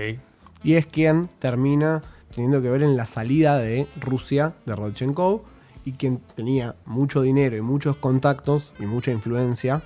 Y 0.63 0.75
es 0.75 0.87
quien 0.87 1.29
termina 1.39 2.03
teniendo 2.35 2.63
que 2.63 2.71
ver 2.71 2.83
en 2.83 2.97
la 2.97 3.07
salida 3.07 3.59
de 3.59 3.87
Rusia 4.01 4.55
de 4.67 4.77
Rodchenkov 4.77 5.43
y 5.85 5.93
quien 5.93 6.19
tenía 6.37 6.75
mucho 6.87 7.23
dinero 7.23 7.57
y 7.57 7.61
muchos 7.61 7.97
contactos 7.97 8.73
y 8.79 8.85
mucha 8.85 9.11
influencia 9.11 9.83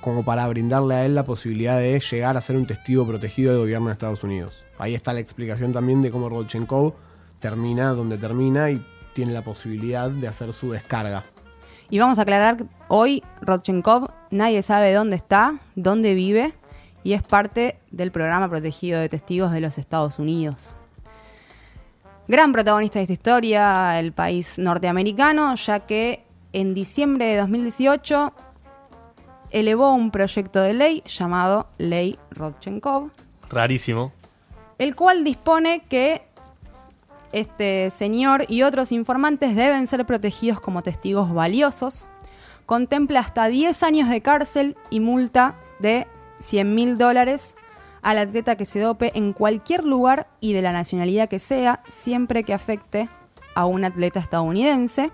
como 0.00 0.24
para 0.24 0.46
brindarle 0.48 0.94
a 0.94 1.04
él 1.04 1.14
la 1.14 1.24
posibilidad 1.24 1.78
de 1.78 2.00
llegar 2.00 2.36
a 2.36 2.40
ser 2.40 2.56
un 2.56 2.66
testigo 2.66 3.06
protegido 3.06 3.52
del 3.52 3.60
gobierno 3.60 3.86
de 3.86 3.92
Estados 3.92 4.24
Unidos. 4.24 4.62
Ahí 4.78 4.94
está 4.94 5.12
la 5.12 5.20
explicación 5.20 5.72
también 5.72 6.02
de 6.02 6.10
cómo 6.10 6.28
Rodchenkov 6.28 6.94
termina 7.38 7.90
donde 7.90 8.18
termina 8.18 8.70
y 8.70 8.84
tiene 9.14 9.32
la 9.32 9.42
posibilidad 9.42 10.10
de 10.10 10.26
hacer 10.28 10.52
su 10.52 10.72
descarga. 10.72 11.22
Y 11.90 11.98
vamos 11.98 12.18
a 12.18 12.22
aclarar, 12.22 12.64
hoy 12.88 13.22
Rodchenkov 13.42 14.10
nadie 14.30 14.62
sabe 14.62 14.92
dónde 14.94 15.16
está, 15.16 15.60
dónde 15.76 16.14
vive, 16.14 16.54
y 17.04 17.12
es 17.12 17.22
parte 17.22 17.78
del 17.90 18.10
programa 18.10 18.48
protegido 18.48 18.98
de 18.98 19.08
testigos 19.08 19.52
de 19.52 19.60
los 19.60 19.76
Estados 19.76 20.18
Unidos. 20.18 20.76
Gran 22.28 22.52
protagonista 22.52 23.00
de 23.00 23.04
esta 23.04 23.12
historia, 23.12 23.98
el 23.98 24.12
país 24.12 24.58
norteamericano, 24.58 25.54
ya 25.56 25.80
que 25.80 26.24
en 26.52 26.72
diciembre 26.72 27.26
de 27.26 27.36
2018 27.38 28.32
elevó 29.50 29.92
un 29.92 30.10
proyecto 30.10 30.60
de 30.60 30.72
ley 30.72 31.02
llamado 31.04 31.68
Ley 31.78 32.18
Rodchenkov, 32.30 33.10
Rarísimo. 33.50 34.12
el 34.78 34.94
cual 34.94 35.24
dispone 35.24 35.82
que 35.88 36.22
este 37.32 37.90
señor 37.90 38.44
y 38.48 38.62
otros 38.62 38.92
informantes 38.92 39.56
deben 39.56 39.86
ser 39.86 40.06
protegidos 40.06 40.60
como 40.60 40.82
testigos 40.82 41.32
valiosos. 41.34 42.06
Contempla 42.66 43.20
hasta 43.20 43.48
10 43.48 43.82
años 43.82 44.08
de 44.08 44.20
cárcel 44.20 44.76
y 44.90 45.00
multa 45.00 45.56
de 45.80 46.06
100 46.38 46.74
mil 46.74 46.98
dólares 46.98 47.56
al 48.02 48.18
atleta 48.18 48.56
que 48.56 48.64
se 48.64 48.80
dope 48.80 49.12
en 49.16 49.32
cualquier 49.32 49.84
lugar 49.84 50.28
y 50.40 50.52
de 50.52 50.62
la 50.62 50.72
nacionalidad 50.72 51.28
que 51.28 51.38
sea, 51.38 51.82
siempre 51.88 52.44
que 52.44 52.52
afecte 52.52 53.08
a 53.54 53.64
un 53.64 53.84
atleta 53.84 54.20
estadounidense. 54.20 55.10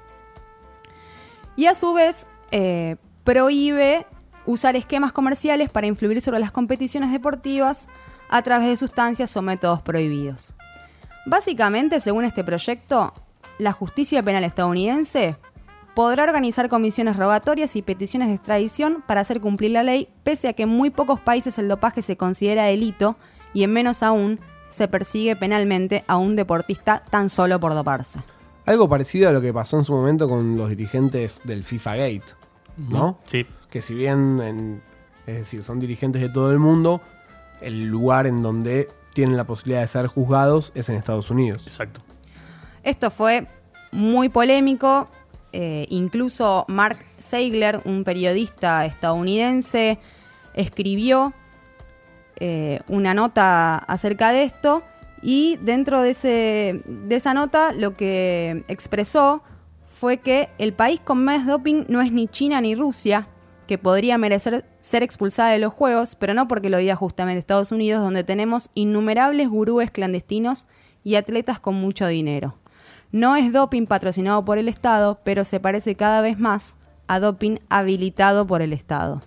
Y 1.55 1.67
a 1.67 1.75
su 1.75 1.93
vez 1.93 2.27
eh, 2.51 2.97
prohíbe 3.25 4.07
usar 4.47 4.77
esquemas 4.77 5.13
comerciales 5.13 5.71
para 5.71 5.87
influir 5.87 6.21
sobre 6.23 6.39
las 6.39 6.51
competiciones 6.51 7.13
deportivas 7.13 7.87
a 8.31 8.43
través 8.43 8.69
de 8.69 8.77
sustancias 8.77 9.37
o 9.37 9.43
métodos 9.43 9.83
prohibidos. 9.83 10.55
Básicamente, 11.27 12.01
según 12.01 12.25
este 12.25 12.43
proyecto, 12.43 13.13
la 13.59 13.73
justicia 13.73 14.23
penal 14.23 14.45
estadounidense 14.45 15.37
podrá 15.95 16.25
organizar 16.25 16.69
comisiones 16.69 17.17
rogatorias 17.17 17.75
y 17.77 17.83
peticiones 17.83 18.29
de 18.29 18.35
extradición 18.35 19.03
para 19.07 19.21
hacer 19.21 19.41
cumplir 19.41 19.73
la 19.73 19.83
ley, 19.83 20.09
pese 20.23 20.49
a 20.49 20.53
que 20.53 20.63
en 20.65 20.69
muy 20.69 20.91
pocos 20.91 21.19
países 21.21 21.59
el 21.59 21.69
dopaje 21.69 22.03
se 22.03 22.17
considera 22.17 22.65
delito 22.65 23.17
y 23.53 23.65
en 23.65 23.73
menos 23.73 24.03
aún 24.03 24.39
se 24.71 24.87
persigue 24.87 25.35
penalmente 25.35 26.05
a 26.07 26.17
un 26.19 26.37
deportista 26.37 27.03
tan 27.11 27.29
solo 27.29 27.59
por 27.59 27.75
doparse. 27.75 28.21
Algo 28.67 28.89
parecido 28.89 29.29
a 29.31 29.33
lo 29.33 29.41
que 29.41 29.53
pasó 29.53 29.79
en 29.79 29.85
su 29.85 29.93
momento 29.95 30.29
con 30.29 30.57
los 30.57 30.69
dirigentes 30.69 31.41
del 31.45 31.65
FIFA 31.65 31.97
Gate, 31.97 32.23
¿no? 32.77 33.19
Sí. 33.27 33.47
que 33.71 33.83
si 33.83 33.93
bien 33.95 34.41
en- 34.41 34.83
es 35.27 35.37
decir, 35.39 35.63
son 35.63 35.79
dirigentes 35.79 36.23
de 36.23 36.29
todo 36.31 36.53
el 36.53 36.59
mundo, 36.59 37.01
el 37.61 37.85
lugar 37.87 38.27
en 38.27 38.43
donde 38.43 38.89
tienen 39.13 39.37
la 39.37 39.45
posibilidad 39.45 39.81
de 39.83 39.89
ser 39.89 40.07
juzgados 40.07 40.71
es 40.75 40.89
en 40.89 40.97
Estados 40.97 41.31
Unidos. 41.31 41.65
Exacto. 41.67 42.01
Esto 42.83 43.11
fue 43.11 43.47
muy 43.93 44.29
polémico. 44.31 45.09
Eh, 45.53 45.87
incluso 45.91 46.65
Mark 46.69 46.99
Seigler, 47.19 47.81
un 47.85 48.05
periodista 48.05 48.85
estadounidense, 48.85 49.99
escribió 50.55 51.33
eh, 52.41 52.81
una 52.89 53.15
nota 53.15 53.77
acerca 53.77 54.31
de 54.33 54.45
esto 54.45 54.83
y 55.23 55.57
dentro 55.63 56.01
de, 56.01 56.83
de 56.85 57.17
esa 57.17 57.35
nota 57.35 57.73
lo 57.73 57.97
que 57.97 58.65
expresó 58.69 59.43
fue 59.91 60.19
que 60.19 60.49
el 60.59 60.73
país 60.73 61.01
con 61.01 61.25
más 61.25 61.47
doping 61.47 61.85
no 61.89 62.01
es 62.01 62.13
ni 62.13 62.29
China 62.29 62.61
ni 62.61 62.75
Rusia, 62.75 63.29
que 63.67 63.79
podría 63.79 64.17
merecer 64.17 64.65
ser 64.81 65.03
expulsada 65.03 65.51
de 65.51 65.59
los 65.59 65.75
Juegos, 65.75 66.15
pero 66.15 66.33
no 66.33 66.49
porque 66.49 66.71
lo 66.71 66.79
diga 66.79 66.97
justamente 66.97 67.41
Estados 67.41 67.73
Unidos, 67.73 68.03
donde 68.03 68.25
tenemos 68.25 68.71
innumerables 68.75 69.49
gurúes 69.49 69.91
clandestinos 69.91 70.67
y 71.05 71.17
atletas 71.17 71.61
con 71.61 71.75
mucho 71.75 72.07
dinero. 72.07 72.58
No 73.11 73.37
es 73.37 73.53
doping 73.53 73.87
patrocinado 73.87 74.45
por 74.45 74.59
el 74.59 74.69
Estado, 74.69 75.21
pero 75.25 75.45
se 75.45 75.61
parece 75.61 75.95
cada 75.95 76.21
vez 76.21 76.39
más 76.39 76.77
a 77.07 77.21
doping 77.21 77.57
habilitado 77.71 78.47
por 78.47 78.63
el 78.63 78.73
Estado. 78.73 79.23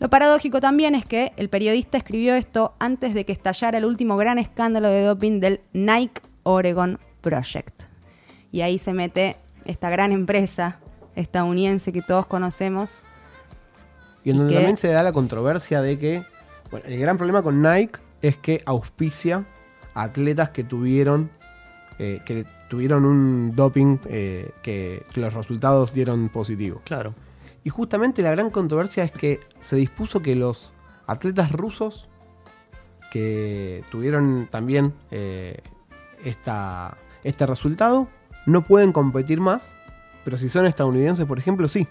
Lo 0.00 0.10
paradójico 0.10 0.60
también 0.60 0.96
es 0.96 1.04
que 1.04 1.32
el 1.36 1.48
periodista 1.48 1.96
escribió 1.96 2.34
esto 2.34 2.74
antes 2.80 3.14
de 3.14 3.24
que 3.24 3.30
estallara 3.30 3.78
el 3.78 3.84
último 3.84 4.16
gran 4.16 4.36
escándalo 4.38 4.88
de 4.88 5.04
doping 5.04 5.38
del 5.38 5.60
Nike 5.72 6.20
Oregon 6.42 6.98
Project. 7.20 7.84
Y 8.50 8.62
ahí 8.62 8.78
se 8.78 8.92
mete 8.94 9.36
esta 9.64 9.90
gran 9.90 10.10
empresa 10.10 10.80
estadounidense 11.14 11.92
que 11.92 12.02
todos 12.02 12.26
conocemos. 12.26 13.04
Y 14.24 14.30
en 14.30 14.36
¿Y 14.36 14.38
donde 14.40 14.54
también 14.54 14.76
se 14.76 14.88
da 14.88 15.04
la 15.04 15.12
controversia 15.12 15.82
de 15.82 15.98
que, 16.00 16.24
bueno, 16.72 16.86
el 16.88 16.98
gran 16.98 17.16
problema 17.16 17.42
con 17.42 17.62
Nike 17.62 18.00
es 18.22 18.36
que 18.36 18.60
auspicia 18.66 19.44
a 19.94 20.02
atletas 20.02 20.50
que 20.50 20.64
tuvieron, 20.64 21.30
eh, 22.04 22.20
que 22.24 22.44
tuvieron 22.66 23.04
un 23.04 23.54
doping 23.54 23.98
eh, 24.06 24.50
que, 24.60 25.06
los 25.14 25.32
resultados 25.32 25.94
dieron 25.94 26.30
positivo. 26.30 26.82
Claro. 26.84 27.14
Y 27.62 27.70
justamente 27.70 28.22
la 28.22 28.32
gran 28.32 28.50
controversia 28.50 29.04
es 29.04 29.12
que 29.12 29.38
se 29.60 29.76
dispuso 29.76 30.20
que 30.20 30.34
los 30.34 30.72
atletas 31.06 31.52
rusos 31.52 32.08
que 33.12 33.84
tuvieron 33.92 34.48
también 34.50 34.92
eh, 35.12 35.60
esta, 36.24 36.98
este 37.22 37.46
resultado 37.46 38.08
no 38.46 38.62
pueden 38.62 38.90
competir 38.90 39.40
más, 39.40 39.76
pero 40.24 40.36
si 40.36 40.48
son 40.48 40.66
estadounidenses, 40.66 41.24
por 41.24 41.38
ejemplo, 41.38 41.68
sí. 41.68 41.86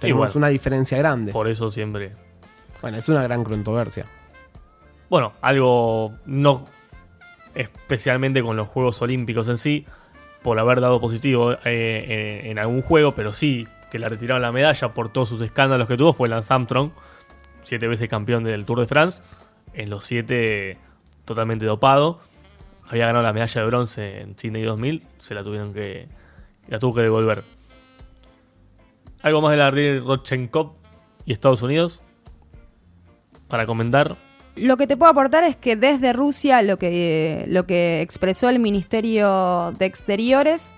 Tenemos 0.00 0.32
bueno. 0.32 0.38
una 0.38 0.48
diferencia 0.48 0.98
grande. 0.98 1.30
Por 1.30 1.46
eso 1.46 1.70
siempre. 1.70 2.16
Bueno, 2.82 2.98
es 2.98 3.08
una 3.08 3.22
gran 3.22 3.44
controversia. 3.44 4.06
Bueno, 5.08 5.34
algo 5.40 6.14
no 6.26 6.64
especialmente 7.54 8.42
con 8.42 8.56
los 8.56 8.68
Juegos 8.68 9.00
Olímpicos 9.02 9.48
en 9.48 9.58
sí, 9.58 9.86
por 10.42 10.58
haber 10.58 10.80
dado 10.80 11.00
positivo 11.00 11.52
eh, 11.64 12.40
en, 12.44 12.52
en 12.52 12.58
algún 12.58 12.82
juego, 12.82 13.14
pero 13.14 13.32
sí 13.32 13.66
que 13.90 13.98
le 13.98 14.08
retiraron 14.08 14.42
la 14.42 14.52
medalla 14.52 14.92
por 14.92 15.10
todos 15.10 15.28
sus 15.28 15.40
escándalos 15.42 15.88
que 15.88 15.96
tuvo, 15.96 16.12
fue 16.12 16.28
Lance 16.28 16.52
Armstrong, 16.52 16.92
siete 17.64 17.88
veces 17.88 18.08
campeón 18.08 18.44
del 18.44 18.64
Tour 18.64 18.80
de 18.80 18.86
France, 18.86 19.20
en 19.74 19.90
los 19.90 20.04
siete 20.04 20.78
totalmente 21.24 21.66
dopado. 21.66 22.20
Había 22.88 23.06
ganado 23.06 23.24
la 23.24 23.32
medalla 23.32 23.60
de 23.60 23.66
bronce 23.66 24.20
en 24.20 24.36
Sydney 24.36 24.62
2000, 24.62 25.06
se 25.18 25.34
la 25.34 25.44
tuvieron 25.44 25.72
que. 25.72 26.08
la 26.68 26.78
tuvo 26.78 26.94
que 26.94 27.02
devolver. 27.02 27.44
Algo 29.22 29.40
más 29.40 29.52
de 29.52 29.56
la 29.58 29.70
Rodchenkov 29.70 30.72
y 31.24 31.32
Estados 31.32 31.62
Unidos 31.62 32.02
para 33.48 33.66
comentar. 33.66 34.16
Lo 34.56 34.76
que 34.76 34.86
te 34.86 34.96
puedo 34.96 35.10
aportar 35.10 35.44
es 35.44 35.56
que 35.56 35.76
desde 35.76 36.12
Rusia 36.12 36.62
lo 36.62 36.78
que, 36.78 37.44
lo 37.48 37.66
que 37.66 38.02
expresó 38.02 38.48
el 38.48 38.58
Ministerio 38.58 39.72
de 39.78 39.86
Exteriores 39.86 40.72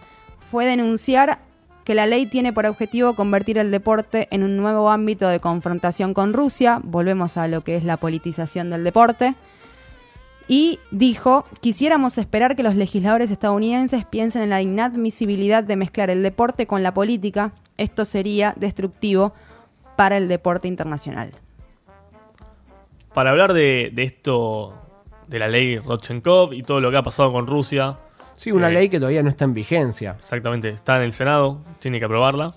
fue 0.50 0.66
denunciar 0.66 1.40
que 1.84 1.94
la 1.94 2.06
ley 2.06 2.26
tiene 2.26 2.52
por 2.52 2.66
objetivo 2.66 3.14
convertir 3.14 3.58
el 3.58 3.70
deporte 3.70 4.28
en 4.30 4.42
un 4.44 4.56
nuevo 4.56 4.90
ámbito 4.90 5.28
de 5.28 5.40
confrontación 5.40 6.14
con 6.14 6.32
Rusia. 6.32 6.80
Volvemos 6.82 7.36
a 7.36 7.48
lo 7.48 7.62
que 7.62 7.76
es 7.76 7.84
la 7.84 7.96
politización 7.96 8.70
del 8.70 8.84
deporte. 8.84 9.34
Y 10.48 10.78
dijo, 10.90 11.44
quisiéramos 11.60 12.18
esperar 12.18 12.56
que 12.56 12.62
los 12.62 12.74
legisladores 12.74 13.30
estadounidenses 13.30 14.04
piensen 14.04 14.42
en 14.42 14.50
la 14.50 14.60
inadmisibilidad 14.60 15.64
de 15.64 15.76
mezclar 15.76 16.10
el 16.10 16.22
deporte 16.22 16.66
con 16.66 16.82
la 16.82 16.92
política. 16.94 17.52
Esto 17.78 18.04
sería 18.04 18.54
destructivo 18.56 19.32
para 19.96 20.16
el 20.16 20.28
deporte 20.28 20.68
internacional. 20.68 21.30
Para 23.14 23.30
hablar 23.30 23.52
de, 23.52 23.90
de 23.92 24.02
esto, 24.04 24.74
de 25.28 25.38
la 25.38 25.48
ley 25.48 25.78
Rodchenkov 25.78 26.52
y 26.54 26.62
todo 26.62 26.80
lo 26.80 26.90
que 26.90 26.96
ha 26.96 27.02
pasado 27.02 27.32
con 27.32 27.46
Rusia, 27.46 27.98
Sí, 28.34 28.50
una 28.50 28.70
Eh. 28.70 28.72
ley 28.72 28.88
que 28.88 28.98
todavía 28.98 29.22
no 29.22 29.28
está 29.28 29.44
en 29.44 29.52
vigencia. 29.52 30.16
exactamente, 30.18 30.70
está 30.70 30.96
en 30.96 31.02
el 31.02 31.12
Senado, 31.12 31.60
tiene 31.80 31.98
que 31.98 32.06
aprobarla. 32.06 32.54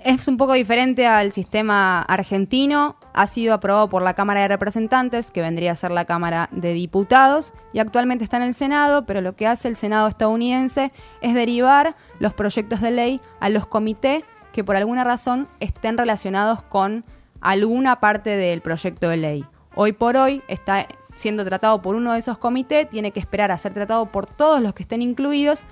Es 0.00 0.28
un 0.28 0.36
poco 0.36 0.52
diferente 0.52 1.06
al 1.06 1.32
sistema 1.32 2.02
argentino. 2.02 2.96
Ha 3.14 3.26
sido 3.26 3.54
aprobado 3.54 3.88
por 3.88 4.02
la 4.02 4.12
Cámara 4.14 4.40
de 4.40 4.48
Representantes, 4.48 5.30
que 5.30 5.40
vendría 5.40 5.72
a 5.72 5.76
ser 5.76 5.92
la 5.92 6.04
Cámara 6.04 6.50
de 6.52 6.74
Diputados, 6.74 7.54
y 7.72 7.78
actualmente 7.78 8.22
está 8.24 8.36
en 8.36 8.42
el 8.42 8.54
Senado, 8.54 9.06
pero 9.06 9.22
lo 9.22 9.34
que 9.34 9.46
hace 9.46 9.68
el 9.68 9.76
Senado 9.76 10.08
estadounidense 10.08 10.92
es 11.22 11.32
derivar 11.32 11.94
los 12.18 12.34
proyectos 12.34 12.82
de 12.82 12.90
ley 12.90 13.20
a 13.40 13.48
los 13.48 13.66
comités 13.66 14.24
que 14.52 14.62
por 14.64 14.76
alguna 14.76 15.04
razón 15.04 15.48
estén 15.60 15.96
relacionados 15.96 16.60
con 16.62 17.04
alguna 17.40 17.98
parte 18.00 18.30
del 18.36 18.60
proyecto 18.60 19.08
de 19.08 19.16
ley. 19.16 19.44
Hoy 19.76 19.92
por 19.92 20.16
hoy 20.16 20.42
está 20.48 20.86
siendo 21.16 21.44
tratado 21.44 21.82
por 21.82 21.96
uno 21.96 22.12
de 22.12 22.18
esos 22.18 22.38
comités, 22.38 22.88
tiene 22.88 23.10
que 23.10 23.20
esperar 23.20 23.50
a 23.50 23.58
ser 23.58 23.74
tratado 23.74 24.06
por 24.06 24.26
todos 24.26 24.60
los 24.60 24.74
que 24.74 24.82
estén 24.82 25.02
incluidos. 25.02 25.64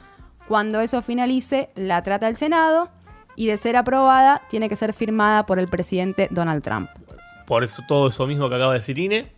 Cuando 0.49 0.81
eso 0.81 1.03
finalice, 1.03 1.71
la 1.77 2.03
trata 2.03 2.29
el 2.29 2.37
Senado 2.37 2.91
y 3.37 3.47
de 3.47 3.57
ser 3.57 3.77
aprobada, 3.77 4.43
tiene 4.51 4.69
que 4.69 4.77
ser 4.77 4.93
firmada 4.93 5.47
por 5.47 5.59
el 5.59 5.69
presidente 5.69 6.29
Donald 6.31 6.63
Trump. 6.63 6.91
Por 7.47 7.65
eso 7.65 7.83
todo 7.87 8.09
eso 8.09 8.27
mismo 8.27 8.49
que 8.49 8.57
acaba 8.57 8.73
de 8.73 8.79
decir 8.79 8.99
Ine, 8.99 9.33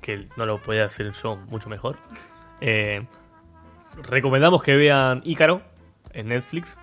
que 0.00 0.28
no 0.36 0.46
lo 0.46 0.60
podía 0.62 0.82
decir 0.82 1.12
yo 1.22 1.36
mucho 1.48 1.68
mejor. 1.68 1.98
eh, 2.60 3.06
recomendamos 4.02 4.62
que 4.62 4.76
vean 4.76 5.20
Ícaro 5.24 5.62
en 6.12 6.28
Netflix. 6.28 6.78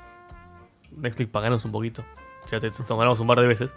Netflix, 0.92 1.32
paganos 1.32 1.66
un 1.66 1.72
poquito. 1.72 2.04
Ya 2.52 2.60
te 2.60 2.70
tomaremos 2.70 3.20
un 3.20 3.28
par 3.28 3.40
de 3.40 3.48
veces. 3.48 3.74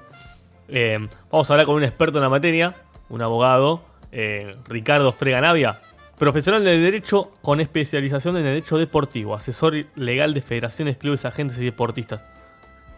Eh, 0.68 0.98
vamos 1.30 1.48
a 1.50 1.54
hablar 1.54 1.66
con 1.66 1.76
un 1.76 1.84
experto 1.84 2.18
en 2.18 2.22
la 2.22 2.28
materia, 2.28 2.74
un 3.08 3.22
abogado, 3.22 3.82
eh, 4.12 4.56
Ricardo 4.66 5.12
Freganavia, 5.12 5.80
profesional 6.18 6.64
de 6.64 6.78
Derecho 6.78 7.32
con 7.42 7.60
especialización 7.60 8.36
en 8.36 8.44
Derecho 8.44 8.78
Deportivo, 8.78 9.34
asesor 9.34 9.74
legal 9.94 10.34
de 10.34 10.40
federaciones, 10.42 10.96
clubes, 10.96 11.24
agentes 11.24 11.58
y 11.58 11.64
deportistas. 11.64 12.24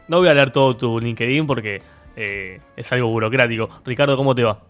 No 0.06 0.18
voy 0.18 0.28
a 0.28 0.34
leer 0.34 0.50
todo 0.50 0.76
tu 0.76 0.98
LinkedIn 0.98 1.46
porque 1.46 1.82
eh, 2.16 2.60
es 2.76 2.92
algo 2.92 3.08
burocrático. 3.08 3.68
Ricardo, 3.84 4.16
¿cómo 4.16 4.34
te 4.34 4.44
va? 4.44 4.60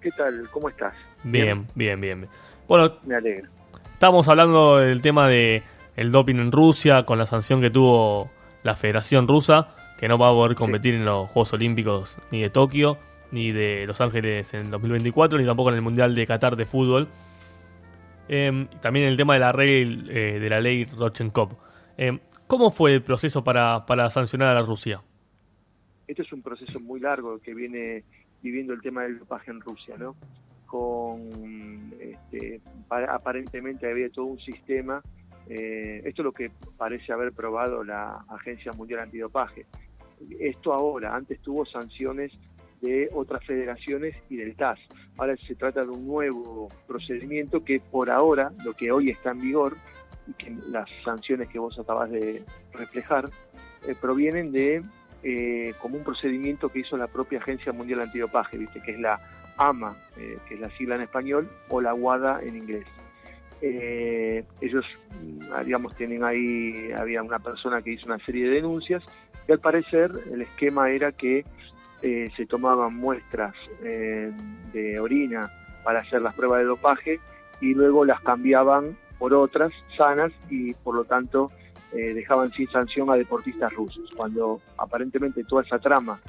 ¿Qué 0.00 0.10
tal? 0.10 0.48
¿Cómo 0.50 0.68
estás? 0.68 0.94
Bien, 1.22 1.66
bien, 1.74 2.00
bien. 2.00 2.20
bien. 2.20 2.30
Bueno, 2.68 2.92
Me 3.04 3.16
alegra. 3.16 3.48
estábamos 3.92 4.28
hablando 4.28 4.76
del 4.78 5.00
tema 5.02 5.28
de 5.28 5.62
el 5.96 6.10
doping 6.12 6.36
en 6.36 6.52
Rusia 6.52 7.04
con 7.04 7.18
la 7.18 7.26
sanción 7.26 7.60
que 7.60 7.70
tuvo 7.70 8.30
la 8.62 8.74
Federación 8.74 9.26
Rusa, 9.26 9.68
que 10.00 10.08
no 10.08 10.18
va 10.18 10.28
a 10.30 10.32
poder 10.32 10.56
competir 10.56 10.94
en 10.94 11.04
los 11.04 11.28
Juegos 11.30 11.52
Olímpicos 11.52 12.16
ni 12.32 12.40
de 12.40 12.50
Tokio, 12.50 12.98
ni 13.32 13.52
de 13.52 13.86
Los 13.86 14.00
Ángeles 14.00 14.52
en 14.54 14.70
2024, 14.70 15.38
ni 15.38 15.44
tampoco 15.44 15.68
en 15.68 15.76
el 15.76 15.82
Mundial 15.82 16.14
de 16.14 16.26
Qatar 16.26 16.56
de 16.56 16.64
fútbol. 16.66 17.06
Eh, 18.28 18.66
también 18.80 19.06
el 19.06 19.16
tema 19.16 19.34
de 19.34 19.40
la, 19.40 19.52
ley, 19.52 20.06
eh, 20.08 20.38
de 20.40 20.48
la 20.50 20.60
ley 20.60 20.84
Rodchenkov. 20.86 21.50
Eh, 21.98 22.18
¿Cómo 22.46 22.70
fue 22.70 22.94
el 22.94 23.02
proceso 23.02 23.44
para, 23.44 23.84
para 23.86 24.08
sancionar 24.10 24.48
a 24.48 24.54
la 24.54 24.62
Rusia? 24.62 25.02
Este 26.08 26.22
es 26.22 26.32
un 26.32 26.42
proceso 26.42 26.80
muy 26.80 26.98
largo 26.98 27.38
que 27.40 27.54
viene 27.54 28.02
viviendo 28.42 28.72
el 28.72 28.80
tema 28.80 29.02
del 29.02 29.18
dopaje 29.18 29.50
en 29.50 29.60
Rusia, 29.60 29.96
¿no? 29.98 30.16
Con, 30.66 31.28
este, 32.00 32.60
para- 32.88 33.14
aparentemente 33.14 33.88
había 33.90 34.08
todo 34.10 34.24
un 34.26 34.40
sistema, 34.40 35.02
eh, 35.48 36.00
esto 36.04 36.22
es 36.22 36.24
lo 36.24 36.32
que 36.32 36.50
parece 36.78 37.12
haber 37.12 37.32
probado 37.32 37.84
la 37.84 38.24
Agencia 38.28 38.72
Mundial 38.76 39.00
Antidopaje. 39.00 39.66
Esto 40.38 40.72
ahora, 40.72 41.14
antes 41.14 41.40
tuvo 41.40 41.64
sanciones 41.66 42.32
de 42.80 43.10
otras 43.12 43.44
federaciones 43.44 44.16
y 44.28 44.36
del 44.36 44.56
TAS. 44.56 44.78
Ahora 45.18 45.36
se 45.36 45.54
trata 45.54 45.82
de 45.82 45.90
un 45.90 46.06
nuevo 46.06 46.68
procedimiento 46.86 47.62
que 47.62 47.80
por 47.80 48.10
ahora, 48.10 48.52
lo 48.64 48.72
que 48.72 48.90
hoy 48.90 49.10
está 49.10 49.32
en 49.32 49.40
vigor, 49.40 49.76
y 50.26 50.32
que 50.34 50.54
las 50.68 50.88
sanciones 51.04 51.48
que 51.48 51.58
vos 51.58 51.78
acabas 51.78 52.10
de 52.10 52.42
reflejar, 52.72 53.28
eh, 53.86 53.94
provienen 54.00 54.52
de 54.52 54.82
eh, 55.22 55.74
como 55.80 55.96
un 55.96 56.04
procedimiento 56.04 56.68
que 56.68 56.80
hizo 56.80 56.96
la 56.96 57.06
propia 57.06 57.38
Agencia 57.40 57.72
Mundial 57.72 58.00
Antidopaje, 58.00 58.56
¿viste? 58.56 58.80
que 58.80 58.92
es 58.92 59.00
la 59.00 59.20
AMA, 59.58 59.96
eh, 60.16 60.38
que 60.48 60.54
es 60.54 60.60
la 60.60 60.70
sigla 60.76 60.94
en 60.94 61.02
español, 61.02 61.48
o 61.68 61.80
la 61.80 61.94
WADA 61.94 62.40
en 62.42 62.56
inglés. 62.56 62.86
Ellos, 63.62 64.86
mm, 65.20 65.64
digamos, 65.66 65.94
tienen 65.94 66.24
ahí, 66.24 66.92
había 66.96 67.22
una 67.22 67.38
persona 67.38 67.82
que 67.82 67.92
hizo 67.92 68.06
una 68.06 68.18
serie 68.24 68.48
de 68.48 68.54
denuncias, 68.54 69.02
y 69.50 69.52
al 69.52 69.58
parecer 69.58 70.12
el 70.32 70.42
esquema 70.42 70.90
era 70.90 71.10
que 71.10 71.44
eh, 72.02 72.30
se 72.36 72.46
tomaban 72.46 72.94
muestras 72.94 73.52
eh, 73.82 74.30
de 74.72 75.00
orina 75.00 75.50
para 75.82 76.00
hacer 76.00 76.22
las 76.22 76.34
pruebas 76.34 76.60
de 76.60 76.66
dopaje 76.66 77.20
y 77.60 77.74
luego 77.74 78.04
las 78.04 78.20
cambiaban 78.20 78.96
por 79.18 79.34
otras 79.34 79.72
sanas 79.98 80.30
y 80.48 80.72
por 80.74 80.94
lo 80.94 81.04
tanto 81.04 81.50
eh, 81.92 82.14
dejaban 82.14 82.52
sin 82.52 82.68
sanción 82.68 83.10
a 83.10 83.16
deportistas 83.16 83.74
rusos. 83.74 84.08
Cuando 84.16 84.60
aparentemente 84.78 85.42
toda 85.42 85.62
esa 85.62 85.80
trama 85.80 86.20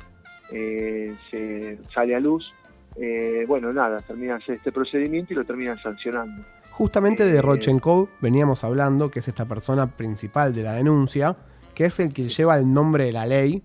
eh, 0.51 1.13
se 1.29 1.77
sale 1.93 2.15
a 2.15 2.19
luz, 2.19 2.51
eh, 2.95 3.45
bueno, 3.47 3.71
nada, 3.71 3.99
terminan 3.99 4.41
este 4.47 4.71
procedimiento 4.71 5.33
y 5.33 5.35
lo 5.35 5.45
terminan 5.45 5.77
sancionando. 5.77 6.41
Justamente 6.71 7.23
de 7.23 7.39
Rodchenkov 7.39 8.09
veníamos 8.19 8.63
hablando, 8.63 9.11
que 9.11 9.19
es 9.19 9.27
esta 9.27 9.45
persona 9.45 9.95
principal 9.95 10.55
de 10.55 10.63
la 10.63 10.73
denuncia, 10.73 11.35
que 11.81 11.87
es 11.87 11.99
el 11.99 12.13
que 12.13 12.27
lleva 12.27 12.59
el 12.59 12.71
nombre 12.71 13.05
de 13.05 13.11
la 13.11 13.25
ley 13.25 13.63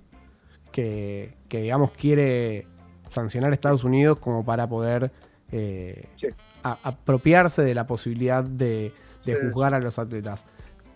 que, 0.72 1.34
que, 1.50 1.60
digamos, 1.60 1.90
quiere 1.90 2.66
sancionar 3.10 3.50
a 3.50 3.54
Estados 3.54 3.84
Unidos 3.84 4.18
como 4.18 4.42
para 4.42 4.66
poder 4.66 5.12
eh, 5.52 6.08
Sí. 6.18 6.28
a- 6.62 6.78
apropiarse 6.82 7.60
de 7.62 7.74
la 7.74 7.86
posibilidad 7.86 8.42
de, 8.42 8.90
de 9.26 9.32
Sí. 9.34 9.38
juzgar 9.52 9.74
a 9.74 9.80
los 9.80 9.98
atletas. 9.98 10.46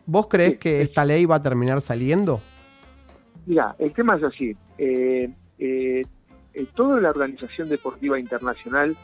¿Vos 0.06 0.28
crees 0.28 0.52
Sí, 0.52 0.56
que 0.58 0.80
esta 0.80 1.04
ley 1.04 1.26
va 1.26 1.36
a 1.36 1.42
terminar 1.42 1.82
saliendo? 1.82 2.40
Mira, 3.44 3.76
el 3.78 3.92
tema 3.92 4.16
es 4.16 4.22
así. 4.24 4.56
eh, 4.78 5.28
eh, 5.58 6.02
toda 6.74 7.00
la 7.02 7.10
organización 7.10 7.68
deportiva 7.68 8.18
internacional, 8.18 8.96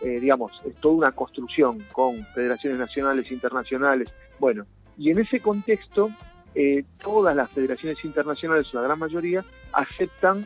digamos, 0.00 0.52
es 0.64 0.74
toda 0.76 0.94
una 0.94 1.10
construcción 1.12 1.78
con 1.92 2.22
federaciones 2.34 2.78
nacionales, 2.78 3.30
internacionales. 3.32 4.08
Bueno, 4.38 4.64
y 4.96 5.10
en 5.10 5.18
ese 5.18 5.40
contexto, 5.40 6.10
eh, 6.54 6.84
todas 7.02 7.34
las 7.34 7.50
federaciones 7.50 8.04
internacionales, 8.04 8.72
la 8.72 8.82
gran 8.82 8.98
mayoría, 8.98 9.44
aceptan 9.72 10.44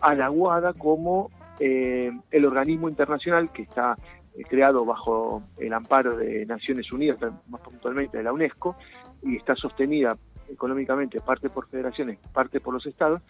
a 0.00 0.14
la 0.14 0.30
WADA 0.30 0.74
como 0.74 1.30
eh, 1.58 2.10
el 2.30 2.44
organismo 2.44 2.88
internacional 2.88 3.50
que 3.50 3.62
está 3.62 3.96
eh, 4.34 4.42
creado 4.48 4.84
bajo 4.84 5.42
el 5.58 5.72
amparo 5.72 6.16
de 6.16 6.44
Naciones 6.44 6.92
Unidas, 6.92 7.18
más 7.48 7.60
puntualmente 7.62 8.18
de 8.18 8.22
la 8.22 8.32
UNESCO, 8.32 8.76
y 9.22 9.36
está 9.36 9.54
sostenida 9.54 10.16
económicamente 10.50 11.18
parte 11.20 11.48
por 11.48 11.68
federaciones, 11.68 12.18
parte 12.32 12.60
por 12.60 12.74
los 12.74 12.84
estados. 12.86 13.22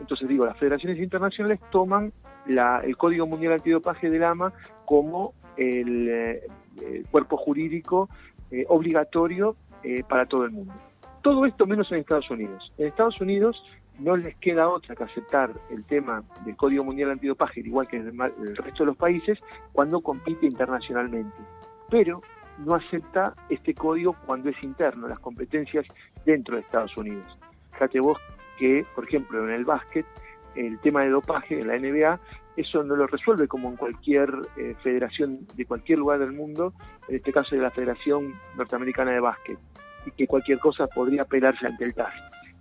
Entonces 0.00 0.28
digo, 0.28 0.44
las 0.44 0.58
federaciones 0.58 0.98
internacionales 0.98 1.60
toman 1.70 2.12
el 2.46 2.96
Código 2.96 3.26
Mundial 3.26 3.52
Antidopaje 3.52 4.10
del 4.10 4.24
AMA 4.24 4.52
como 4.84 5.34
el, 5.56 6.08
eh, 6.08 7.04
cuerpo 7.10 7.36
jurídico 7.36 8.08
obligatorio 8.68 9.56
para 10.08 10.26
todo 10.26 10.44
el 10.44 10.50
mundo. 10.50 10.74
Todo 11.22 11.46
esto 11.46 11.66
menos 11.66 11.90
en 11.92 11.98
Estados 11.98 12.28
Unidos. 12.30 12.72
En 12.78 12.88
Estados 12.88 13.20
Unidos 13.20 13.62
no 14.00 14.16
les 14.16 14.34
queda 14.36 14.68
otra 14.68 14.96
que 14.96 15.04
aceptar 15.04 15.52
el 15.70 15.84
tema 15.84 16.24
del 16.44 16.56
Código 16.56 16.82
Mundial 16.82 17.12
Antidopaje, 17.12 17.60
igual 17.60 17.86
que 17.86 17.98
en 17.98 18.08
el, 18.08 18.56
resto 18.56 18.82
de 18.82 18.86
los 18.86 18.96
países, 18.96 19.38
cuando 19.72 20.00
compite 20.00 20.46
internacionalmente. 20.46 21.36
Pero 21.88 22.22
no 22.58 22.74
acepta 22.74 23.34
este 23.48 23.72
código 23.72 24.16
cuando 24.26 24.50
es 24.50 24.62
interno, 24.64 25.06
las 25.06 25.20
competencias 25.20 25.86
dentro 26.24 26.56
de 26.56 26.62
Estados 26.62 26.96
Unidos. 26.96 27.38
Fíjate 27.72 28.00
vos 28.00 28.18
que, 28.58 28.84
por 28.94 29.04
ejemplo, 29.04 29.44
en 29.44 29.54
el 29.54 29.64
básquet, 29.64 30.06
el 30.56 30.78
tema 30.80 31.02
de 31.02 31.10
dopaje 31.10 31.60
en 31.60 31.68
la 31.68 31.78
NBA, 31.78 32.20
eso 32.56 32.82
no 32.82 32.96
lo 32.96 33.06
resuelve 33.06 33.46
como 33.46 33.68
en 33.68 33.76
cualquier 33.76 34.30
eh, 34.56 34.74
federación 34.82 35.46
de 35.56 35.64
cualquier 35.64 35.98
lugar 36.00 36.18
del 36.18 36.32
mundo, 36.32 36.74
en 37.08 37.16
este 37.16 37.32
caso 37.32 37.54
de 37.54 37.62
la 37.62 37.70
Federación 37.70 38.34
Norteamericana 38.56 39.12
de 39.12 39.20
Básquet, 39.20 39.58
y 40.06 40.10
que 40.12 40.26
cualquier 40.26 40.58
cosa 40.58 40.86
podría 40.86 41.22
apelarse 41.22 41.66
ante 41.66 41.84
el 41.84 41.94
TAS, 41.94 42.12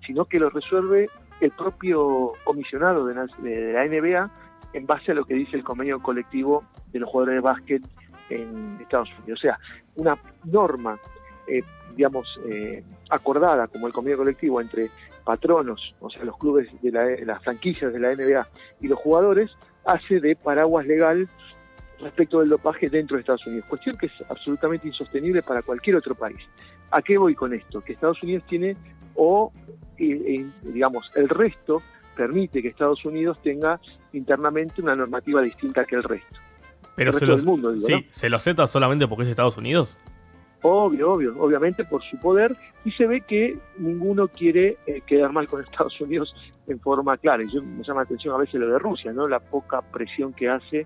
sino 0.06 0.26
que 0.26 0.39
lo 0.39 0.50
resuelve 0.50 1.10
el 1.39 1.52
propio 1.52 2.34
comisionado 2.44 3.06
de 3.06 3.16
la, 3.16 3.86
NBA 3.86 4.30
en 4.74 4.86
base 4.86 5.12
a 5.12 5.16
lo 5.16 5.26
que 5.26 5.34
dice 5.34 5.58
el 5.58 5.64
convenio 5.64 6.02
colectivo 6.02 6.64
de 6.92 7.00
los 7.00 7.10
jugadores 7.10 7.36
de 7.36 7.42
básquet 7.42 7.82
en 8.30 8.78
Estados 8.80 9.10
Unidos. 9.20 9.39
O 9.39 9.42
sea, 9.42 9.60
una 9.96 10.18
norma, 10.46 10.98
eh, 11.48 11.62
digamos, 11.96 12.39
eh, 12.48 12.84
acordada 13.10 13.68
como 13.68 13.88
el 13.88 13.94
convenio 13.94 14.20
colectivo 14.20 14.62
entre 14.62 14.89
patronos, 15.26 15.96
o 16.00 16.10
sea, 16.10 16.24
los 16.24 16.38
clubes 16.38 16.70
de 16.82 16.92
la- 16.92 17.26
las 17.26 17.44
franquicias 17.44 17.92
de 17.92 18.00
la 18.00 18.12
NBA 18.12 18.48
y 18.80 18.88
los 18.88 19.00
jugadores, 19.00 19.52
hace 19.84 20.20
de 20.20 20.36
paraguas 20.36 20.86
legal 20.86 21.28
respecto 22.00 22.39
del 22.39 22.50
dopaje 22.50 22.88
dentro 22.88 23.18
de 23.18 23.22
Estados 23.22 23.46
Unidos. 23.48 23.66
Cuestión 23.68 23.96
que 23.98 24.08
es 24.08 24.14
absolutamente 24.30 24.88
insostenible 24.88 25.42
para 25.42 25.62
cualquier 25.62 25.96
otro 25.98 26.16
país. 26.16 26.39
¿A 26.92 27.02
qué 27.02 27.18
voy 27.18 27.36
con 27.36 27.54
esto? 27.54 27.82
Que 27.82 27.94
Estados 27.94 28.22
Unidos 28.22 28.44
tiene, 28.46 28.76
o 29.16 29.52
digamos, 29.98 31.12
el 31.16 31.30
resto 31.30 31.82
permite 32.16 32.62
que 32.62 32.68
Estados 32.68 33.04
Unidos 33.06 33.42
tenga 33.42 33.80
internamente 34.14 34.82
una 34.82 34.96
normativa 34.96 35.42
distinta 35.42 35.86
que 35.86 35.96
el 35.96 36.04
resto. 36.04 36.39
Pero 36.96 37.14
se, 37.14 37.26
lo, 37.26 37.38
mundo, 37.38 37.74
sí, 37.80 38.06
¿se 38.10 38.30
lo 38.30 38.38
acepta 38.38 38.68
solamente 38.68 39.08
porque 39.08 39.24
es 39.24 39.30
Estados 39.30 39.58
Unidos? 39.58 39.98
Obvio, 40.62 41.14
obvio, 41.14 41.36
obviamente 41.39 41.86
por 41.86 42.04
su 42.04 42.20
poder, 42.20 42.56
y 42.86 42.92
se 42.92 43.08
ve 43.08 43.22
que 43.22 43.58
ninguno 43.78 44.28
quiere 44.28 44.78
eh, 44.86 45.02
quedar 45.08 45.32
mal 45.32 45.48
con 45.48 45.64
Estados 45.64 46.00
Unidos 46.02 46.36
en 46.68 46.80
forma 46.80 47.18
clara. 47.18 47.44
Y 47.44 47.52
yo, 47.52 47.62
me 47.64 47.84
llama 47.84 48.02
la 48.02 48.06
atención 48.06 48.36
a 48.36 48.38
veces 48.38 48.56
lo 48.56 48.68
de 48.68 48.78
Rusia, 48.78 49.14
¿no? 49.14 49.28
La 49.28 49.39
poca 49.39 49.82
presión 49.82 50.34
que 50.34 50.50
hace 50.50 50.86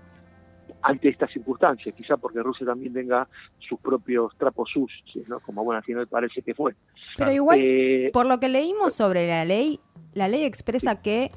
ante 0.86 1.08
estas 1.08 1.32
circunstancias, 1.32 1.94
quizá 1.96 2.16
porque 2.16 2.40
Rusia 2.40 2.64
también 2.64 2.92
tenga 2.92 3.28
sus 3.58 3.78
propios 3.80 4.32
trapos 4.38 4.70
sucios, 4.72 5.28
¿no? 5.28 5.40
Como 5.40 5.64
bueno, 5.64 5.78
al 5.78 5.84
final 5.84 6.06
parece 6.06 6.42
que 6.42 6.54
fue. 6.54 6.74
Pero 7.16 7.32
igual, 7.32 7.58
eh, 7.60 8.10
por 8.12 8.26
lo 8.26 8.38
que 8.38 8.48
leímos 8.48 8.94
sobre 8.94 9.26
la 9.26 9.44
ley, 9.44 9.80
la 10.14 10.28
ley 10.28 10.44
expresa 10.44 11.02
que 11.02 11.32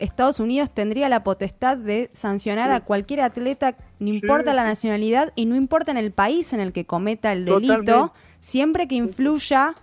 Estados 0.00 0.40
Unidos 0.40 0.72
tendría 0.72 1.08
la 1.08 1.22
potestad 1.22 1.76
de 1.76 2.10
sancionar 2.12 2.72
a 2.72 2.80
cualquier 2.80 3.20
atleta, 3.20 3.76
no 4.00 4.08
importa 4.08 4.52
la 4.52 4.64
nacionalidad 4.64 5.32
y 5.36 5.46
no 5.46 5.54
importa 5.54 5.92
en 5.92 5.96
el 5.96 6.10
país 6.10 6.52
en 6.52 6.58
el 6.58 6.72
que 6.72 6.84
cometa 6.84 7.32
el 7.32 7.44
delito, 7.44 8.12
siempre 8.40 8.88
que 8.88 8.96
influya 8.96 9.74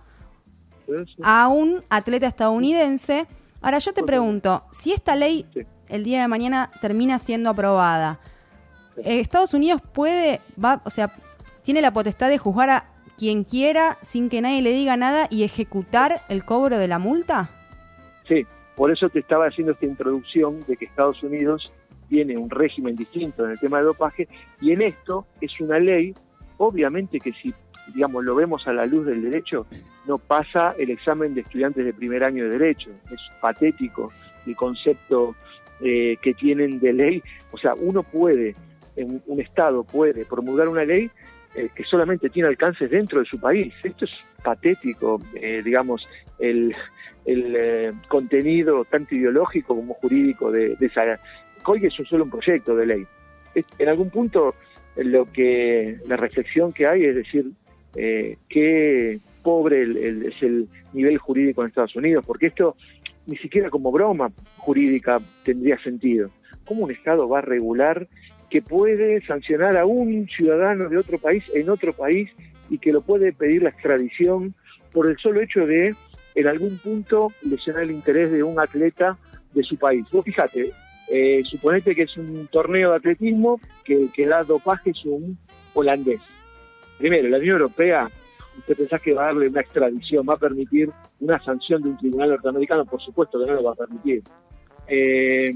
a 1.22 1.48
un 1.48 1.82
atleta 1.88 2.26
estadounidense. 2.26 3.26
Ahora 3.62 3.78
yo 3.78 3.94
te 3.94 4.02
pregunto, 4.02 4.64
si 4.72 4.92
esta 4.92 5.16
ley 5.16 5.46
el 5.88 6.04
día 6.04 6.20
de 6.20 6.28
mañana 6.28 6.70
termina 6.82 7.18
siendo 7.18 7.48
aprobada, 7.48 8.20
eh, 8.98 9.20
Estados 9.20 9.54
Unidos 9.54 9.80
puede, 9.92 10.40
va, 10.62 10.82
o 10.84 10.90
sea, 10.90 11.10
tiene 11.62 11.80
la 11.80 11.92
potestad 11.92 12.28
de 12.28 12.38
juzgar 12.38 12.70
a 12.70 12.84
quien 13.18 13.44
quiera 13.44 13.98
sin 14.02 14.28
que 14.28 14.40
nadie 14.40 14.62
le 14.62 14.72
diga 14.72 14.96
nada 14.96 15.26
y 15.30 15.44
ejecutar 15.44 16.22
el 16.28 16.44
cobro 16.44 16.78
de 16.78 16.88
la 16.88 16.98
multa? 16.98 17.50
Sí, 18.26 18.46
por 18.76 18.90
eso 18.90 19.08
te 19.10 19.18
estaba 19.18 19.46
haciendo 19.46 19.72
esta 19.72 19.86
introducción 19.86 20.60
de 20.66 20.76
que 20.76 20.86
Estados 20.86 21.22
Unidos 21.22 21.72
tiene 22.08 22.36
un 22.38 22.48
régimen 22.48 22.96
distinto 22.96 23.44
en 23.44 23.52
el 23.52 23.60
tema 23.60 23.78
de 23.78 23.84
dopaje 23.84 24.28
y 24.60 24.72
en 24.72 24.82
esto 24.82 25.26
es 25.40 25.52
una 25.60 25.78
ley, 25.78 26.14
obviamente 26.56 27.18
que 27.18 27.32
si 27.32 27.52
digamos 27.94 28.24
lo 28.24 28.34
vemos 28.34 28.66
a 28.68 28.72
la 28.72 28.86
luz 28.86 29.06
del 29.06 29.22
derecho, 29.22 29.66
no 30.06 30.18
pasa 30.18 30.74
el 30.78 30.90
examen 30.90 31.34
de 31.34 31.42
estudiantes 31.42 31.84
de 31.84 31.92
primer 31.92 32.24
año 32.24 32.44
de 32.44 32.58
derecho. 32.58 32.90
Es 33.10 33.20
patético 33.40 34.10
el 34.46 34.56
concepto 34.56 35.34
eh, 35.80 36.16
que 36.22 36.34
tienen 36.34 36.80
de 36.80 36.92
ley. 36.92 37.22
O 37.52 37.58
sea, 37.58 37.74
uno 37.74 38.02
puede 38.02 38.54
un 38.96 39.40
Estado 39.40 39.84
puede 39.84 40.24
promulgar 40.24 40.68
una 40.68 40.84
ley 40.84 41.10
eh, 41.56 41.68
que 41.74 41.82
solamente 41.82 42.30
tiene 42.30 42.48
alcances 42.48 42.88
dentro 42.88 43.18
de 43.18 43.26
su 43.26 43.36
país. 43.40 43.74
Esto 43.82 44.04
es 44.04 44.12
patético, 44.40 45.20
eh, 45.34 45.62
digamos, 45.64 46.04
el, 46.38 46.76
eh, 47.26 47.92
contenido 48.06 48.84
tanto 48.84 49.16
ideológico 49.16 49.74
como 49.74 49.94
jurídico 49.94 50.52
de, 50.52 50.76
esa... 50.80 51.18
COI 51.64 51.86
es 51.86 51.94
solo 52.08 52.24
un 52.24 52.30
proyecto 52.30 52.76
de 52.76 52.86
ley. 52.86 53.06
en 53.78 53.88
algún 53.88 54.10
punto 54.10 54.54
lo 54.94 55.30
que 55.32 55.98
la 56.06 56.16
reflexión 56.16 56.72
que 56.72 56.86
hay 56.86 57.04
es 57.04 57.16
decir 57.16 57.50
qué 57.92 59.18
pobre 59.42 59.82
es 59.82 60.42
el 60.42 60.68
nivel 60.92 61.18
jurídico 61.18 61.62
en 61.62 61.68
Estados 61.68 61.96
Unidos, 61.96 62.24
porque 62.24 62.46
esto 62.46 62.76
ni 63.26 63.36
siquiera 63.38 63.70
como 63.70 63.90
broma 63.90 64.30
jurídica 64.56 65.18
tendría 65.42 65.82
sentido. 65.82 66.30
¿Cómo 66.64 66.84
un 66.84 66.92
Estado 66.92 67.28
va 67.28 67.40
a 67.40 67.42
regular 67.42 68.06
que 68.50 68.60
puede 68.60 69.24
sancionar 69.26 69.76
a 69.76 69.86
un 69.86 70.28
ciudadano 70.28 70.88
de 70.88 70.98
otro 70.98 71.18
país 71.18 71.44
en 71.54 71.70
otro 71.70 71.92
país 71.92 72.28
y 72.68 72.78
que 72.78 72.92
lo 72.92 73.00
puede 73.00 73.32
pedir 73.32 73.62
la 73.62 73.70
extradición 73.70 74.54
por 74.92 75.08
el 75.08 75.16
solo 75.18 75.40
hecho 75.40 75.66
de, 75.66 75.94
en 76.34 76.46
algún 76.46 76.78
punto, 76.78 77.28
lesionar 77.42 77.84
el 77.84 77.92
interés 77.92 78.30
de 78.32 78.42
un 78.42 78.58
atleta 78.58 79.16
de 79.54 79.62
su 79.62 79.76
país. 79.76 80.04
Vos 80.12 80.24
fíjate, 80.24 80.72
eh, 81.10 81.42
suponete 81.44 81.94
que 81.94 82.02
es 82.02 82.16
un 82.16 82.48
torneo 82.48 82.90
de 82.90 82.96
atletismo 82.96 83.60
que 83.84 84.08
que 84.12 84.26
da 84.26 84.42
dopaje 84.42 84.90
es 84.90 85.04
un 85.04 85.38
holandés. 85.74 86.20
Primero, 86.98 87.28
la 87.28 87.38
Unión 87.38 87.56
Europea, 87.56 88.08
¿usted 88.58 88.76
pensás 88.76 89.00
que 89.00 89.14
va 89.14 89.22
a 89.22 89.26
darle 89.26 89.48
una 89.48 89.60
extradición, 89.60 90.26
va 90.28 90.34
a 90.34 90.38
permitir 90.38 90.90
una 91.20 91.42
sanción 91.42 91.82
de 91.82 91.90
un 91.90 91.98
tribunal 91.98 92.30
norteamericano? 92.30 92.84
Por 92.84 93.00
supuesto 93.00 93.38
que 93.38 93.46
no 93.46 93.54
lo 93.54 93.62
va 93.62 93.72
a 93.72 93.76
permitir. 93.76 94.22
Eh, 94.86 95.54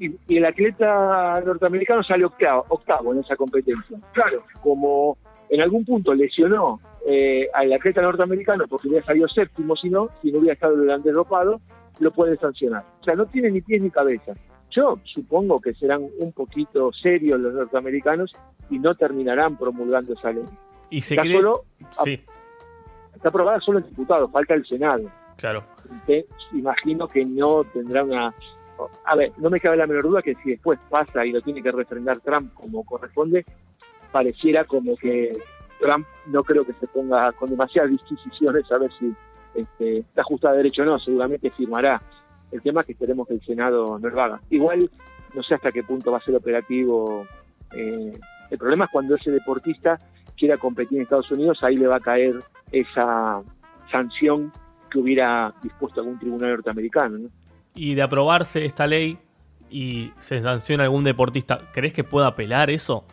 y, 0.00 0.36
el 0.36 0.44
atleta 0.44 1.34
norteamericano 1.44 2.02
sale 2.02 2.24
octavo, 2.24 2.64
octavo 2.68 3.12
en 3.12 3.20
esa 3.20 3.36
competencia. 3.36 3.98
Claro, 4.12 4.42
como 4.62 5.18
en 5.50 5.60
algún 5.60 5.84
punto 5.84 6.14
lesionó 6.14 6.80
eh, 7.06 7.48
al 7.52 7.72
atleta 7.72 8.00
norteamericano 8.00 8.64
porque 8.68 8.88
hubiera 8.88 9.04
salido 9.04 9.28
séptimo, 9.28 9.76
si 9.76 9.90
no, 9.90 10.08
si 10.22 10.32
no 10.32 10.38
hubiera 10.38 10.54
estado 10.54 10.74
holandés 10.74 11.14
dopado, 11.14 11.60
lo 12.00 12.10
puede 12.12 12.36
sancionar. 12.38 12.84
O 13.00 13.04
sea, 13.04 13.14
no 13.14 13.26
tiene 13.26 13.50
ni 13.50 13.60
pies 13.60 13.82
ni 13.82 13.90
cabeza. 13.90 14.32
Yo 14.70 14.98
supongo 15.04 15.60
que 15.60 15.74
serán 15.74 16.06
un 16.18 16.32
poquito 16.32 16.90
serios 16.92 17.38
los 17.38 17.52
norteamericanos 17.52 18.32
y 18.70 18.78
no 18.78 18.94
terminarán 18.94 19.56
promulgando 19.58 20.14
esa 20.14 20.32
ley. 20.32 20.44
Y 20.88 21.02
se 21.02 21.14
está, 21.14 21.24
solo, 21.24 21.64
sí. 22.04 22.20
está 23.14 23.28
aprobada 23.28 23.60
solo 23.60 23.80
en 23.80 23.86
diputados, 23.86 24.30
falta 24.30 24.54
el 24.54 24.64
Senado. 24.66 25.10
Claro. 25.36 25.64
imagino 26.52 27.08
que 27.08 27.24
no 27.24 27.64
tendrá 27.64 28.04
una 28.04 28.34
a 29.04 29.16
ver, 29.16 29.32
no 29.38 29.50
me 29.50 29.60
cabe 29.60 29.76
la 29.76 29.86
menor 29.86 30.04
duda 30.04 30.22
que 30.22 30.34
si 30.36 30.50
después 30.50 30.78
pasa 30.88 31.24
y 31.24 31.32
lo 31.32 31.40
tiene 31.40 31.62
que 31.62 31.72
refrendar 31.72 32.20
Trump 32.20 32.54
como 32.54 32.84
corresponde, 32.84 33.44
pareciera 34.12 34.64
como 34.64 34.96
que 34.96 35.32
Trump 35.80 36.06
no 36.26 36.42
creo 36.42 36.64
que 36.64 36.72
se 36.74 36.86
ponga 36.86 37.32
con 37.32 37.48
demasiadas 37.48 37.90
disquisiciones 37.90 38.70
a 38.70 38.78
ver 38.78 38.90
si 38.98 39.14
este, 39.54 39.98
está 39.98 40.22
ajustado 40.22 40.54
a 40.54 40.56
derecho 40.58 40.82
o 40.82 40.84
no, 40.84 40.98
seguramente 40.98 41.50
firmará. 41.50 42.00
El 42.52 42.62
tema 42.62 42.82
que 42.82 42.92
esperemos 42.92 43.28
que 43.28 43.34
el 43.34 43.44
Senado 43.44 43.98
no 43.98 44.08
lo 44.08 44.22
haga. 44.22 44.40
Igual, 44.50 44.90
no 45.34 45.42
sé 45.42 45.54
hasta 45.54 45.70
qué 45.70 45.84
punto 45.84 46.10
va 46.10 46.18
a 46.18 46.24
ser 46.24 46.34
operativo. 46.34 47.24
Eh, 47.72 48.12
el 48.50 48.58
problema 48.58 48.86
es 48.86 48.90
cuando 48.90 49.14
ese 49.14 49.30
deportista 49.30 49.98
quiera 50.36 50.56
competir 50.56 50.98
en 50.98 51.02
Estados 51.04 51.30
Unidos, 51.30 51.58
ahí 51.62 51.76
le 51.76 51.86
va 51.86 51.96
a 51.96 52.00
caer 52.00 52.34
esa 52.72 53.40
sanción 53.90 54.50
que 54.90 54.98
hubiera 54.98 55.54
dispuesto 55.62 56.00
algún 56.00 56.18
tribunal 56.18 56.50
norteamericano. 56.50 57.18
¿no? 57.18 57.28
Y 57.74 57.94
de 57.94 58.02
aprobarse 58.02 58.64
esta 58.64 58.86
ley 58.86 59.18
y 59.70 60.12
se 60.18 60.40
sanciona 60.42 60.84
algún 60.84 61.04
deportista, 61.04 61.70
¿crees 61.72 61.92
que 61.92 62.04
pueda 62.04 62.28
apelar 62.28 62.70
eso? 62.70 63.04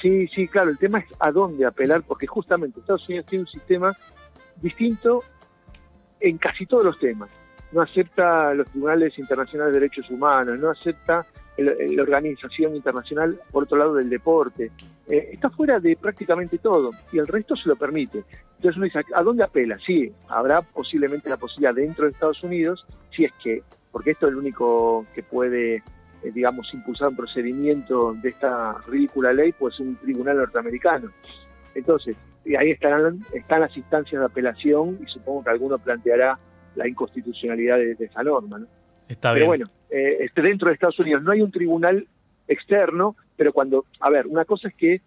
Sí, 0.00 0.28
sí, 0.28 0.46
claro, 0.46 0.70
el 0.70 0.78
tema 0.78 1.00
es 1.00 1.06
a 1.18 1.32
dónde 1.32 1.66
apelar, 1.66 2.02
porque 2.02 2.26
justamente 2.26 2.78
Estados 2.78 3.08
Unidos 3.08 3.26
tiene 3.26 3.42
un 3.42 3.48
sistema 3.50 3.92
distinto 4.56 5.24
en 6.20 6.38
casi 6.38 6.66
todos 6.66 6.84
los 6.84 6.98
temas. 6.98 7.30
No 7.72 7.82
acepta 7.82 8.54
los 8.54 8.70
tribunales 8.70 9.18
internacionales 9.18 9.74
de 9.74 9.80
derechos 9.80 10.08
humanos, 10.10 10.58
no 10.58 10.70
acepta 10.70 11.26
la 11.64 12.02
Organización 12.02 12.76
Internacional, 12.76 13.40
por 13.50 13.64
otro 13.64 13.78
lado, 13.78 13.94
del 13.94 14.08
deporte. 14.08 14.70
Eh, 15.08 15.30
está 15.32 15.50
fuera 15.50 15.80
de 15.80 15.96
prácticamente 15.96 16.58
todo 16.58 16.90
y 17.12 17.18
el 17.18 17.26
resto 17.26 17.56
se 17.56 17.68
lo 17.68 17.76
permite. 17.76 18.24
Entonces 18.56 18.76
uno 18.76 18.84
dice, 18.84 19.00
¿a 19.14 19.22
dónde 19.22 19.44
apela? 19.44 19.78
Sí, 19.84 20.12
habrá 20.28 20.62
posiblemente 20.62 21.28
la 21.28 21.36
posibilidad 21.36 21.74
dentro 21.74 22.04
de 22.04 22.12
Estados 22.12 22.42
Unidos, 22.42 22.86
si 23.14 23.24
es 23.24 23.32
que, 23.42 23.62
porque 23.90 24.12
esto 24.12 24.26
es 24.26 24.32
el 24.32 24.38
único 24.38 25.06
que 25.14 25.22
puede, 25.22 25.76
eh, 25.76 25.82
digamos, 26.32 26.72
impulsar 26.74 27.08
un 27.08 27.16
procedimiento 27.16 28.14
de 28.14 28.28
esta 28.30 28.76
ridícula 28.86 29.32
ley, 29.32 29.52
pues 29.52 29.80
un 29.80 29.96
tribunal 29.96 30.36
norteamericano. 30.36 31.10
Entonces, 31.74 32.16
ahí 32.58 32.70
están, 32.70 33.20
están 33.32 33.60
las 33.60 33.76
instancias 33.76 34.20
de 34.20 34.26
apelación 34.26 34.98
y 35.02 35.06
supongo 35.06 35.44
que 35.44 35.50
alguno 35.50 35.78
planteará 35.78 36.38
la 36.74 36.88
inconstitucionalidad 36.88 37.76
de, 37.76 37.96
esa 37.98 38.22
norma. 38.22 38.58
¿no? 38.58 38.66
Está 39.08 39.32
Pero 39.32 39.46
bueno, 39.46 39.66
eh, 39.90 40.18
este, 40.20 40.42
dentro 40.42 40.68
de 40.68 40.74
Estados 40.74 40.98
Unidos 40.98 41.22
no 41.22 41.32
hay 41.32 41.40
un 41.40 41.50
tribunal 41.50 42.06
externo, 42.46 43.16
pero 43.36 43.52
cuando, 43.52 43.86
a 44.00 44.10
ver, 44.10 44.26
una 44.26 44.44
cosa 44.44 44.68
es 44.68 44.74
que 44.74 45.00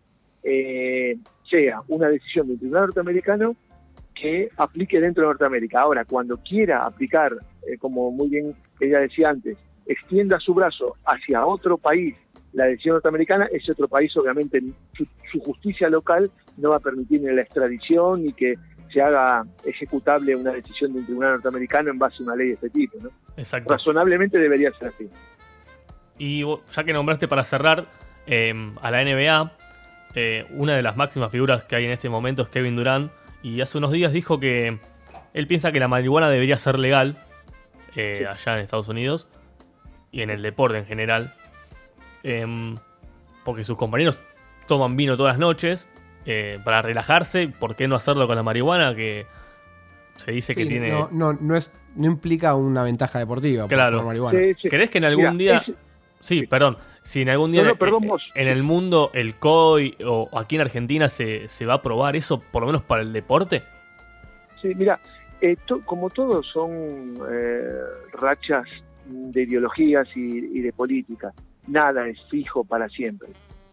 eh, 0.44 1.18
sea 1.50 1.82
una 1.88 2.08
decisión 2.10 2.48
del 2.48 2.58
tribunal 2.58 2.84
norteamericano 2.86 3.56
que 4.14 4.50
aplique 4.58 5.00
dentro 5.00 5.24
de 5.24 5.30
Norteamérica. 5.30 5.82
Ahora, 5.82 6.06
cuando 6.06 6.38
quiera 6.38 6.86
aplicar, 6.86 7.34
eh, 7.68 7.78
como 7.78 8.12
muy 8.12 8.30
bien 8.30 8.56
ella 8.80 9.00
decía 9.00 9.30
antes, 9.30 9.58
extienda 9.86 10.40
su 10.40 10.54
brazo 10.54 10.96
hacia 11.06 11.46
otro 11.46 11.78
país 11.78 12.16
la 12.54 12.66
decisión 12.66 12.96
norteamericana, 12.96 13.48
ese 13.52 13.72
otro 13.72 13.88
país 13.88 14.16
obviamente 14.18 14.62
su, 14.94 15.08
su 15.32 15.40
justicia 15.40 15.90
local 15.90 16.30
no 16.58 16.72
va 16.72 16.78
a 16.78 16.82
permitir 16.82 17.22
ni 17.22 17.32
la 17.34 17.42
extradición 17.42 18.24
ni 18.24 18.34
que 18.34 18.56
se 18.92 19.02
haga 19.02 19.44
ejecutable 19.64 20.36
una 20.36 20.52
decisión 20.52 20.94
de 20.94 21.00
un 21.00 21.06
tribunal 21.06 21.32
norteamericano 21.34 21.92
en 21.92 22.00
base 22.00 22.18
a 22.20 22.24
una 22.24 22.36
ley 22.36 22.50
de 22.50 22.54
este 22.54 22.70
tipo. 22.70 22.98
¿no? 23.02 23.10
Exacto. 23.38 23.72
Razonablemente 23.72 24.38
debería 24.38 24.72
ser 24.72 24.90
así. 24.90 25.10
Y 26.18 26.44
ya 26.44 26.84
que 26.84 26.94
nombraste 26.94 27.28
para 27.28 27.44
cerrar 27.44 27.86
em, 28.28 28.76
a 28.82 28.92
la 28.92 29.04
NBA, 29.04 29.52
eh, 30.16 30.46
una 30.52 30.76
de 30.76 30.82
las 30.82 30.98
máximas 30.98 31.32
figuras 31.32 31.64
que 31.64 31.76
hay 31.76 31.86
en 31.86 31.92
este 31.92 32.10
momento 32.10 32.44
es 32.44 32.50
Kevin 32.50 32.76
Durant. 32.76 33.12
Y 33.42 33.62
hace 33.62 33.78
unos 33.78 33.92
días 33.92 34.12
dijo 34.12 34.40
que 34.40 34.78
él 35.34 35.48
piensa 35.48 35.72
que 35.72 35.80
la 35.80 35.88
marihuana 35.88 36.30
debería 36.30 36.58
ser 36.58 36.78
legal 36.78 37.18
eh, 37.96 38.28
allá 38.30 38.54
en 38.54 38.60
Estados 38.60 38.88
Unidos 38.88 39.28
y 40.12 40.22
en 40.22 40.30
el 40.30 40.42
deporte 40.42 40.78
en 40.78 40.86
general. 40.86 41.34
Em, 42.24 42.76
porque 43.44 43.64
sus 43.64 43.78
compañeros 43.78 44.20
toman 44.68 44.96
vino 44.96 45.18
todas 45.18 45.34
las 45.34 45.40
noches 45.40 45.88
eh, 46.26 46.60
para 46.64 46.82
relajarse. 46.82 47.48
¿Por 47.48 47.76
qué 47.76 47.88
no 47.88 47.96
hacerlo 47.96 48.28
con 48.28 48.36
la 48.36 48.44
marihuana? 48.44 48.96
Que 48.96 49.26
se 50.18 50.32
dice 50.32 50.54
que 50.56 50.66
tiene. 50.66 50.90
no, 50.90 51.10
no, 51.12 51.34
no 51.34 51.56
es, 51.56 51.72
no 51.96 52.06
implica 52.08 52.56
una 52.56 52.84
ventaja 52.84 53.20
deportiva. 53.20 53.64
por 53.64 53.70
Claro. 53.70 53.98
fumar 54.00 54.08
marihuana. 54.08 54.40
Sí, 54.40 54.54
sí. 54.62 54.70
¿Crees 54.70 54.90
que 54.90 54.98
en 55.00 55.06
algún 55.06 55.36
Mira, 55.38 55.62
día. 55.62 55.64
es- 55.68 55.74
Sí, 56.20 56.46
perdón. 56.46 56.78
Si 57.02 57.24
en 57.24 57.30
algún 57.30 57.52
día 57.52 57.64
No, 57.64 57.76
perdón, 57.76 58.08
en 58.36 58.48
el 58.48 58.62
mundo 58.62 59.10
el 59.16 59.34
COI 59.36 59.98
o 60.06 60.30
aquí 60.38 60.54
en 60.56 60.62
Argentina 60.62 61.10
se, 61.10 61.48
se 61.48 61.66
va 61.66 61.74
a 61.76 61.82
probar 61.82 62.16
eso, 62.16 62.40
por 62.52 62.62
lo 62.62 62.68
menos 62.68 62.84
para 62.84 63.02
el 63.02 63.12
deporte. 63.12 63.64
Sí, 64.62 64.76
mira, 64.76 65.00
eh, 65.42 65.56
to- 65.66 65.82
como 65.84 66.12
todos 66.12 66.46
son 66.54 67.16
eh, 67.32 67.72
rachas 68.14 68.66
de 69.08 69.42
ideologías 69.42 70.08
y, 70.16 70.60
y 70.60 70.62
de 70.62 70.72
política, 70.72 71.34
nada 71.66 72.08
es 72.08 72.20
fijo 72.30 72.64
para 72.64 72.88
siempre. 72.90 73.30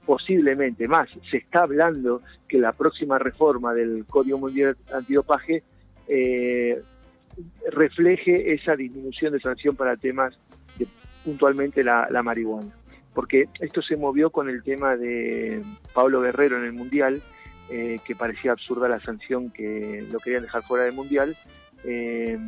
Posiblemente 0.09 0.89
más, 0.89 1.11
se 1.31 1.37
está 1.37 1.65
hablando 1.65 2.23
que 2.49 2.57
la 2.57 2.73
próxima 2.73 3.19
reforma 3.19 3.75
del 3.75 4.07
Código 4.07 4.39
Mundial 4.39 4.75
Antidopaje 4.91 5.63
eh, 6.09 6.81
refleje 7.71 8.55
esa 8.55 8.75
disminución 8.75 9.35
de 9.35 9.41
sanción 9.41 9.77
para 9.77 9.99
temas 9.99 10.35
de 10.79 10.89
puntualmente 11.27 11.85
la, 11.85 12.09
la 12.11 12.23
marihuana. 12.23 12.75
Porque 13.13 13.51
esto 13.61 13.83
se 13.83 13.99
movió 13.99 14.31
con 14.31 14.49
el 14.49 14.63
tema 14.63 14.97
de 14.97 15.63
Pablo 15.93 16.23
Guerrero 16.23 16.57
en 16.57 16.65
el 16.65 16.73
Mundial, 16.73 17.21
eh, 17.69 17.99
que 18.07 18.17
parecía 18.17 18.53
absurda 18.53 18.89
la 18.89 19.01
sanción 19.01 19.51
que 19.51 20.07
lo 20.11 20.21
querían 20.21 20.45
dejar 20.45 20.63
fuera 20.63 20.87
del 20.87 20.95
Mundial. 20.95 21.37
Eh, 21.85 22.39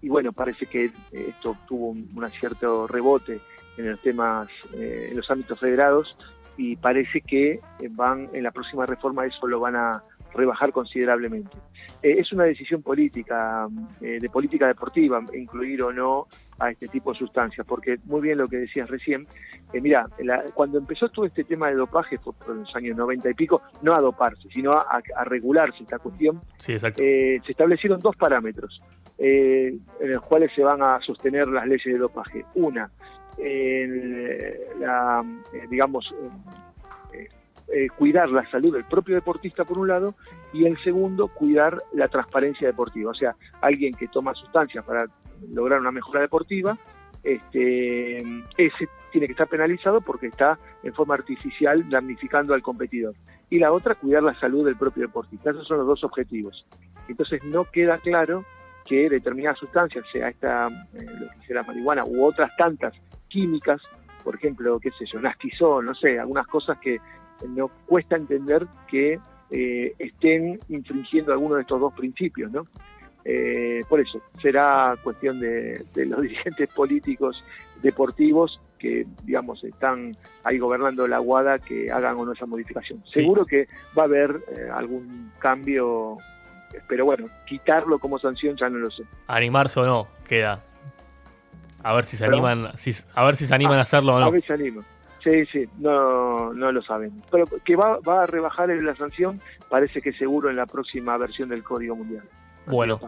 y 0.00 0.08
bueno, 0.08 0.32
parece 0.32 0.64
que 0.64 0.90
esto 1.12 1.58
tuvo 1.68 1.90
un, 1.90 2.08
cierto 2.40 2.86
rebote 2.86 3.38
en 3.76 3.90
los 3.90 4.00
temas, 4.00 4.48
en 4.72 5.14
los 5.14 5.30
ámbitos 5.30 5.60
federados, 5.60 6.16
y 6.56 6.76
parece 6.76 7.20
que 7.20 7.52
eh, 7.52 7.60
van 7.90 8.28
en 8.32 8.42
la 8.42 8.50
próxima 8.50 8.86
reforma 8.86 9.26
eso 9.26 9.46
lo 9.46 9.60
van 9.60 9.76
a 9.76 10.02
rebajar 10.34 10.72
considerablemente. 10.72 11.50
Eh, 12.02 12.16
es 12.18 12.32
una 12.32 12.44
decisión 12.44 12.82
política, 12.82 13.68
eh, 14.00 14.16
de 14.18 14.30
política 14.30 14.66
deportiva, 14.66 15.20
incluir 15.34 15.82
o 15.82 15.92
no 15.92 16.26
a 16.58 16.70
este 16.70 16.88
tipo 16.88 17.12
de 17.12 17.18
sustancias, 17.18 17.66
porque 17.66 17.98
muy 18.04 18.22
bien 18.22 18.38
lo 18.38 18.48
que 18.48 18.56
decías 18.58 18.88
recién, 18.88 19.26
eh, 19.74 19.80
mira, 19.80 20.06
la- 20.20 20.42
cuando 20.54 20.78
empezó 20.78 21.08
todo 21.10 21.26
este 21.26 21.44
tema 21.44 21.68
de 21.68 21.74
dopaje 21.74 22.16
fue 22.18 22.32
por 22.32 22.56
los 22.56 22.74
años 22.74 22.96
90 22.96 23.28
y 23.30 23.34
pico, 23.34 23.60
no 23.82 23.92
a 23.92 24.00
doparse, 24.00 24.48
sino 24.50 24.72
a, 24.72 25.02
a 25.16 25.24
regularse 25.24 25.82
esta 25.82 25.98
cuestión, 25.98 26.40
Sí, 26.58 26.72
eh, 26.98 27.38
se 27.44 27.52
establecieron 27.52 28.00
dos 28.00 28.16
parámetros 28.16 28.80
eh, 29.18 29.74
en 30.00 30.12
los 30.12 30.22
cuales 30.22 30.50
se 30.54 30.62
van 30.62 30.82
a 30.82 30.98
sostener 31.00 31.46
las 31.48 31.66
leyes 31.66 31.84
de 31.84 31.98
dopaje. 31.98 32.44
Una, 32.54 32.90
el, 33.42 34.78
la, 34.78 35.24
eh, 35.52 35.66
digamos, 35.68 36.14
eh, 37.12 37.28
eh, 37.72 37.88
cuidar 37.96 38.28
la 38.30 38.48
salud 38.50 38.72
del 38.72 38.84
propio 38.84 39.14
deportista 39.14 39.64
por 39.64 39.78
un 39.78 39.88
lado 39.88 40.14
y 40.52 40.66
el 40.66 40.76
segundo, 40.82 41.28
cuidar 41.28 41.78
la 41.92 42.08
transparencia 42.08 42.66
deportiva. 42.66 43.10
O 43.10 43.14
sea, 43.14 43.34
alguien 43.60 43.94
que 43.94 44.08
toma 44.08 44.34
sustancias 44.34 44.84
para 44.84 45.06
lograr 45.50 45.80
una 45.80 45.90
mejora 45.90 46.20
deportiva, 46.20 46.76
este, 47.24 48.18
ese 48.56 48.88
tiene 49.10 49.26
que 49.26 49.32
estar 49.32 49.48
penalizado 49.48 50.00
porque 50.00 50.26
está 50.26 50.58
en 50.82 50.92
forma 50.94 51.14
artificial 51.14 51.88
damnificando 51.88 52.54
al 52.54 52.62
competidor. 52.62 53.14
Y 53.50 53.58
la 53.58 53.72
otra, 53.72 53.94
cuidar 53.94 54.22
la 54.22 54.38
salud 54.38 54.64
del 54.64 54.76
propio 54.76 55.02
deportista. 55.02 55.50
Esos 55.50 55.66
son 55.66 55.78
los 55.78 55.86
dos 55.86 56.04
objetivos. 56.04 56.66
Entonces 57.08 57.44
no 57.44 57.64
queda 57.64 57.98
claro 57.98 58.44
que 58.84 59.08
determinadas 59.08 59.58
sustancias, 59.58 60.04
sea 60.12 60.28
esta, 60.28 60.68
lo 60.68 61.30
que 61.30 61.46
sea 61.46 61.56
la 61.56 61.62
marihuana 61.62 62.04
u 62.04 62.24
otras 62.24 62.50
tantas 62.56 62.94
químicas, 63.32 63.80
por 64.22 64.36
ejemplo, 64.36 64.78
qué 64.78 64.90
sé 64.90 65.04
yo, 65.12 65.20
nastizol, 65.20 65.84
no 65.84 65.94
sé, 65.94 66.18
algunas 66.18 66.46
cosas 66.46 66.78
que 66.78 67.00
no 67.48 67.68
cuesta 67.86 68.16
entender 68.16 68.66
que 68.88 69.18
eh, 69.50 69.94
estén 69.98 70.60
infringiendo 70.68 71.32
alguno 71.32 71.56
de 71.56 71.62
estos 71.62 71.80
dos 71.80 71.92
principios, 71.94 72.52
¿no? 72.52 72.66
Eh, 73.24 73.80
por 73.88 74.00
eso, 74.00 74.20
será 74.40 74.96
cuestión 75.02 75.40
de, 75.40 75.84
de 75.94 76.06
los 76.06 76.22
dirigentes 76.22 76.68
políticos 76.72 77.42
deportivos 77.82 78.60
que, 78.78 79.06
digamos, 79.22 79.62
están 79.62 80.12
ahí 80.42 80.58
gobernando 80.58 81.06
la 81.06 81.18
guada 81.18 81.60
que 81.60 81.90
hagan 81.90 82.16
o 82.18 82.26
no 82.26 82.32
esa 82.32 82.46
modificación. 82.46 83.00
Sí. 83.04 83.20
Seguro 83.20 83.46
que 83.46 83.68
va 83.96 84.02
a 84.02 84.06
haber 84.06 84.42
eh, 84.56 84.68
algún 84.72 85.30
cambio, 85.38 86.18
pero 86.88 87.04
bueno, 87.04 87.28
quitarlo 87.46 88.00
como 88.00 88.18
sanción 88.18 88.56
ya 88.56 88.68
no 88.68 88.78
lo 88.78 88.90
sé. 88.90 89.04
Animarse 89.28 89.78
o 89.78 89.86
no, 89.86 90.08
queda. 90.26 90.64
A 91.84 91.92
ver 91.94 92.04
si 92.04 92.16
se 92.16 92.24
Perdón. 92.24 92.46
animan, 92.46 92.76
si, 92.76 92.92
a 93.14 93.24
ver 93.24 93.36
si 93.36 93.46
se 93.46 93.54
animan 93.54 93.74
Ah, 93.76 93.78
a 93.80 93.82
hacerlo 93.82 94.14
o 94.16 94.20
no. 94.20 94.26
A 94.26 94.30
ver 94.30 94.42
si 94.44 94.52
anima. 94.52 94.82
Sí, 95.22 95.46
sí, 95.46 95.64
no, 95.78 96.52
no 96.52 96.72
lo 96.72 96.82
saben. 96.82 97.22
Pero 97.30 97.44
que 97.64 97.76
va, 97.76 97.98
va 98.00 98.24
a 98.24 98.26
rebajar 98.26 98.68
la 98.70 98.94
sanción, 98.96 99.40
parece 99.68 100.00
que 100.00 100.12
seguro 100.12 100.50
en 100.50 100.56
la 100.56 100.66
próxima 100.66 101.16
versión 101.16 101.48
del 101.48 101.62
Código 101.62 101.94
Mundial. 101.96 102.24
Bueno. 102.66 103.00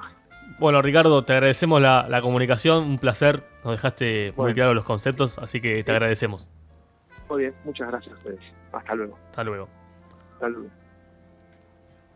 Bueno, 0.58 0.82
Ricardo, 0.82 1.24
te 1.24 1.32
agradecemos 1.32 1.80
la, 1.80 2.06
la 2.08 2.20
comunicación, 2.20 2.84
un 2.84 2.98
placer. 2.98 3.42
Nos 3.64 3.72
dejaste 3.74 4.32
muy 4.36 4.54
claros 4.54 4.74
los 4.74 4.84
conceptos, 4.84 5.38
así 5.38 5.60
que 5.60 5.82
te 5.82 5.90
Sí. 5.90 5.92
agradecemos. 5.92 6.46
Muy 7.28 7.42
bien, 7.42 7.54
muchas 7.64 7.88
gracias 7.88 8.14
a 8.14 8.18
ustedes. 8.18 8.40
Hasta 8.72 8.94
luego. 8.94 9.18
Hasta 9.30 9.42
luego. 9.44 9.68
Hasta 10.34 10.48
luego. 10.48 10.68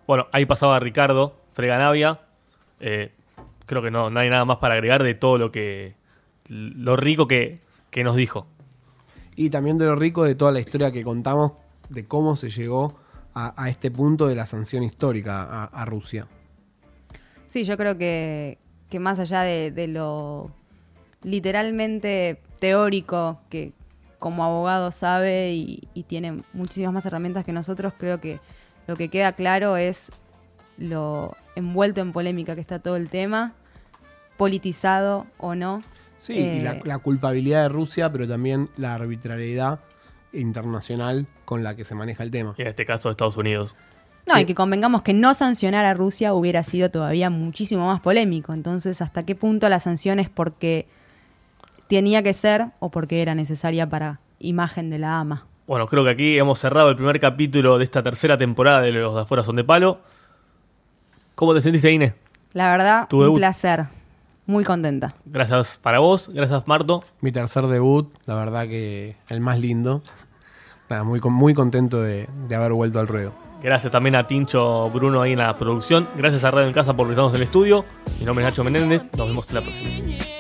Bueno, 0.07 0.27
ahí 0.33 0.47
pasaba 0.47 0.79
Ricardo 0.79 1.37
Freganavia. 1.55 2.21
Eh, 2.81 3.13
creo 3.67 3.83
que 3.83 3.91
no, 3.91 4.11
no 4.11 4.21
hay 4.21 4.31
nada 4.31 4.45
más 4.45 4.59
para 4.59 4.75
agregar 4.75 5.03
de 5.03 5.15
todo 5.15 5.39
lo 5.39 5.51
que. 5.51 5.95
Lo 6.49 6.97
rico 6.97 7.27
que, 7.29 7.61
que 7.91 8.05
nos 8.05 8.17
dijo. 8.17 8.47
Y 9.37 9.51
también 9.51 9.79
de 9.79 9.87
lo 9.87 9.95
rico 9.95 10.25
de 10.25 10.35
toda 10.35 10.53
la 10.53 10.61
historia 10.61 10.91
que 10.91 11.05
contamos 11.05 11.53
de 11.89 12.07
cómo 12.07 12.37
se 12.37 12.51
llegó 12.51 12.99
a, 13.35 13.61
a 13.63 13.69
este 13.69 13.91
punto 13.91 14.27
de 14.27 14.35
la 14.35 14.47
sanción 14.47 14.83
histórica 14.83 15.43
a, 15.45 15.65
a 15.65 15.85
Rusia. 15.85 16.27
Sí, 17.47 17.65
yo 17.65 17.77
creo 17.77 17.97
que, 17.97 18.59
que 18.91 19.01
más 19.01 19.19
allá 19.19 19.43
de, 19.43 19.71
de 19.71 19.89
lo 19.89 20.51
literalmente 21.23 22.41
teórico 22.59 23.41
que 23.49 23.73
como 24.19 24.45
abogado 24.45 24.91
sabe 24.91 25.53
y, 25.53 25.89
y 25.95 26.03
tiene 26.03 26.39
muchísimas 26.53 26.93
más 26.93 27.07
herramientas 27.07 27.45
que 27.45 27.53
nosotros, 27.53 27.93
creo 27.97 28.21
que 28.21 28.41
lo 28.87 28.97
que 28.97 29.09
queda 29.09 29.33
claro 29.33 29.77
es 29.77 30.11
lo 30.77 31.37
envuelto 31.57 32.01
en 32.01 32.13
polémica 32.13 32.55
que 32.55 32.61
está 32.61 32.79
todo 32.79 32.97
el 32.97 33.09
tema, 33.09 33.55
politizado 34.37 35.27
o 35.39 35.55
no. 35.55 35.83
Sí, 36.19 36.35
y 36.35 36.39
Eh, 36.39 36.61
la, 36.63 36.79
la 36.85 36.99
culpabilidad 36.99 37.63
de 37.63 37.69
Rusia, 37.69 38.11
pero 38.13 38.27
también 38.29 38.69
la 38.77 38.95
arbitrariedad 38.95 39.81
internacional 40.33 41.27
con 41.45 41.63
la 41.63 41.75
que 41.77 41.85
se 41.85 41.95
maneja 41.95 42.23
el 42.23 42.31
tema. 42.31 42.55
Y 42.57 42.63
en 42.63 42.69
este 42.69 42.85
caso, 42.85 43.11
Estados 43.11 43.37
Unidos. 43.37 43.75
No, 44.27 44.35
Sí. 44.35 44.43
y 44.43 44.45
que 44.45 44.55
convengamos 44.55 45.03
que 45.03 45.15
no 45.15 45.33
sancionar 45.33 45.85
a 45.87 45.95
Rusia 45.95 46.35
hubiera 46.35 46.63
sido 46.63 46.91
todavía 46.91 47.31
muchísimo 47.31 47.87
más 47.87 48.01
polémico. 48.01 48.53
Entonces, 48.53 49.01
¿hasta 49.01 49.23
qué 49.25 49.35
punto 49.35 49.69
la 49.71 49.81
sanción 49.81 50.19
es 50.19 50.29
porque 50.29 50.87
tenía 51.89 52.23
que 52.23 52.35
ser 52.35 52.67
o 52.81 52.91
porque 52.91 53.23
era 53.23 53.35
necesaria 53.35 53.89
para 53.89 54.21
imagen 54.39 54.91
de 54.91 54.99
la 54.99 55.19
ama? 55.21 55.47
Bueno, 55.67 55.87
creo 55.87 56.05
que 56.05 56.11
aquí 56.11 56.39
hemos 56.39 56.59
cerrado 56.59 56.91
el 56.91 56.97
primer 56.97 57.21
capítulo 57.21 57.79
de 57.79 57.85
esta 57.85 58.03
tercera 58.03 58.37
temporada 58.37 58.81
de 58.83 58.91
Los 58.93 59.15
de 59.15 59.21
Afuera 59.23 59.43
son 59.45 59.57
de 59.57 59.65
Palo. 59.65 60.01
¿Cómo 61.35 61.55
te 61.55 61.61
sentiste, 61.61 61.91
Ine? 61.91 62.15
La 62.53 62.71
verdad, 62.71 63.07
Tu 63.09 63.17
un 63.19 63.23
debut. 63.25 63.39
placer. 63.39 63.87
Muy 64.49 64.65
contenta. 64.65 65.15
Gracias 65.27 65.79
para 65.81 65.99
vos, 66.01 66.31
gracias 66.35 66.67
Marto. 66.67 67.05
Mi 67.21 67.31
tercer 67.31 67.67
debut, 67.67 68.11
la 68.27 68.35
verdad 68.35 68.63
que 68.67 69.15
el 69.29 69.41
más 69.41 69.61
lindo. 69.61 70.03
Nada, 70.89 71.05
muy, 71.05 71.21
con- 71.21 71.35
muy 71.35 71.53
contento 71.53 72.01
de, 72.03 72.27
de 72.49 72.55
haber 72.57 72.73
vuelto 72.73 72.99
al 72.99 73.07
ruedo. 73.07 73.33
Gracias 73.63 73.93
también 73.93 74.15
a 74.17 74.27
Tincho 74.27 74.89
Bruno 74.91 75.21
ahí 75.21 75.33
en 75.33 75.39
la 75.41 75.57
producción. 75.59 76.09
Gracias 76.17 76.45
a 76.45 76.51
Radio 76.51 76.67
en 76.67 76.73
Casa 76.73 76.95
por 76.97 77.07
visitarnos 77.07 77.33
en 77.35 77.37
el 77.37 77.43
estudio. 77.43 77.85
Mi 78.21 78.25
nombre 78.25 78.45
es 78.45 78.51
Nacho 78.51 78.65
Menéndez. 78.65 79.03
Nos 79.17 79.29
vemos 79.29 79.49
en 79.51 79.55
la 79.55 79.61
próxima. 79.61 80.38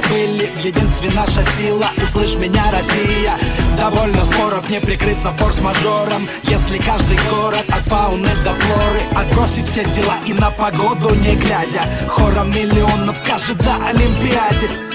забыли 0.00 0.50
Единстве 0.62 1.10
наша 1.14 1.44
сила, 1.56 1.86
услышь 2.02 2.36
меня, 2.36 2.64
Россия. 2.72 3.34
Довольно 3.76 4.24
споров 4.24 4.68
не 4.70 4.80
прикрыться 4.80 5.32
форс-мажором. 5.32 6.28
Если 6.44 6.78
каждый 6.78 7.18
город 7.30 7.64
от 7.68 7.84
фауны 7.84 8.28
до 8.44 8.52
флоры 8.54 9.00
Отбросит 9.16 9.66
все 9.66 9.84
дела 9.84 10.16
и 10.26 10.32
на 10.32 10.50
погоду 10.50 11.14
не 11.14 11.34
глядя 11.36 11.82
Хором 12.08 12.50
миллионов 12.50 13.16
скажет 13.16 13.58
до 13.58 13.74
Олимпиаде 13.86 14.89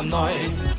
erneut. 0.00 0.69